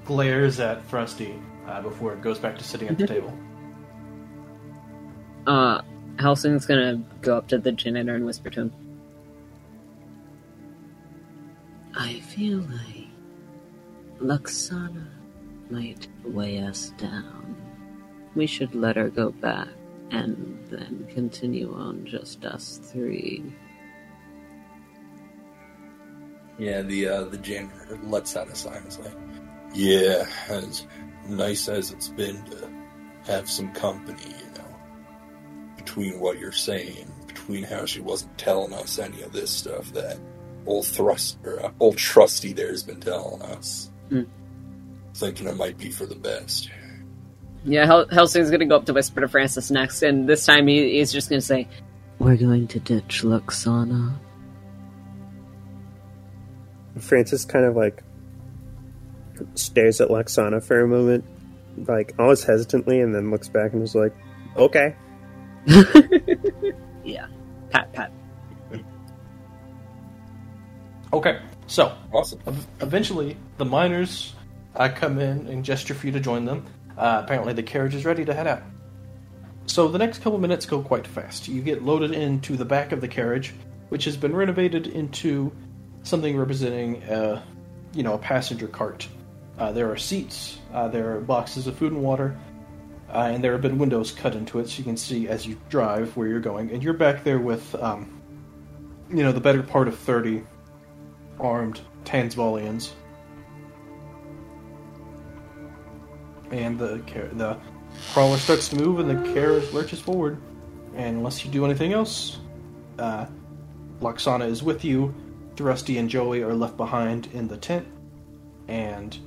glares 0.07 0.59
at 0.59 0.83
Thrusty 0.85 1.39
uh, 1.67 1.81
before 1.81 2.13
it 2.13 2.21
goes 2.21 2.39
back 2.39 2.57
to 2.57 2.63
sitting 2.63 2.87
at 2.87 2.97
the 2.97 3.05
table. 3.05 3.37
Uh, 5.45 5.81
Helsing's 6.17 6.65
gonna 6.65 7.03
go 7.21 7.37
up 7.37 7.47
to 7.49 7.57
the 7.57 7.71
janitor 7.71 8.15
and 8.15 8.25
whisper 8.25 8.49
to 8.49 8.61
him. 8.61 8.73
I 11.93 12.19
feel 12.21 12.59
like 12.59 13.07
Luxana 14.19 15.07
might 15.69 16.07
weigh 16.23 16.59
us 16.59 16.93
down. 16.97 17.55
We 18.35 18.47
should 18.47 18.73
let 18.73 18.95
her 18.95 19.09
go 19.09 19.31
back 19.31 19.67
and 20.11 20.59
then 20.69 21.07
continue 21.13 21.73
on 21.73 22.05
just 22.05 22.45
us 22.45 22.79
three. 22.81 23.43
Yeah, 26.57 26.81
the 26.81 27.07
uh, 27.07 27.23
the 27.25 27.37
janitor 27.37 27.99
lets 28.03 28.35
out 28.35 28.47
a 28.47 28.55
sigh 28.55 28.77
and 28.77 28.87
is 28.87 28.97
like, 28.99 29.13
"Yeah, 29.77 30.25
as 30.49 30.85
nice 31.29 31.67
as 31.69 31.91
it's 31.91 32.07
been 32.09 32.43
to 32.45 32.69
have 33.31 33.49
some 33.49 33.71
company, 33.73 34.23
you 34.25 34.51
know, 34.57 34.75
between 35.75 36.19
what 36.19 36.39
you're 36.39 36.51
saying, 36.51 37.05
between 37.27 37.63
how 37.63 37.85
she 37.85 37.99
wasn't 38.01 38.35
telling 38.37 38.73
us 38.73 38.97
any 38.97 39.21
of 39.21 39.31
this 39.33 39.51
stuff 39.51 39.91
that 39.93 40.17
old 40.65 40.85
thrust 40.87 41.37
or 41.43 41.63
uh, 41.65 41.71
old 41.79 41.97
trusty 41.97 42.53
there's 42.53 42.81
been 42.83 42.99
telling 42.99 43.41
us, 43.43 43.91
Hmm. 44.09 44.23
thinking 45.13 45.47
it 45.47 45.55
might 45.57 45.77
be 45.77 45.91
for 45.91 46.05
the 46.05 46.15
best." 46.15 46.69
Yeah, 47.63 47.85
Hel- 47.85 48.07
Helsing's 48.09 48.49
gonna 48.49 48.65
go 48.65 48.77
up 48.77 48.85
to 48.85 48.93
whisper 48.93 49.21
to 49.21 49.27
Francis 49.27 49.69
next, 49.69 50.01
and 50.01 50.27
this 50.27 50.45
time 50.45 50.67
he- 50.67 50.97
he's 50.97 51.11
just 51.11 51.29
gonna 51.29 51.41
say, 51.41 51.67
We're 52.19 52.37
going 52.37 52.67
to 52.69 52.79
ditch 52.79 53.21
Luxana. 53.23 54.15
Francis 56.99 57.45
kind 57.45 57.65
of 57.65 57.75
like 57.75 58.01
stares 59.55 60.01
at 60.01 60.09
Lexana 60.09 60.63
for 60.63 60.81
a 60.81 60.87
moment, 60.87 61.25
like 61.87 62.13
almost 62.19 62.45
hesitantly, 62.45 62.99
and 63.01 63.13
then 63.13 63.31
looks 63.31 63.47
back 63.49 63.73
and 63.73 63.81
is 63.83 63.95
like, 63.95 64.15
"Okay." 64.55 64.95
yeah. 67.03 67.27
Pat, 67.69 67.91
pat. 67.93 68.11
Okay, 71.13 71.39
so 71.67 71.95
Awesome. 72.13 72.39
ev- 72.47 72.67
eventually 72.81 73.37
the 73.57 73.65
miners 73.65 74.33
uh, 74.75 74.89
come 74.93 75.19
in 75.19 75.47
and 75.47 75.63
gesture 75.63 75.93
for 75.93 76.05
you 76.07 76.11
to 76.13 76.19
join 76.19 76.45
them. 76.45 76.65
Uh, 76.97 77.21
apparently, 77.23 77.53
the 77.53 77.63
carriage 77.63 77.95
is 77.95 78.03
ready 78.05 78.25
to 78.25 78.33
head 78.33 78.47
out. 78.47 78.61
So 79.65 79.87
the 79.87 79.97
next 79.97 80.21
couple 80.21 80.39
minutes 80.39 80.65
go 80.65 80.81
quite 80.81 81.05
fast. 81.07 81.47
You 81.47 81.61
get 81.61 81.83
loaded 81.83 82.11
into 82.11 82.57
the 82.57 82.65
back 82.65 82.91
of 82.91 83.01
the 83.01 83.07
carriage, 83.07 83.53
which 83.89 84.05
has 84.05 84.17
been 84.17 84.35
renovated 84.35 84.87
into 84.87 85.51
something 86.03 86.37
representing, 86.37 87.03
a, 87.03 87.43
you 87.93 88.03
know, 88.03 88.13
a 88.13 88.17
passenger 88.17 88.67
cart. 88.67 89.07
Uh, 89.57 89.71
there 89.71 89.91
are 89.91 89.97
seats, 89.97 90.59
uh, 90.73 90.87
there 90.87 91.15
are 91.15 91.19
boxes 91.19 91.65
of 91.65 91.75
food 91.75 91.91
and 91.91 92.01
water, 92.01 92.37
uh, 93.09 93.29
and 93.31 93.43
there 93.43 93.53
have 93.53 93.61
been 93.61 93.79
windows 93.79 94.11
cut 94.11 94.35
into 94.35 94.59
it 94.59 94.69
so 94.69 94.77
you 94.77 94.83
can 94.83 94.97
see 94.97 95.27
as 95.27 95.47
you 95.47 95.57
drive 95.69 96.15
where 96.15 96.27
you're 96.27 96.39
going. 96.39 96.69
And 96.69 96.83
you're 96.83 96.93
back 96.93 97.23
there 97.23 97.39
with, 97.39 97.73
um, 97.75 98.21
you 99.09 99.23
know, 99.23 99.31
the 99.31 99.41
better 99.41 99.63
part 99.63 99.87
of 99.87 99.97
30 99.97 100.43
armed 101.39 101.81
Tansvalians. 102.03 102.91
And 106.51 106.77
the 106.77 106.99
car- 107.11 107.29
the 107.33 107.57
crawler 108.13 108.37
starts 108.37 108.69
to 108.69 108.75
move, 108.75 108.99
and 108.99 109.09
the 109.09 109.33
carriage 109.33 109.71
lurches 109.73 109.99
forward. 109.99 110.37
And 110.95 111.17
unless 111.17 111.43
you 111.43 111.51
do 111.51 111.65
anything 111.65 111.93
else, 111.93 112.39
uh, 112.99 113.25
Loxana 114.01 114.47
is 114.47 114.63
with 114.63 114.85
you. 114.85 115.13
Thrusty 115.55 115.97
and 115.97 116.09
Joey 116.09 116.43
are 116.43 116.53
left 116.53 116.77
behind 116.77 117.27
in 117.33 117.47
the 117.47 117.57
tent, 117.57 117.87
and 118.67 119.17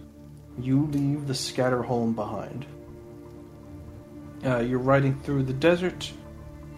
you 0.64 0.86
leave 0.86 1.26
the 1.26 1.32
Scatterholm 1.32 2.14
behind. 2.14 2.66
Uh, 4.44 4.58
you're 4.58 4.78
riding 4.78 5.18
through 5.20 5.42
the 5.42 5.52
desert 5.52 6.10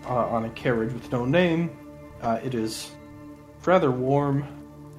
uh, 0.06 0.26
on 0.26 0.44
a 0.44 0.50
carriage 0.50 0.92
with 0.92 1.10
no 1.12 1.24
name. 1.24 1.76
Uh, 2.20 2.40
it 2.42 2.54
is 2.54 2.90
rather 3.64 3.90
warm, 3.90 4.44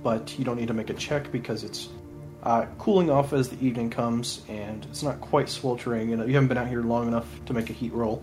but 0.01 0.37
you 0.37 0.45
don't 0.45 0.57
need 0.57 0.67
to 0.67 0.73
make 0.73 0.89
a 0.89 0.93
check 0.93 1.31
because 1.31 1.63
it's 1.63 1.89
uh, 2.43 2.65
cooling 2.77 3.09
off 3.09 3.33
as 3.33 3.49
the 3.49 3.65
evening 3.65 3.89
comes, 3.89 4.41
and 4.49 4.85
it's 4.85 5.03
not 5.03 5.19
quite 5.21 5.49
sweltering. 5.49 6.15
Know, 6.15 6.25
you 6.25 6.33
haven't 6.33 6.49
been 6.49 6.57
out 6.57 6.67
here 6.67 6.83
long 6.83 7.07
enough 7.07 7.27
to 7.45 7.53
make 7.53 7.69
a 7.69 7.73
heat 7.73 7.93
roll. 7.93 8.21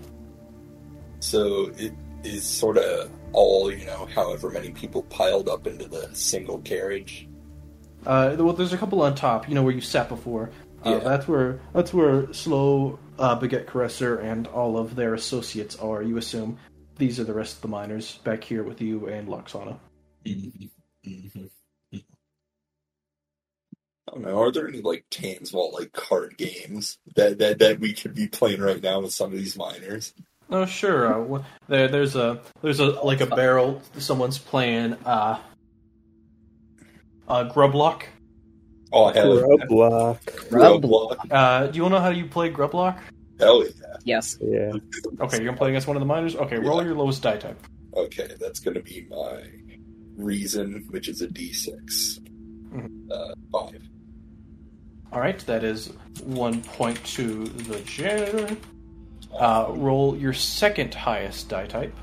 So 1.20 1.72
it 1.76 1.92
is 2.24 2.44
sort 2.44 2.76
of 2.76 3.10
all 3.32 3.72
you 3.72 3.86
know, 3.86 4.06
however 4.14 4.50
many 4.50 4.70
people 4.70 5.02
piled 5.04 5.48
up 5.48 5.66
into 5.66 5.88
the 5.88 6.08
single 6.12 6.58
carriage. 6.58 7.28
Uh, 8.06 8.36
well, 8.38 8.52
there's 8.52 8.72
a 8.72 8.78
couple 8.78 9.02
on 9.02 9.14
top, 9.14 9.48
you 9.48 9.54
know, 9.54 9.62
where 9.62 9.74
you 9.74 9.80
sat 9.80 10.08
before. 10.08 10.50
Uh, 10.84 10.90
Yeah. 10.90 10.98
That's 11.00 11.28
where 11.28 11.60
that's 11.74 11.92
where 11.92 12.32
Slow, 12.32 12.98
uh, 13.18 13.38
Baguette 13.38 13.66
Caresser, 13.66 14.22
and 14.22 14.46
all 14.46 14.78
of 14.78 14.96
their 14.96 15.14
associates 15.14 15.76
are. 15.76 16.02
You 16.02 16.16
assume 16.16 16.58
these 16.96 17.20
are 17.20 17.24
the 17.24 17.34
rest 17.34 17.56
of 17.56 17.62
the 17.62 17.68
miners 17.68 18.18
back 18.24 18.42
here 18.44 18.62
with 18.62 18.80
you 18.80 19.06
and 19.08 19.28
Loxana. 19.28 19.78
Mm-hmm. 20.26 20.66
I 24.08 24.12
don't 24.14 24.22
know. 24.24 24.40
Are 24.40 24.50
there 24.50 24.66
any 24.66 24.80
like 24.80 25.04
Tansval 25.10 25.72
like 25.72 25.92
card 25.92 26.36
games 26.36 26.98
that, 27.14 27.38
that 27.38 27.58
that 27.60 27.80
we 27.80 27.92
could 27.92 28.14
be 28.14 28.26
playing 28.26 28.60
right 28.60 28.82
now 28.82 29.00
with 29.00 29.12
some 29.12 29.32
of 29.32 29.38
these 29.38 29.56
miners? 29.56 30.14
Oh 30.50 30.66
sure. 30.66 31.36
Uh, 31.36 31.42
there, 31.68 31.88
there's 31.88 32.16
a 32.16 32.40
there's 32.60 32.80
a 32.80 32.86
like 32.86 33.20
a 33.20 33.26
barrel. 33.26 33.80
Someone's 33.98 34.38
playing 34.38 34.94
uh, 35.04 35.38
uh 37.30 37.48
Grublock. 37.52 38.02
Oh, 38.92 39.08
hell 39.12 39.36
yeah. 39.36 39.42
Grublock. 39.42 40.20
Grublock. 40.50 41.16
Uh, 41.30 41.66
do 41.68 41.76
you 41.76 41.82
want 41.82 41.94
to 41.94 41.98
know 41.98 42.04
how 42.04 42.10
you 42.10 42.26
play 42.26 42.50
Grublock? 42.50 42.98
Hell 43.38 43.64
yeah. 43.64 43.70
Yes. 44.04 44.36
Yeah. 44.40 44.72
Okay, 45.20 45.36
you're 45.36 45.46
gonna 45.46 45.56
play 45.56 45.70
against 45.70 45.86
one 45.86 45.96
of 45.96 46.00
the 46.00 46.06
miners. 46.06 46.34
Okay, 46.36 46.58
roll 46.58 46.84
your 46.84 46.94
lowest 46.94 47.22
die 47.22 47.36
type. 47.36 47.58
Okay, 47.96 48.28
that's 48.40 48.60
going 48.60 48.74
to 48.74 48.82
be 48.82 49.06
my 49.10 49.42
reason, 50.16 50.86
which 50.90 51.08
is 51.08 51.22
a 51.22 51.26
d6. 51.28 52.20
Mhm. 52.72 53.10
Uh, 53.10 53.34
five. 53.50 53.82
All 55.12 55.20
right, 55.20 55.38
that 55.46 55.64
is 55.64 55.88
one 56.24 56.62
point 56.62 57.02
to 57.16 57.44
the 57.46 57.80
janitor. 57.80 58.56
Uh, 59.36 59.66
roll 59.70 60.16
your 60.16 60.32
second 60.32 60.94
highest 60.94 61.48
die 61.48 61.66
type. 61.66 61.96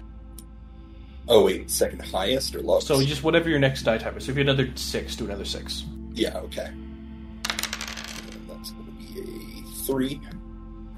Oh 1.30 1.44
wait, 1.44 1.70
second 1.70 2.02
highest 2.02 2.56
or 2.56 2.62
lowest? 2.62 2.88
So 2.88 3.02
just 3.04 3.24
whatever 3.24 3.50
your 3.50 3.60
next 3.60 3.84
die 3.84 3.98
type 3.98 4.16
is. 4.18 4.26
So 4.26 4.32
if 4.32 4.38
you 4.38 4.46
had 4.46 4.50
another 4.56 4.72
six, 4.76 5.16
do 5.16 5.26
another 5.26 5.46
six. 5.46 5.84
yeah, 6.14 6.38
okay. 6.38 6.68
And 6.68 8.50
that's 8.50 8.72
going 8.72 8.86
to 8.86 8.92
be 8.92 9.20
a 9.20 9.64
three. 9.86 10.22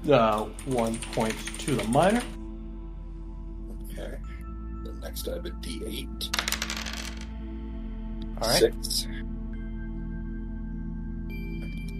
Uh, 0.08 0.44
one 0.66 0.96
point 1.12 1.34
to 1.58 1.74
the 1.74 1.84
minor. 1.84 2.22
Okay. 3.92 4.16
The 4.84 4.92
next 5.02 5.28
I 5.28 5.34
have 5.34 5.46
a 5.46 5.50
d8. 5.50 6.36
All 8.40 8.48
right. 8.48 8.58
Six. 8.84 9.06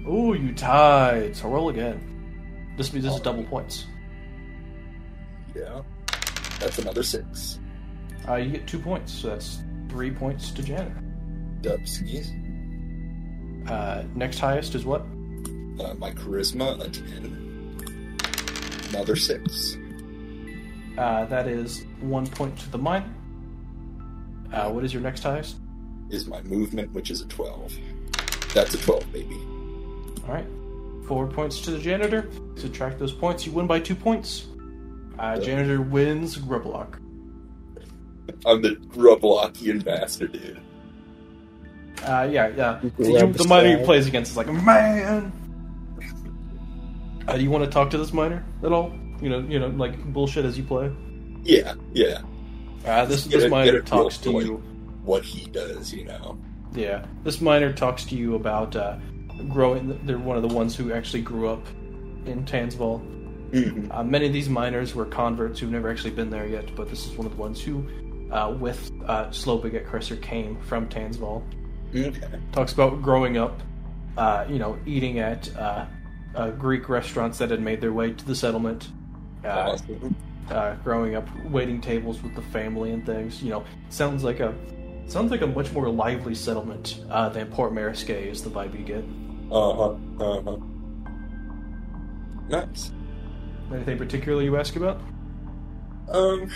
Ooh, 0.08 0.34
you 0.34 0.54
tied. 0.54 1.36
So 1.36 1.48
roll 1.48 1.68
again. 1.68 2.74
This 2.76 2.92
means 2.92 3.04
this 3.04 3.14
is 3.14 3.20
double 3.20 3.44
points. 3.44 3.86
Yeah. 5.54 5.82
That's 6.58 6.78
another 6.78 7.02
six. 7.02 7.58
Uh, 8.28 8.36
you 8.36 8.50
get 8.50 8.66
two 8.66 8.78
points. 8.78 9.12
So 9.12 9.28
that's 9.28 9.60
three 9.88 10.10
points 10.10 10.50
to 10.52 10.62
janitor. 10.62 11.02
Dubskis. 11.60 12.36
Uh, 13.68 14.04
next 14.14 14.38
highest 14.38 14.74
is 14.74 14.84
what? 14.84 15.02
Uh, 15.02 15.94
my 15.94 16.10
charisma, 16.12 16.82
a 16.84 16.90
10. 16.90 18.88
Another 18.90 19.16
six. 19.16 19.76
Uh, 20.98 21.24
that 21.26 21.46
is 21.46 21.84
one 22.00 22.26
point 22.26 22.58
to 22.58 22.70
the 22.70 22.78
miner. 22.78 23.08
Uh, 24.52 24.70
what 24.70 24.84
is 24.84 24.92
your 24.92 25.02
next 25.02 25.22
highest? 25.22 25.56
Is 26.10 26.26
my 26.26 26.42
movement, 26.42 26.92
which 26.92 27.10
is 27.10 27.20
a 27.20 27.28
12. 27.28 27.72
That's 28.52 28.74
a 28.74 28.78
12, 28.78 29.12
baby. 29.12 29.36
All 30.26 30.34
right. 30.34 30.46
Four 31.06 31.28
points 31.28 31.60
to 31.62 31.70
the 31.70 31.78
janitor. 31.78 32.28
Subtract 32.56 32.98
those 32.98 33.12
points. 33.12 33.46
You 33.46 33.52
win 33.52 33.66
by 33.66 33.80
two 33.80 33.94
points. 33.94 34.46
Uh, 35.18 35.38
janitor 35.38 35.80
wins 35.80 36.36
Grublock. 36.36 36.98
I'm 38.46 38.62
the 38.62 38.76
Rublockian 38.94 39.84
bastard, 39.84 40.32
dude. 40.32 40.60
Uh, 42.04 42.28
yeah, 42.30 42.48
yeah. 42.48 42.80
So 42.80 42.88
you, 42.98 43.32
the 43.32 43.46
miner 43.46 43.78
he 43.78 43.84
plays 43.84 44.06
against 44.06 44.32
is 44.32 44.36
like, 44.36 44.48
man. 44.48 45.32
Uh, 47.28 47.36
do 47.36 47.42
you 47.42 47.50
want 47.50 47.64
to 47.64 47.70
talk 47.70 47.90
to 47.90 47.98
this 47.98 48.12
miner 48.12 48.44
at 48.64 48.72
all? 48.72 48.92
You 49.20 49.28
know, 49.28 49.40
you 49.40 49.58
know, 49.58 49.68
like 49.68 50.02
bullshit 50.12 50.44
as 50.44 50.56
you 50.56 50.64
play. 50.64 50.90
Yeah, 51.42 51.74
yeah. 51.92 52.22
Uh, 52.86 53.04
this 53.04 53.24
Get 53.24 53.32
this 53.32 53.42
get 53.44 53.50
miner 53.50 53.76
it 53.76 53.86
talks 53.86 54.18
to 54.18 54.30
you. 54.40 54.62
What 55.04 55.24
he 55.24 55.46
does, 55.50 55.92
you 55.92 56.04
know. 56.04 56.38
Yeah, 56.72 57.04
this 57.24 57.40
miner 57.40 57.72
talks 57.72 58.04
to 58.06 58.14
you 58.14 58.34
about 58.34 58.76
uh, 58.76 58.96
growing. 59.48 59.98
They're 60.06 60.18
one 60.18 60.36
of 60.36 60.42
the 60.42 60.54
ones 60.54 60.76
who 60.76 60.92
actually 60.92 61.22
grew 61.22 61.48
up 61.48 61.66
in 62.26 62.44
Tansval. 62.44 63.00
Mm-hmm. 63.50 63.90
Uh, 63.90 64.04
many 64.04 64.26
of 64.26 64.32
these 64.32 64.48
miners 64.48 64.94
were 64.94 65.04
converts 65.04 65.58
who've 65.58 65.70
never 65.70 65.90
actually 65.90 66.12
been 66.12 66.30
there 66.30 66.46
yet, 66.46 66.74
but 66.76 66.88
this 66.88 67.06
is 67.06 67.12
one 67.16 67.26
of 67.26 67.32
the 67.34 67.40
ones 67.40 67.60
who, 67.60 67.84
uh, 68.30 68.54
with 68.58 68.90
uh, 69.06 69.30
Slow 69.30 69.58
Baguette 69.58 69.86
Caresser, 69.86 70.20
came 70.20 70.60
from 70.62 70.88
Tansval. 70.88 71.42
Okay. 71.94 72.20
Talks 72.52 72.72
about 72.72 73.02
growing 73.02 73.36
up, 73.36 73.60
uh, 74.16 74.44
you 74.48 74.58
know, 74.58 74.78
eating 74.86 75.18
at 75.18 75.54
uh, 75.56 75.86
uh, 76.34 76.50
Greek 76.52 76.88
restaurants 76.88 77.38
that 77.38 77.50
had 77.50 77.60
made 77.60 77.80
their 77.80 77.92
way 77.92 78.12
to 78.12 78.24
the 78.24 78.34
settlement. 78.34 78.88
Uh, 79.44 79.48
Awesome. 79.72 80.14
uh, 80.50 80.74
growing 80.84 81.14
up, 81.16 81.28
waiting 81.46 81.80
tables 81.80 82.22
with 82.22 82.34
the 82.34 82.42
family 82.42 82.92
and 82.92 83.04
things. 83.04 83.42
You 83.42 83.50
know, 83.50 83.64
sounds 83.88 84.22
like 84.22 84.40
a 84.40 84.54
sounds 85.06 85.30
like 85.32 85.40
a 85.40 85.46
much 85.46 85.72
more 85.72 85.88
lively 85.88 86.34
settlement 86.34 87.02
uh, 87.10 87.28
than 87.30 87.48
Port 87.48 87.72
Marisque 87.72 88.10
is 88.10 88.42
the 88.42 88.50
vibe 88.50 88.78
you 88.78 88.84
get. 88.84 89.04
Uh 89.50 89.74
huh. 89.74 89.96
Uh 90.20 90.42
huh. 90.42 90.56
Nice. 92.48 92.92
Anything 93.72 93.98
particular 93.98 94.42
you 94.42 94.56
ask 94.56 94.76
about? 94.76 95.00
Um. 96.08 96.50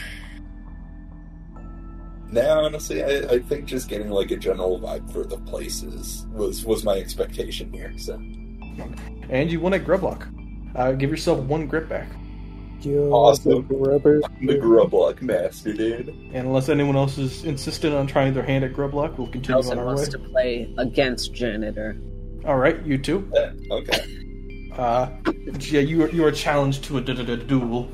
Now, 2.35 2.65
honestly, 2.65 3.05
I, 3.05 3.35
I 3.35 3.39
think 3.39 3.67
just 3.67 3.89
getting 3.89 4.11
like 4.11 4.33
a 4.33 4.37
general 4.37 4.81
vibe 4.81 5.11
for 5.13 5.23
the 5.25 5.39
places 5.39 6.27
was 6.33 6.65
was 6.65 6.83
my 6.85 6.95
expectation 6.99 7.73
here. 7.73 7.93
So 7.97 8.15
And 9.31 9.51
you 9.53 9.61
won 9.61 9.73
at 9.73 9.85
Grublock. 9.85 10.29
Uh, 10.75 10.93
give 10.93 11.11
yourself 11.11 11.39
one 11.45 11.69
grip 11.69 11.89
back. 11.89 12.09
Yo, 12.81 13.09
Awesome. 13.13 13.67
the 13.69 13.77
rubber. 13.77 14.21
I'm 14.25 14.47
the 14.47 14.55
Grublock 14.55 15.23
master, 15.23 15.73
dude. 15.73 16.09
And 16.09 16.49
unless 16.49 16.69
anyone 16.69 16.97
else 16.97 17.17
is 17.19 17.45
insistent 17.45 17.95
on 17.95 18.07
trying 18.09 18.35
their 18.35 18.43
hand 18.43 18.65
at 18.65 18.73
Grublock, 18.73 19.17
we'll 19.17 19.29
continue 19.29 19.53
Nelson 19.63 19.79
on 19.79 19.79
our 19.79 19.85
way. 19.91 19.95
wants 19.95 20.09
to 20.11 20.19
play 20.19 20.75
against 20.77 21.33
janitor. 21.33 21.97
All 22.45 22.59
right, 22.59 22.85
you 22.85 22.99
two. 22.99 23.31
Yeah, 23.33 23.53
okay. 23.71 24.21
Uh, 24.77 25.09
yeah, 25.61 25.81
you 25.81 26.03
are, 26.03 26.09
you 26.11 26.25
are 26.27 26.33
challenged 26.33 26.83
to 26.85 26.99
a 26.99 27.01
du- 27.01 27.15
du- 27.15 27.25
du- 27.25 27.37
duel. 27.45 27.89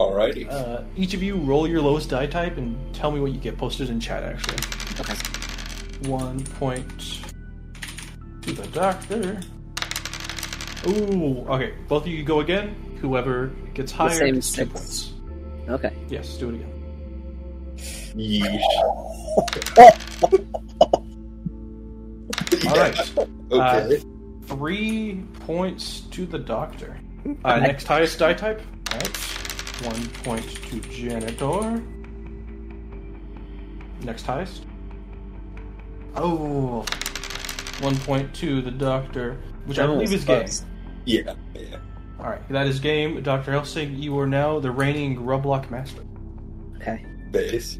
Alrighty. 0.00 0.50
Uh, 0.50 0.82
each 0.96 1.12
of 1.12 1.22
you 1.22 1.36
roll 1.36 1.68
your 1.68 1.82
lowest 1.82 2.08
die 2.08 2.26
type 2.26 2.56
and 2.56 2.94
tell 2.94 3.10
me 3.10 3.20
what 3.20 3.32
you 3.32 3.38
get 3.38 3.58
posted 3.58 3.90
in 3.90 4.00
chat. 4.00 4.22
Actually. 4.22 4.56
Okay. 4.98 6.08
One 6.08 6.42
point 6.42 7.20
to 8.40 8.52
the 8.52 8.66
doctor. 8.68 9.40
Ooh, 10.88 11.44
okay. 11.50 11.74
Both 11.86 12.04
of 12.04 12.08
you 12.08 12.22
go 12.22 12.40
again. 12.40 12.74
Whoever 13.02 13.48
gets 13.74 13.92
higher 13.92 14.08
same 14.08 14.36
gets 14.36 14.50
two 14.50 14.64
six. 14.64 14.72
points. 14.72 15.12
Okay. 15.68 15.92
Yes, 16.08 16.38
do 16.38 16.48
it 16.48 16.54
again. 16.54 16.72
Yeesh. 18.16 18.62
All 22.66 22.76
right. 22.76 23.12
Okay. 23.52 24.00
Three 24.46 25.24
points 25.40 26.02
to 26.12 26.24
the 26.24 26.38
doctor. 26.38 26.96
Uh, 27.44 27.58
next 27.58 27.84
highest 27.88 28.20
die 28.20 28.32
type. 28.32 28.62
All 28.92 28.98
right. 28.98 29.29
One 29.82 30.08
point 30.24 30.46
to 30.66 30.80
janitor. 30.80 31.82
Next 34.02 34.26
highest. 34.26 34.64
Oh. 36.16 36.84
One 37.80 37.96
point 38.00 38.34
to 38.36 38.60
the 38.60 38.70
doctor, 38.70 39.40
which 39.64 39.78
I 39.78 39.86
believe 39.86 40.12
is 40.12 40.24
game. 40.24 40.46
Yeah. 41.04 41.34
Yeah. 41.54 41.76
All 42.18 42.26
right, 42.26 42.46
that 42.50 42.66
is 42.66 42.80
game. 42.80 43.22
Dr. 43.22 43.52
Helsing, 43.52 43.96
you 43.96 44.18
are 44.18 44.26
now 44.26 44.60
the 44.60 44.70
reigning 44.70 45.16
Grublock 45.16 45.70
master. 45.70 46.02
Okay. 46.76 47.04
Base. 47.30 47.78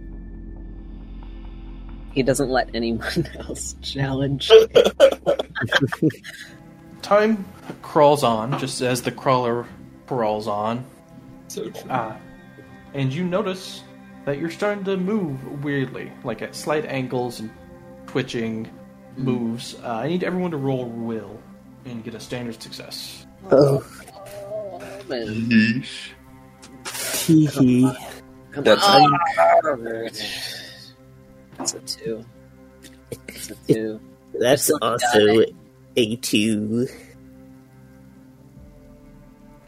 He 2.13 2.23
doesn't 2.23 2.49
let 2.49 2.71
anyone 2.75 3.29
else 3.39 3.77
challenge. 3.83 4.51
Time 7.03 7.45
crawls 7.83 8.25
on, 8.25 8.59
just 8.59 8.81
as 8.81 9.03
the 9.03 9.13
crawler 9.13 9.67
crawls 10.07 10.49
on, 10.49 10.85
So 11.51 11.69
true. 11.69 11.91
uh, 11.91 12.17
and 12.95 13.13
you 13.13 13.25
notice 13.25 13.83
that 14.25 14.39
you're 14.39 14.51
starting 14.51 14.85
to 14.85 14.97
move 14.97 15.65
weirdly, 15.65 16.13
like 16.23 16.43
at 16.43 16.55
slight 16.55 16.85
angles 16.87 17.41
and 17.41 17.51
twitching 18.07 18.71
moves. 19.17 19.75
Uh, 19.83 19.89
I 19.95 20.07
need 20.09 20.23
everyone 20.23 20.53
to 20.53 20.57
roll 20.57 20.85
will 20.87 21.41
and 21.85 22.05
get 22.05 22.15
a 22.15 22.21
standard 22.21 22.63
success. 22.63 23.27
Oh, 23.51 23.85
Oh, 24.47 24.79
man. 25.09 25.27
Yeesh. 25.27 26.11
hee 27.27 27.47
hee. 27.47 27.93
That's 28.55 28.87
on. 28.87 29.19
That's 31.59 31.75
a 31.75 31.81
two. 31.81 32.25
That's 33.27 33.51
a 33.51 33.55
two. 33.67 34.01
That's 34.35 34.71
Lucky 34.71 34.87
also 34.87 35.45
a 35.97 36.17
two. 36.17 36.87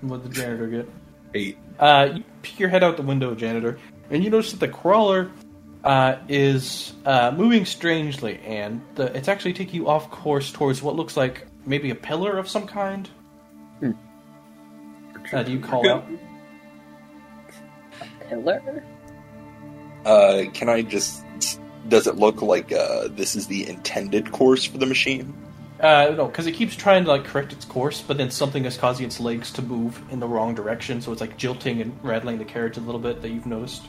What 0.02 0.22
did 0.22 0.30
the 0.32 0.34
janitor 0.36 0.66
get? 0.68 0.88
Eight. 1.34 1.58
Uh, 1.78 2.10
you 2.14 2.24
peek 2.42 2.58
your 2.60 2.68
head 2.68 2.82
out 2.82 2.96
the 2.96 3.02
window, 3.02 3.34
janitor, 3.34 3.78
and 4.10 4.22
you 4.22 4.30
notice 4.30 4.52
that 4.52 4.60
the 4.60 4.68
crawler 4.68 5.30
uh, 5.84 6.16
is 6.28 6.92
uh, 7.04 7.32
moving 7.36 7.64
strangely, 7.64 8.38
and 8.40 8.80
the, 8.94 9.16
it's 9.16 9.28
actually 9.28 9.52
taking 9.52 9.76
you 9.76 9.88
off 9.88 10.10
course 10.10 10.52
towards 10.52 10.82
what 10.82 10.96
looks 10.96 11.16
like 11.16 11.46
maybe 11.66 11.90
a 11.90 11.94
pillar 11.94 12.38
of 12.38 12.48
some 12.48 12.66
kind. 12.66 13.08
Uh, 15.32 15.42
do 15.42 15.52
you 15.52 15.60
call 15.60 15.88
out? 15.88 16.04
Pillar? 18.28 18.84
Uh, 20.04 20.44
can 20.52 20.68
I 20.68 20.82
just? 20.82 21.24
Does 21.88 22.06
it 22.06 22.16
look 22.16 22.42
like 22.42 22.70
uh, 22.72 23.08
this 23.08 23.34
is 23.34 23.46
the 23.46 23.68
intended 23.68 24.30
course 24.30 24.64
for 24.64 24.78
the 24.78 24.86
machine? 24.86 25.34
Uh, 25.82 26.14
no, 26.16 26.26
because 26.26 26.46
it 26.46 26.52
keeps 26.52 26.76
trying 26.76 27.02
to 27.02 27.10
like 27.10 27.24
correct 27.24 27.52
its 27.52 27.64
course, 27.64 28.00
but 28.00 28.16
then 28.16 28.30
something 28.30 28.64
is 28.64 28.76
causing 28.76 29.04
its 29.04 29.18
legs 29.18 29.50
to 29.50 29.62
move 29.62 30.00
in 30.12 30.20
the 30.20 30.28
wrong 30.28 30.54
direction, 30.54 31.02
so 31.02 31.10
it's 31.10 31.20
like 31.20 31.36
jilting 31.36 31.80
and 31.80 31.98
rattling 32.04 32.38
the 32.38 32.44
carriage 32.44 32.76
a 32.76 32.80
little 32.80 33.00
bit. 33.00 33.20
That 33.20 33.30
you've 33.30 33.46
noticed. 33.46 33.82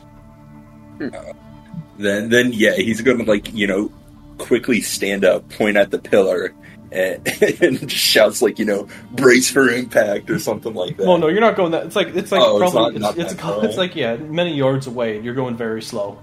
Then, 1.96 2.28
then 2.28 2.52
yeah, 2.52 2.74
he's 2.74 3.00
gonna 3.00 3.24
like 3.24 3.54
you 3.54 3.66
know 3.68 3.92
quickly 4.38 4.80
stand 4.80 5.24
up, 5.24 5.48
point 5.50 5.76
at 5.76 5.92
the 5.92 5.98
pillar, 6.00 6.52
and, 6.90 7.26
and 7.62 7.88
just 7.88 7.94
shouts 7.94 8.42
like 8.42 8.58
you 8.58 8.64
know 8.64 8.88
brace 9.12 9.48
for 9.48 9.68
impact 9.68 10.28
or 10.30 10.40
something 10.40 10.74
like 10.74 10.96
that. 10.96 11.06
Well, 11.06 11.18
no, 11.18 11.28
you're 11.28 11.40
not 11.40 11.54
going 11.56 11.70
that. 11.72 11.86
It's 11.86 11.96
like 11.96 12.08
it's 12.08 12.32
like 12.32 12.40
Oh, 12.42 12.60
it's 12.60 12.72
probably 12.72 12.98
not- 12.98 13.10
it's, 13.10 13.18
not 13.18 13.24
it's, 13.24 13.34
that 13.34 13.40
a, 13.40 13.54
far 13.60 13.64
it's 13.64 13.76
like 13.76 13.94
yeah, 13.94 14.16
many 14.16 14.54
yards 14.54 14.88
away. 14.88 15.16
and 15.16 15.24
You're 15.24 15.34
going 15.34 15.56
very 15.56 15.82
slow. 15.82 16.18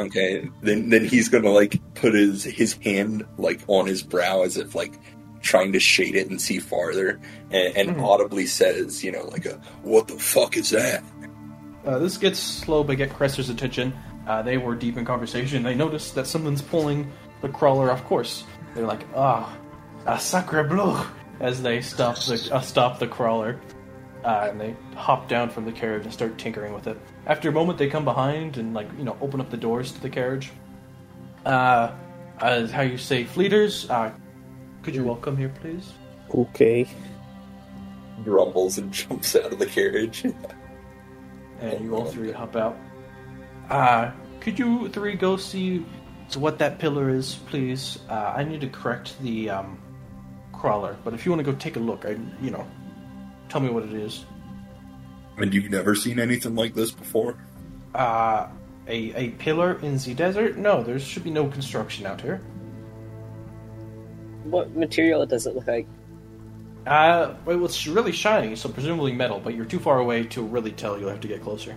Okay, 0.00 0.48
then 0.62 0.88
then 0.88 1.04
he's 1.04 1.28
gonna 1.28 1.50
like 1.50 1.80
put 1.94 2.14
his 2.14 2.44
his 2.44 2.74
hand 2.74 3.24
like 3.38 3.60
on 3.66 3.86
his 3.86 4.02
brow 4.02 4.42
as 4.42 4.56
if 4.56 4.74
like 4.74 4.94
trying 5.42 5.72
to 5.72 5.80
shade 5.80 6.14
it 6.14 6.28
and 6.30 6.40
see 6.40 6.58
farther, 6.58 7.20
and, 7.50 7.76
and 7.76 7.96
Mhm. 7.96 8.04
audibly 8.04 8.46
says, 8.46 9.02
you 9.04 9.12
know, 9.12 9.24
like 9.26 9.46
a 9.46 9.60
"What 9.82 10.08
the 10.08 10.18
fuck 10.18 10.56
is 10.56 10.70
that?" 10.70 11.02
Uh, 11.84 11.98
this 11.98 12.16
gets 12.18 12.38
slow, 12.38 12.84
but 12.84 12.96
get 12.96 13.10
Caresser's 13.10 13.48
attention. 13.48 13.92
Uh, 14.26 14.42
they 14.42 14.58
were 14.58 14.74
deep 14.74 14.96
in 14.96 15.04
conversation. 15.04 15.62
They 15.62 15.74
notice 15.74 16.10
that 16.12 16.26
someone's 16.26 16.60
pulling 16.62 17.10
the 17.40 17.48
crawler 17.48 17.90
off 17.90 18.04
course. 18.04 18.44
They're 18.74 18.86
like, 18.86 19.04
ah, 19.16 19.56
a 20.06 20.20
sacre 20.20 20.62
bleu, 20.64 21.00
as 21.40 21.62
they 21.62 21.80
stop 21.80 22.16
the 22.16 22.48
uh, 22.52 22.60
stop 22.60 22.98
the 22.98 23.06
crawler, 23.06 23.58
uh, 24.24 24.48
and 24.50 24.60
they 24.60 24.76
hop 24.94 25.28
down 25.28 25.48
from 25.50 25.64
the 25.64 25.72
carriage 25.72 26.04
and 26.04 26.12
start 26.12 26.36
tinkering 26.38 26.74
with 26.74 26.86
it. 26.86 26.98
After 27.26 27.48
a 27.48 27.52
moment, 27.52 27.78
they 27.78 27.88
come 27.88 28.04
behind 28.04 28.56
and 28.56 28.74
like 28.74 28.88
you 28.98 29.04
know 29.04 29.16
open 29.20 29.40
up 29.40 29.50
the 29.50 29.56
doors 29.56 29.92
to 29.92 30.00
the 30.00 30.10
carriage. 30.10 30.50
Uh, 31.44 31.92
as 32.40 32.70
how 32.70 32.82
you 32.82 32.98
say, 32.98 33.24
fleeters, 33.24 33.88
uh, 33.90 34.12
could 34.82 34.94
you 34.94 35.04
welcome 35.04 35.36
here, 35.36 35.52
please? 35.60 35.92
Okay. 36.34 36.86
Grumbles 38.24 38.78
and 38.78 38.92
jumps 38.92 39.36
out 39.36 39.52
of 39.52 39.58
the 39.58 39.66
carriage. 39.66 40.24
and 41.60 41.84
you 41.84 41.94
all 41.94 42.06
three 42.06 42.32
hop 42.32 42.56
out. 42.56 42.76
Uh, 43.68 44.10
could 44.40 44.58
you 44.58 44.88
three 44.88 45.14
go 45.14 45.36
see 45.36 45.84
what 46.36 46.58
that 46.58 46.78
pillar 46.78 47.10
is, 47.10 47.36
please? 47.46 47.98
Uh, 48.08 48.32
I 48.36 48.44
need 48.44 48.60
to 48.62 48.68
correct 48.68 49.20
the 49.22 49.50
um, 49.50 49.80
crawler, 50.52 50.96
but 51.04 51.14
if 51.14 51.24
you 51.24 51.32
want 51.32 51.44
to 51.44 51.52
go 51.52 51.56
take 51.58 51.76
a 51.76 51.80
look, 51.80 52.04
I, 52.04 52.16
you 52.40 52.50
know, 52.50 52.66
tell 53.48 53.60
me 53.60 53.68
what 53.68 53.84
it 53.84 53.92
is. 53.92 54.24
And 55.42 55.52
you've 55.54 55.70
never 55.70 55.94
seen 55.94 56.18
anything 56.18 56.54
like 56.54 56.74
this 56.74 56.90
before? 56.90 57.36
Uh, 57.94 58.48
a 58.86 59.12
a 59.14 59.30
pillar 59.30 59.78
in 59.82 59.96
the 59.98 60.14
desert? 60.14 60.56
No, 60.56 60.82
there 60.82 60.98
should 60.98 61.24
be 61.24 61.30
no 61.30 61.48
construction 61.48 62.06
out 62.06 62.20
here. 62.20 62.40
What 64.44 64.74
material 64.74 65.26
does 65.26 65.46
it 65.46 65.54
look 65.54 65.66
like? 65.66 65.86
Uh, 66.86 67.34
well, 67.44 67.62
it's 67.64 67.86
really 67.86 68.10
shiny, 68.12 68.56
so 68.56 68.68
presumably 68.68 69.12
metal, 69.12 69.38
but 69.38 69.54
you're 69.54 69.66
too 69.66 69.78
far 69.78 69.98
away 69.98 70.24
to 70.24 70.42
really 70.42 70.72
tell. 70.72 70.98
You'll 70.98 71.10
have 71.10 71.20
to 71.20 71.28
get 71.28 71.42
closer. 71.42 71.74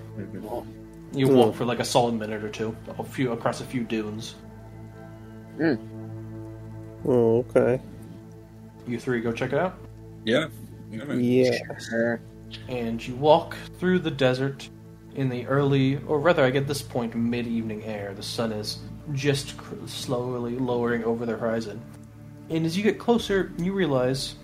You 1.14 1.28
Hmm. 1.28 1.36
walk 1.36 1.56
for 1.56 1.66
like 1.66 1.80
a 1.80 1.86
solid 1.86 2.16
minute 2.16 2.44
or 2.44 2.50
two, 2.50 2.76
a 2.98 3.04
few 3.04 3.32
across 3.34 3.60
a 3.62 3.66
few 3.66 3.84
dunes. 3.84 4.36
Oh, 7.06 7.46
okay. 7.50 7.82
You 8.88 8.98
three 9.00 9.22
go 9.22 9.32
check 9.32 9.52
it 9.54 9.60
out. 9.60 9.78
Yeah. 10.26 10.48
Yeah. 10.92 11.58
Sure. 11.90 12.22
And 12.68 13.06
you 13.06 13.16
walk 13.16 13.56
through 13.80 14.00
the 14.00 14.12
desert 14.12 14.70
in 15.16 15.30
the 15.30 15.46
early, 15.48 15.98
or 16.08 16.20
rather, 16.20 16.44
I 16.44 16.50
get 16.50 16.68
this 16.68 16.82
point, 16.82 17.16
mid 17.16 17.48
evening 17.48 17.84
air. 17.84 18.14
The 18.14 18.24
sun 18.24 18.52
is 18.52 18.80
just 19.14 19.58
cr- 19.58 19.76
slowly 19.86 20.58
lowering 20.58 21.04
over 21.04 21.26
the 21.26 21.36
horizon. 21.38 21.82
And 22.50 22.66
as 22.66 22.76
you 22.76 22.84
get 22.84 23.00
closer, 23.00 23.52
you 23.58 23.74
realize 23.74 24.36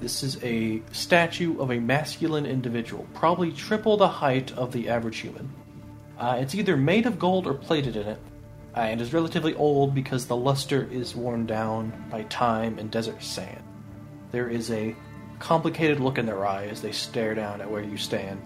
this 0.00 0.22
is 0.22 0.42
a 0.42 0.82
statue 0.90 1.60
of 1.60 1.70
a 1.70 1.78
masculine 1.78 2.44
individual, 2.44 3.06
probably 3.14 3.52
triple 3.52 3.96
the 3.96 4.08
height 4.08 4.52
of 4.52 4.72
the 4.72 4.88
average 4.88 5.18
human. 5.18 5.48
Uh, 6.18 6.38
it's 6.40 6.54
either 6.54 6.76
made 6.76 7.06
of 7.06 7.18
gold 7.18 7.46
or 7.46 7.54
plated 7.54 7.96
in 7.96 8.06
it, 8.06 8.18
uh, 8.76 8.80
and 8.80 9.00
is 9.00 9.12
relatively 9.12 9.54
old 9.54 9.94
because 9.94 10.26
the 10.26 10.36
luster 10.36 10.88
is 10.90 11.14
worn 11.14 11.46
down 11.46 11.92
by 12.10 12.22
time 12.24 12.78
and 12.78 12.90
desert 12.90 13.22
sand. 13.22 13.62
There 14.32 14.48
is 14.48 14.70
a 14.70 14.96
complicated 15.42 15.98
look 16.00 16.18
in 16.18 16.24
their 16.26 16.46
eye 16.46 16.66
as 16.66 16.80
they 16.82 16.92
stare 16.92 17.34
down 17.34 17.60
at 17.60 17.70
where 17.70 17.82
you 17.82 17.96
stand. 17.96 18.40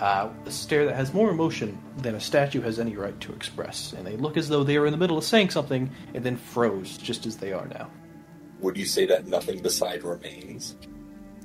Uh, 0.00 0.28
a 0.44 0.50
stare 0.50 0.84
that 0.84 0.94
has 0.94 1.14
more 1.14 1.30
emotion 1.30 1.78
than 1.96 2.14
a 2.14 2.20
statue 2.20 2.60
has 2.60 2.78
any 2.78 2.94
right 2.96 3.18
to 3.22 3.32
express, 3.32 3.94
and 3.94 4.06
they 4.06 4.16
look 4.18 4.36
as 4.36 4.46
though 4.50 4.62
they 4.62 4.76
are 4.76 4.84
in 4.84 4.92
the 4.92 4.98
middle 4.98 5.16
of 5.16 5.24
saying 5.24 5.48
something 5.48 5.90
and 6.14 6.22
then 6.22 6.36
froze 6.36 6.98
just 6.98 7.24
as 7.24 7.38
they 7.38 7.52
are 7.54 7.66
now. 7.68 7.90
Would 8.60 8.76
you 8.76 8.84
say 8.84 9.06
that 9.06 9.26
nothing 9.26 9.62
beside 9.62 10.02
remains? 10.04 10.76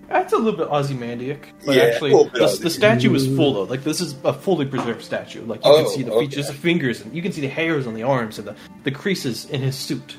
That's 0.09 0.33
a 0.33 0.37
little 0.37 0.59
bit 0.59 0.67
Ozymandiac, 0.67 1.47
but 1.65 1.75
Yeah, 1.77 1.83
actually, 1.83 2.11
a 2.11 2.17
little 2.17 2.31
bit 2.33 2.41
the, 2.57 2.63
the 2.63 2.69
statue 2.69 3.13
is 3.13 3.27
full 3.37 3.53
though. 3.53 3.63
Like 3.63 3.85
this 3.85 4.01
is 4.01 4.13
a 4.25 4.33
fully 4.33 4.65
preserved 4.65 5.01
statue. 5.03 5.45
Like 5.45 5.63
you 5.63 5.71
Oh, 5.71 5.83
can 5.85 5.87
see 5.93 6.03
the 6.03 6.11
okay. 6.11 6.25
features, 6.27 6.47
the 6.47 6.53
fingers, 6.53 6.99
and 6.99 7.15
you 7.15 7.21
can 7.21 7.31
see 7.31 7.39
the 7.39 7.47
hairs 7.47 7.87
on 7.87 7.93
the 7.93 8.03
arms 8.03 8.37
and 8.37 8.45
the, 8.49 8.55
the 8.83 8.91
creases 8.91 9.45
in 9.49 9.61
his 9.61 9.77
suit. 9.77 10.17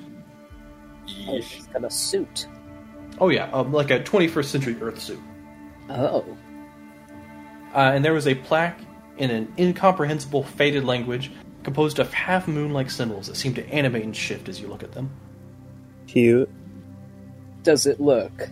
Oh, 1.29 1.33
Yeesh. 1.33 1.43
he's 1.43 1.66
got 1.66 1.85
a 1.85 1.91
suit. 1.91 2.47
Oh 3.23 3.29
yeah, 3.29 3.49
um, 3.53 3.73
like 3.73 3.93
a 3.93 4.01
21st 4.01 4.45
century 4.47 4.77
Earth 4.81 5.01
suit. 5.01 5.20
Oh. 5.89 6.25
Uh, 7.73 7.93
and 7.95 8.05
there 8.05 8.14
was 8.14 8.27
a 8.27 8.35
plaque 8.35 8.81
in 9.16 9.31
an 9.31 9.55
incomprehensible, 9.57 10.43
faded 10.43 10.83
language 10.83 11.31
composed 11.62 12.01
of 12.01 12.12
half 12.12 12.49
moon 12.49 12.73
like 12.73 12.91
symbols 12.91 13.29
that 13.29 13.37
seem 13.37 13.55
to 13.55 13.68
animate 13.68 14.03
and 14.03 14.16
shift 14.16 14.49
as 14.49 14.61
you 14.61 14.66
look 14.66 14.83
at 14.83 14.91
them. 14.91 15.09
Cute. 16.09 16.51
Does 17.62 17.87
it 17.87 18.01
look 18.01 18.49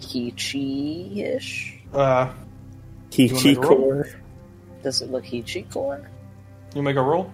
Hichi-ish? 0.00 1.78
Uh, 1.92 2.32
wanna 2.32 2.34
Hichi 3.10 3.44
make 3.44 3.58
a 3.58 3.60
roll? 3.60 3.76
core. 3.76 4.08
Does 4.82 5.02
it 5.02 5.10
look 5.10 5.26
Hichi-core? 5.26 6.10
you 6.74 6.82
make 6.82 6.96
a 6.96 7.02
roll? 7.02 7.30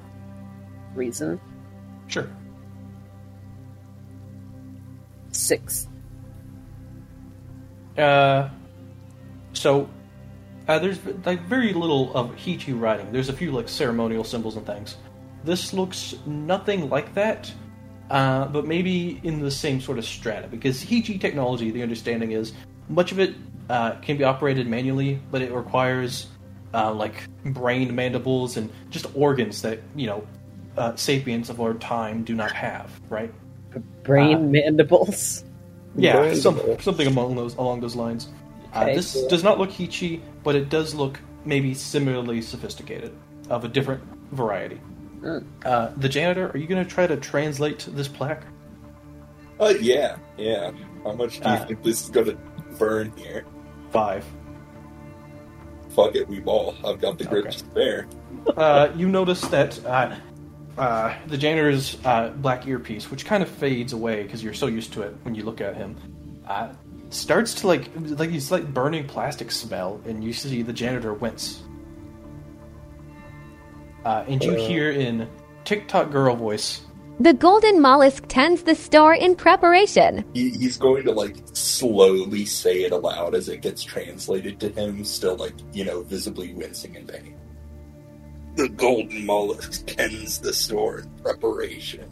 Reason? 0.97 1.41
Sure. 2.09 2.29
Six. 5.31 5.87
Uh, 8.01 8.49
so, 9.53 9.89
uh, 10.69 10.79
there's 10.79 10.99
like 11.25 11.43
very 11.43 11.73
little 11.73 12.15
of 12.15 12.35
Hichi 12.35 12.73
writing. 12.73 13.13
There's 13.13 13.29
a 13.29 13.33
few 13.33 13.51
like 13.51 13.69
ceremonial 13.69 14.25
symbols 14.25 14.57
and 14.57 14.65
things. 14.67 14.97
This 15.45 15.73
looks 15.73 16.15
nothing 16.27 16.89
like 16.89 17.15
that, 17.15 17.53
uh, 18.11 18.47
but 18.47 18.67
maybe 18.67 19.21
in 19.25 19.41
the 19.41 19.51
same 19.51 19.81
sort 19.81 19.99
of 19.99 20.05
strata. 20.05 20.49
Because 20.49 20.81
Hichi 20.81 21.19
technology, 21.19 21.71
the 21.71 21.83
understanding 21.83 22.33
is 22.33 22.53
much 22.89 23.11
of 23.13 23.19
it 23.19 23.35
uh, 23.69 23.93
can 24.01 24.17
be 24.17 24.25
operated 24.25 24.67
manually, 24.67 25.21
but 25.31 25.43
it 25.43 25.53
requires 25.53 26.29
uh, 26.73 26.93
like 26.93 27.29
brain 27.45 27.95
mandibles 27.95 28.57
and 28.57 28.71
just 28.91 29.07
organs 29.15 29.63
that 29.63 29.81
you 29.97 30.07
know 30.07 30.27
uh, 30.77 30.95
sapiens 30.95 31.51
of 31.51 31.61
our 31.61 31.75
time 31.75 32.23
do 32.23 32.35
not 32.35 32.53
have. 32.53 32.91
Right? 33.09 33.33
Brain 34.05 34.51
mandibles? 34.53 35.45
Yeah, 35.97 36.35
some, 36.35 36.61
something 36.81 37.07
along 37.07 37.37
those 37.37 37.55
along 37.57 37.81
those 37.81 37.97
lines. 37.97 38.29
Uh, 38.73 38.83
Okay, 38.83 38.95
this 38.95 39.15
cool. 39.15 39.29
does 39.29 39.43
not 39.43 39.59
look 39.59 39.71
Hichi, 39.71 40.23
but 40.45 40.55
it 40.55 40.69
does 40.69 40.95
look 40.95 41.19
maybe 41.45 41.75
similarly 41.75 42.41
sophisticated, 42.41 43.13
of 43.49 43.65
a 43.65 43.69
different 43.69 44.03
variety. 44.33 44.81
Mm. 45.21 45.45
Uh, 45.65 45.91
the 45.97 46.09
janitor, 46.09 46.51
are 46.51 46.57
you 46.57 46.67
going 46.69 46.83
to 46.83 46.89
try 46.89 47.07
to 47.07 47.17
translate 47.17 47.89
this 47.93 48.07
plaque? 48.09 48.45
Uh, 49.59 49.75
yeah, 49.81 50.17
yeah. 50.39 50.71
How 51.05 51.13
much 51.13 51.41
do 51.41 51.49
you 51.49 51.55
Uh, 51.55 51.67
think 51.67 51.83
this 51.83 52.05
is 52.05 52.11
gonna 52.11 52.37
burn 52.79 53.13
here? 53.17 53.45
Five. 53.91 54.25
Fuck 55.91 56.15
it, 56.15 56.29
we 56.29 56.39
ball. 56.41 56.75
I've 56.85 57.01
got 57.01 57.19
the 57.19 57.25
grit 57.25 57.47
Okay. 57.47 57.51
to 57.51 57.59
spare. 57.59 58.07
Uh, 58.57 58.89
you 58.97 59.09
notice 59.09 59.41
that 59.49 59.79
uh, 60.81 61.15
the 61.27 61.37
janitor's 61.37 61.99
uh, 62.05 62.31
black 62.37 62.67
earpiece, 62.67 63.11
which 63.11 63.27
kind 63.27 63.43
of 63.43 63.49
fades 63.49 63.93
away 63.93 64.23
because 64.23 64.43
you're 64.43 64.55
so 64.55 64.67
used 64.67 64.93
to 64.95 65.03
it 65.03 65.15
when 65.23 65.35
you 65.35 65.45
look 65.45 65.61
at 65.61 65.77
him, 65.77 65.97
uh, 66.49 66.73
starts 67.11 67.55
to 67.55 67.67
like 67.67 67.91
like 68.19 68.31
these 68.31 68.51
like 68.51 68.73
burning 68.73 69.07
plastic 69.07 69.51
smell, 69.53 70.01
and 70.07 70.25
you 70.25 70.33
see 70.33 70.63
the 70.63 70.73
janitor 70.73 71.13
wince. 71.15 71.63
Uh, 74.05 74.25
and 74.29 74.43
you 74.43 74.53
Uh. 74.53 74.57
hear 74.57 74.91
in 74.91 75.29
TikTok 75.65 76.11
girl 76.11 76.35
voice, 76.37 76.81
The 77.21 77.35
golden 77.35 77.83
mollusk 77.83 78.25
tends 78.29 78.63
the 78.63 78.75
store 78.75 79.15
in 79.15 79.37
preparation. 79.37 80.25
He, 80.35 80.51
he's 80.51 80.79
going 80.79 81.05
to 81.05 81.13
like 81.13 81.37
slowly 81.53 82.47
say 82.47 82.85
it 82.85 82.93
aloud 82.93 83.35
as 83.35 83.49
it 83.51 83.61
gets 83.61 83.83
translated 83.85 84.59
to 84.61 84.71
him, 84.71 85.05
still 85.05 85.37
like 85.37 85.55
you 85.73 85.85
know 85.85 86.03
visibly 86.03 86.55
wincing 86.55 86.95
in 86.95 87.07
pain. 87.07 87.40
The 88.57 88.69
golden 88.69 89.25
mollusk 89.27 89.87
tends 89.87 90.41
the 90.41 90.53
store 90.53 91.01
in 91.01 91.11
preparation. 91.23 92.09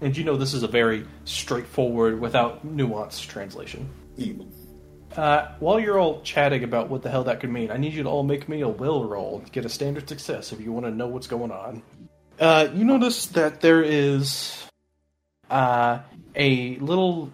and 0.00 0.16
you 0.16 0.24
know 0.24 0.36
this 0.36 0.54
is 0.54 0.62
a 0.62 0.68
very 0.68 1.06
straightforward, 1.24 2.20
without 2.20 2.64
nuance 2.64 3.20
translation. 3.20 3.88
Hmm. 4.16 4.42
Uh, 5.16 5.48
while 5.58 5.80
you're 5.80 5.98
all 5.98 6.22
chatting 6.22 6.62
about 6.62 6.88
what 6.88 7.02
the 7.02 7.10
hell 7.10 7.24
that 7.24 7.40
could 7.40 7.50
mean, 7.50 7.70
I 7.70 7.76
need 7.76 7.92
you 7.92 8.04
to 8.04 8.08
all 8.08 8.22
make 8.22 8.48
me 8.48 8.60
a 8.60 8.68
will 8.68 9.04
roll. 9.08 9.42
Get 9.50 9.64
a 9.64 9.68
standard 9.68 10.08
success 10.08 10.52
if 10.52 10.60
you 10.60 10.72
want 10.72 10.86
to 10.86 10.92
know 10.92 11.08
what's 11.08 11.26
going 11.26 11.50
on. 11.50 11.82
Uh, 12.38 12.68
you 12.72 12.84
notice 12.84 13.26
that 13.26 13.60
there 13.60 13.82
is 13.82 14.64
uh, 15.50 15.98
a 16.36 16.76
little 16.76 17.32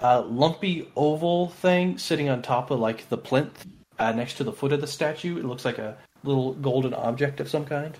uh, 0.00 0.22
lumpy 0.22 0.90
oval 0.96 1.50
thing 1.50 1.98
sitting 1.98 2.30
on 2.30 2.40
top 2.40 2.70
of 2.70 2.80
like 2.80 3.08
the 3.10 3.18
plinth 3.18 3.66
uh, 3.98 4.12
next 4.12 4.34
to 4.38 4.44
the 4.44 4.52
foot 4.52 4.72
of 4.72 4.80
the 4.80 4.86
statue. 4.86 5.38
It 5.38 5.44
looks 5.44 5.64
like 5.64 5.78
a 5.78 5.98
little 6.24 6.54
golden 6.54 6.94
object 6.94 7.40
of 7.40 7.48
some 7.48 7.64
kind. 7.64 7.96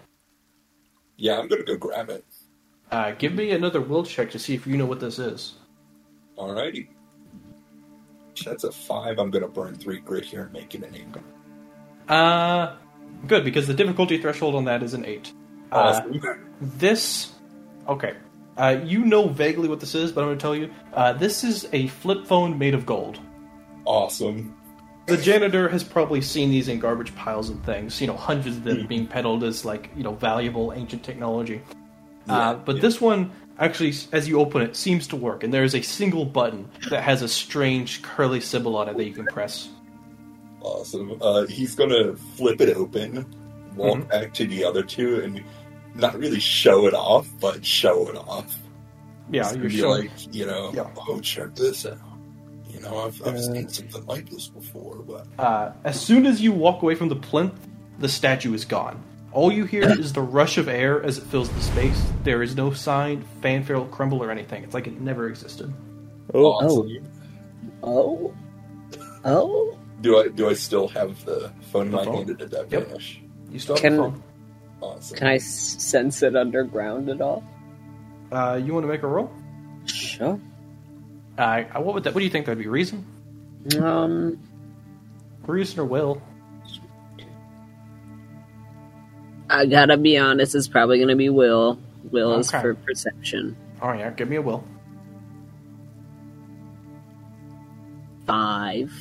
Yeah, 1.16 1.38
I'm 1.38 1.48
gonna 1.48 1.64
go 1.64 1.76
grab 1.76 2.10
it. 2.10 2.24
Uh, 2.90 3.12
give 3.12 3.34
me 3.34 3.50
another 3.52 3.80
will 3.80 4.04
check 4.04 4.30
to 4.32 4.38
see 4.38 4.54
if 4.54 4.66
you 4.66 4.76
know 4.76 4.86
what 4.86 5.00
this 5.00 5.18
is. 5.18 5.54
Alrighty. 6.36 6.88
That's 8.44 8.64
a 8.64 8.72
five. 8.72 9.18
I'm 9.18 9.30
gonna 9.30 9.48
burn 9.48 9.74
three 9.74 10.00
grit 10.00 10.24
here 10.24 10.42
and 10.44 10.52
make 10.52 10.74
it 10.74 10.82
an 10.82 10.94
eight. 10.94 11.06
Uh, 12.12 12.76
good 13.26 13.44
because 13.44 13.66
the 13.66 13.74
difficulty 13.74 14.18
threshold 14.18 14.54
on 14.54 14.64
that 14.64 14.82
is 14.82 14.94
an 14.94 15.04
eight. 15.04 15.32
Uh, 15.70 15.76
Awesome. 15.76 16.20
this, 16.60 17.32
okay. 17.86 18.14
Uh, 18.56 18.80
you 18.84 19.04
know 19.04 19.28
vaguely 19.28 19.68
what 19.68 19.78
this 19.80 19.94
is, 19.94 20.10
but 20.10 20.22
I'm 20.24 20.36
to 20.36 20.42
tell 20.42 20.56
you. 20.56 20.70
Uh, 20.92 21.12
this 21.12 21.44
is 21.44 21.68
a 21.72 21.86
flip 21.88 22.26
phone 22.26 22.58
made 22.58 22.74
of 22.74 22.84
gold. 22.86 23.20
awesome. 23.86 24.56
The 25.11 25.22
janitor 25.22 25.68
has 25.68 25.82
probably 25.84 26.20
seen 26.20 26.50
these 26.50 26.68
in 26.68 26.78
garbage 26.78 27.14
piles 27.14 27.48
and 27.50 27.62
things. 27.64 28.00
You 28.00 28.06
know, 28.06 28.16
hundreds 28.16 28.56
of 28.56 28.64
them 28.64 28.86
being 28.86 29.06
peddled 29.06 29.44
as 29.44 29.64
like 29.64 29.90
you 29.96 30.02
know 30.02 30.14
valuable 30.14 30.72
ancient 30.72 31.02
technology. 31.02 31.61
uh, 32.28 32.54
but 32.54 32.76
yeah. 32.76 32.82
this 32.82 33.00
one 33.00 33.30
actually, 33.58 33.92
as 34.12 34.28
you 34.28 34.38
open 34.40 34.62
it, 34.62 34.74
seems 34.76 35.06
to 35.08 35.16
work, 35.16 35.42
and 35.44 35.52
there 35.52 35.64
is 35.64 35.74
a 35.74 35.82
single 35.82 36.24
button 36.24 36.68
that 36.90 37.02
has 37.02 37.22
a 37.22 37.28
strange 37.28 38.00
curly 38.02 38.40
symbol 38.40 38.76
on 38.76 38.88
it 38.88 38.96
that 38.96 39.04
you 39.04 39.12
can 39.12 39.26
press. 39.26 39.68
Awesome. 40.62 41.16
Uh, 41.20 41.46
he's 41.46 41.74
gonna 41.74 42.14
flip 42.36 42.61
it 42.61 42.76
open, 42.76 43.24
walk 43.76 43.98
Mhm. 43.98 44.08
back 44.08 44.34
to 44.34 44.46
the 44.46 44.64
other 44.64 44.82
two, 44.82 45.20
and 45.22 45.42
not 45.94 46.18
really 46.18 46.40
show 46.40 46.86
it 46.86 46.94
off, 46.94 47.28
but 47.40 47.64
show 47.64 48.08
it 48.08 48.16
off. 48.16 48.58
Yeah, 49.30 49.52
you're 49.54 49.70
showing. 49.70 50.08
like, 50.08 50.34
you 50.34 50.44
know, 50.46 50.70
Yeah. 50.74 50.88
oh, 51.08 51.20
check 51.20 51.54
this 51.54 51.86
out. 51.86 51.98
You 52.82 52.86
know, 52.88 52.98
I've, 53.06 53.20
I've 53.26 53.34
Uh, 53.34 53.40
seen 53.42 53.68
something 53.68 54.06
like 54.06 54.30
this 54.30 54.48
before, 54.48 54.96
but 55.06 55.26
Uh, 55.38 55.72
as 55.84 56.00
soon 56.00 56.24
as 56.26 56.40
you 56.40 56.52
walk 56.52 56.82
away 56.82 56.94
from 56.94 57.08
the 57.08 57.16
plinth, 57.16 57.52
the 57.98 58.08
statue 58.08 58.54
is 58.54 58.64
gone. 58.64 59.02
All 59.32 59.52
you 59.52 59.64
hear 59.64 59.82
is 60.00 60.12
the 60.14 60.22
rush 60.22 60.56
of 60.56 60.66
air 60.68 61.02
as 61.02 61.18
it 61.18 61.24
fills 61.24 61.48
the 61.50 61.60
space. 61.60 62.02
There 62.24 62.42
is 62.42 62.56
no 62.56 62.72
sign, 62.72 63.22
fanfare, 63.42 63.80
crumble, 63.86 64.22
or 64.22 64.30
anything. 64.30 64.64
It's 64.64 64.72
like 64.74 64.86
it 64.86 65.00
never 65.00 65.28
existed. 65.28 65.72
Oh, 66.32 66.46
awesome. 66.46 67.06
Oh, 67.82 68.32
oh. 69.24 69.76
Do 70.00 70.18
I 70.18 70.28
do 70.28 70.48
I 70.48 70.54
still 70.54 70.88
have 70.88 71.22
the 71.26 71.50
phone 71.70 71.86
in 71.86 71.90
The 71.92 71.96
my 71.98 72.04
phone? 72.06 72.14
hand? 72.16 72.30
Or 72.30 72.34
did 72.34 72.50
that 72.52 72.72
Yep. 72.72 72.86
vanish? 72.88 73.20
You 73.50 73.58
still 73.58 73.74
have 73.76 73.82
Can- 73.82 73.96
the 73.96 74.02
phone. 74.04 74.22
Awesome. 74.80 75.18
Can 75.18 75.26
I 75.26 75.34
s- 75.34 75.76
sense 75.82 76.22
it 76.22 76.34
underground 76.34 77.10
at 77.10 77.20
all? 77.20 77.44
Uh, 78.32 78.58
you 78.64 78.72
want 78.72 78.84
to 78.84 78.88
make 78.88 79.02
a 79.02 79.06
roll? 79.06 79.30
Sure. 79.84 80.40
Uh, 81.41 81.64
what 81.80 81.95
would 81.95 82.05
that? 82.05 82.14
What 82.14 82.18
do 82.20 82.24
you 82.24 82.30
think 82.30 82.45
that'd 82.45 82.59
be? 82.62 82.68
Reason, 82.68 83.05
Um, 83.80 84.38
reason, 85.47 85.80
or 85.80 85.84
will? 85.86 86.22
I 89.49 89.64
gotta 89.66 89.97
be 89.97 90.18
honest. 90.18 90.55
It's 90.55 90.68
probably 90.68 91.01
gonna 91.01 91.16
be 91.16 91.30
Will. 91.30 91.78
Will 92.11 92.34
is 92.34 92.51
for 92.51 92.74
perception. 92.74 93.57
Oh 93.80 93.93
yeah, 93.93 94.11
give 94.11 94.28
me 94.28 94.36
a 94.36 94.43
will. 94.43 94.64
Five. 98.26 98.93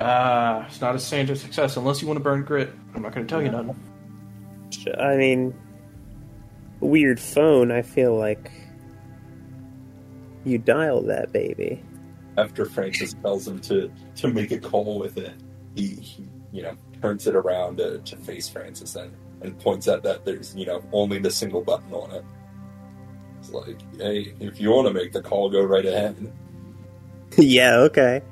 Uh, 0.00 0.64
it's 0.66 0.80
not 0.80 0.96
a 0.96 0.98
standard 0.98 1.38
success 1.38 1.76
unless 1.76 2.02
you 2.02 2.08
want 2.08 2.18
to 2.18 2.24
burn 2.24 2.42
grit. 2.42 2.72
I'm 2.94 3.02
not 3.02 3.14
going 3.14 3.26
to 3.26 3.30
tell 3.30 3.40
you 3.40 3.50
nothing. 3.50 3.76
I 4.98 5.16
mean, 5.16 5.54
weird 6.80 7.20
phone. 7.20 7.70
I 7.70 7.82
feel 7.82 8.16
like 8.18 8.50
you 10.44 10.58
dial 10.58 11.02
that 11.02 11.32
baby. 11.32 11.82
After 12.36 12.64
Francis 12.66 13.14
tells 13.22 13.46
him 13.46 13.60
to 13.60 13.90
to 14.16 14.28
make 14.28 14.50
a 14.50 14.58
call 14.58 14.98
with 14.98 15.16
it, 15.18 15.32
he, 15.74 15.88
he 15.88 16.28
you 16.52 16.62
know 16.62 16.76
turns 17.00 17.26
it 17.26 17.34
around 17.36 17.78
to, 17.78 17.98
to 17.98 18.16
face 18.16 18.48
Francis 18.48 18.96
and 18.96 19.12
and 19.42 19.58
points 19.60 19.88
out 19.88 20.02
that 20.02 20.24
there's 20.24 20.54
you 20.56 20.66
know 20.66 20.82
only 20.92 21.18
the 21.18 21.30
single 21.30 21.62
button 21.62 21.92
on 21.92 22.10
it. 22.12 22.24
It's 23.40 23.50
like, 23.52 23.76
hey, 23.98 24.34
if 24.40 24.58
you 24.60 24.70
want 24.70 24.88
to 24.88 24.94
make 24.94 25.12
the 25.12 25.20
call, 25.22 25.50
go 25.50 25.62
right 25.62 25.84
ahead. 25.84 26.32
yeah. 27.36 27.76
Okay. 27.80 28.22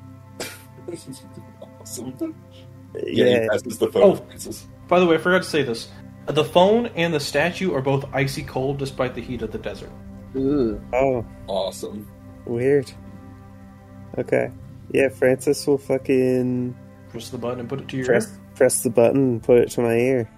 awesome. 1.79 2.13
Yeah, 2.95 3.01
Yeah. 3.05 3.41
he 3.43 3.49
passes 3.49 3.77
the 3.77 3.91
phone 3.91 4.03
Oh. 4.03 4.15
Francis. 4.15 4.67
By 4.87 4.99
the 4.99 5.05
way, 5.05 5.15
I 5.15 5.17
forgot 5.19 5.43
to 5.43 5.49
say 5.49 5.63
this. 5.63 5.89
The 6.27 6.43
phone 6.43 6.87
and 6.87 7.13
the 7.13 7.19
statue 7.19 7.73
are 7.73 7.81
both 7.81 8.05
icy 8.13 8.43
cold 8.43 8.77
despite 8.77 9.13
the 9.15 9.21
heat 9.21 9.41
of 9.41 9.51
the 9.51 9.57
desert. 9.57 9.91
Ooh. 10.35 10.81
Oh, 10.93 11.25
Awesome. 11.47 12.07
weird. 12.45 12.91
Okay. 14.17 14.51
Yeah, 14.91 15.09
Francis 15.09 15.65
will 15.67 15.77
fucking 15.77 16.75
Press 17.09 17.29
the 17.29 17.37
button 17.37 17.59
and 17.61 17.69
put 17.69 17.79
it 17.81 17.87
to 17.89 17.97
your 17.97 18.05
press 18.05 18.25
ear. 18.31 18.39
press 18.55 18.83
the 18.83 18.89
button 18.89 19.17
and 19.33 19.43
put 19.43 19.59
it 19.59 19.69
to 19.71 19.81
my 19.81 19.93
ear. 19.95 20.29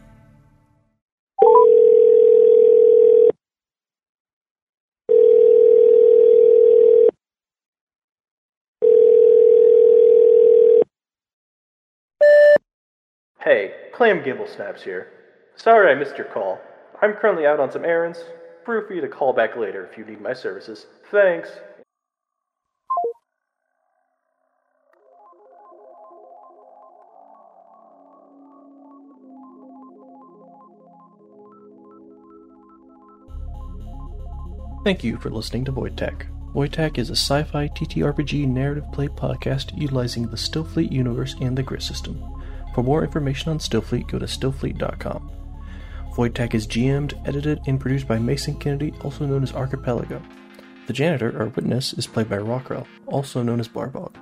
Hey, 13.40 13.74
Clam 13.94 14.24
Gibble 14.24 14.48
Snaps 14.48 14.84
here. 14.84 15.08
Sorry 15.56 15.92
I 15.92 15.96
missed 15.96 16.18
your 16.18 16.28
call. 16.28 16.60
I'm 17.02 17.14
currently 17.14 17.46
out 17.46 17.60
on 17.60 17.72
some 17.72 17.86
errands. 17.86 18.24
Feel 18.66 18.82
free 18.88 19.00
to 19.00 19.08
call 19.08 19.32
back 19.32 19.56
later 19.56 19.86
if 19.86 19.98
you 19.98 20.06
need 20.06 20.22
my 20.22 20.34
services. 20.34 20.88
Thanks. 21.12 21.50
Thank 34.84 35.04
you 35.04 35.18
for 35.18 35.32
listening 35.32 35.66
to 35.66 35.72
Voidtack. 35.72 36.28
Void 36.54 36.74
Tech 36.74 37.00
is 37.00 37.10
a 37.10 37.14
sci 37.14 37.44
fi 37.44 37.68
TTRPG 37.68 38.48
narrative 38.48 38.86
play 38.92 39.08
podcast 39.08 39.76
utilizing 39.76 40.28
the 40.28 40.38
Stillfleet 40.38 40.92
universe 40.92 41.36
and 41.42 41.58
the 41.58 41.64
Grit 41.64 41.82
system. 41.82 42.24
For 42.74 42.84
more 42.84 43.04
information 43.04 43.50
on 43.50 43.58
Stillfleet, 43.58 44.08
go 44.08 44.20
to 44.20 44.26
stillfleet.com. 44.26 45.45
Voidtack 46.16 46.54
is 46.54 46.66
GM'd, 46.66 47.20
edited, 47.26 47.60
and 47.68 47.78
produced 47.78 48.08
by 48.08 48.18
Mason 48.18 48.56
Kennedy, 48.56 48.94
also 49.04 49.26
known 49.26 49.44
as 49.44 49.52
Archipelego. 49.52 50.22
The 50.88 50.94
janitor, 50.94 51.38
or 51.38 51.48
witness, 51.50 51.92
is 51.92 52.08
played 52.08 52.30
by 52.30 52.38
Rockwell, 52.38 52.88
also 53.08 53.44
known 53.44 53.60
as 53.60 53.68
Barbog. 53.68 54.16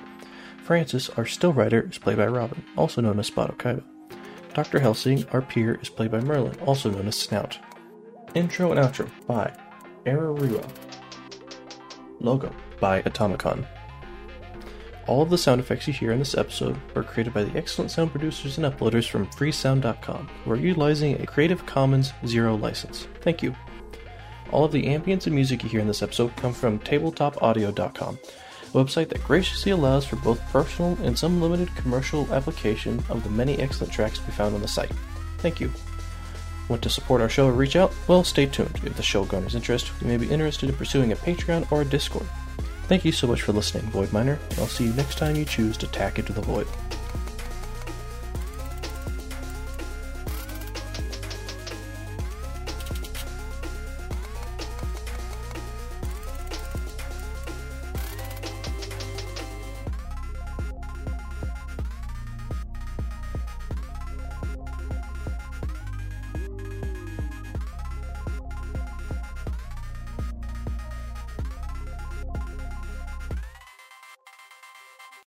Francis, 0.63 1.09
our 1.11 1.25
still 1.27 1.53
writer, 1.53 1.87
is 1.87 1.99
played 1.99 2.17
by 2.17 2.25
Robin, 2.25 2.63
also 2.75 2.99
known 2.99 3.19
as 3.19 3.29
Spodokaiba. 3.29 3.83
Dr. 4.55 4.79
Helsing, 4.79 5.25
our 5.33 5.43
peer, 5.43 5.75
is 5.83 5.89
played 5.89 6.09
by 6.09 6.19
Merlin, 6.19 6.59
also 6.61 6.89
known 6.89 7.07
as 7.07 7.15
Snout. 7.15 7.59
Intro 8.33 8.71
and 8.71 8.79
outro 8.79 9.07
by 9.27 9.55
awerewa. 10.07 10.67
Logo 12.19 12.51
by 12.79 13.03
Atomikon. 13.03 13.67
All 15.05 15.21
of 15.21 15.29
the 15.29 15.37
sound 15.37 15.59
effects 15.59 15.85
you 15.85 15.93
hear 15.93 16.13
in 16.13 16.19
this 16.19 16.37
episode 16.37 16.79
were 16.95 17.03
created 17.03 17.33
by 17.33 17.43
the 17.43 17.57
excellent 17.57 17.91
sound 17.91 18.11
producers 18.11 18.57
and 18.57 18.65
uploaders 18.65 19.07
from 19.07 19.27
freesound.com, 19.27 20.29
who 20.45 20.51
are 20.51 20.55
utilizing 20.55 21.21
a 21.21 21.25
Creative 21.25 21.65
Commons 21.65 22.13
Zero 22.25 22.55
license. 22.55 23.07
Thank 23.21 23.43
you. 23.43 23.53
All 24.51 24.63
of 24.63 24.71
the 24.71 24.85
ambience 24.85 25.25
and 25.25 25.35
music 25.35 25.63
you 25.63 25.69
hear 25.69 25.81
in 25.81 25.87
this 25.87 26.01
episode 26.01 26.35
come 26.37 26.53
from 26.53 26.79
tabletopaudio.com, 26.79 28.19
a 28.23 28.67
website 28.67 29.09
that 29.09 29.23
graciously 29.25 29.73
allows 29.73 30.05
for 30.05 30.15
both 30.17 30.39
personal 30.51 30.97
and 31.03 31.19
some 31.19 31.41
limited 31.41 31.75
commercial 31.75 32.31
application 32.33 33.03
of 33.09 33.23
the 33.23 33.29
many 33.29 33.59
excellent 33.59 33.91
tracks 33.91 34.19
to 34.19 34.25
be 34.25 34.31
found 34.31 34.55
on 34.55 34.61
the 34.61 34.67
site. 34.67 34.91
Thank 35.39 35.59
you. 35.59 35.69
Want 36.69 36.81
to 36.81 36.89
support 36.89 37.19
our 37.19 37.27
show 37.27 37.47
or 37.47 37.51
reach 37.51 37.75
out? 37.75 37.93
Well, 38.07 38.23
stay 38.23 38.45
tuned. 38.45 38.79
If 38.85 38.95
the 38.95 39.03
show 39.03 39.25
garners 39.25 39.55
interest, 39.55 39.91
we 39.99 40.07
may 40.07 40.15
be 40.15 40.31
interested 40.31 40.69
in 40.69 40.75
pursuing 40.75 41.11
a 41.11 41.17
Patreon 41.17 41.69
or 41.73 41.81
a 41.81 41.85
Discord. 41.85 42.25
Thank 42.87 43.05
you 43.05 43.11
so 43.11 43.27
much 43.27 43.41
for 43.41 43.53
listening, 43.53 43.89
Void 43.91 44.11
Miner, 44.11 44.37
and 44.49 44.59
I'll 44.59 44.67
see 44.67 44.85
you 44.85 44.93
next 44.93 45.17
time 45.17 45.35
you 45.35 45.45
choose 45.45 45.77
to 45.77 45.87
tack 45.87 46.19
into 46.19 46.33
the 46.33 46.41
void. 46.41 46.67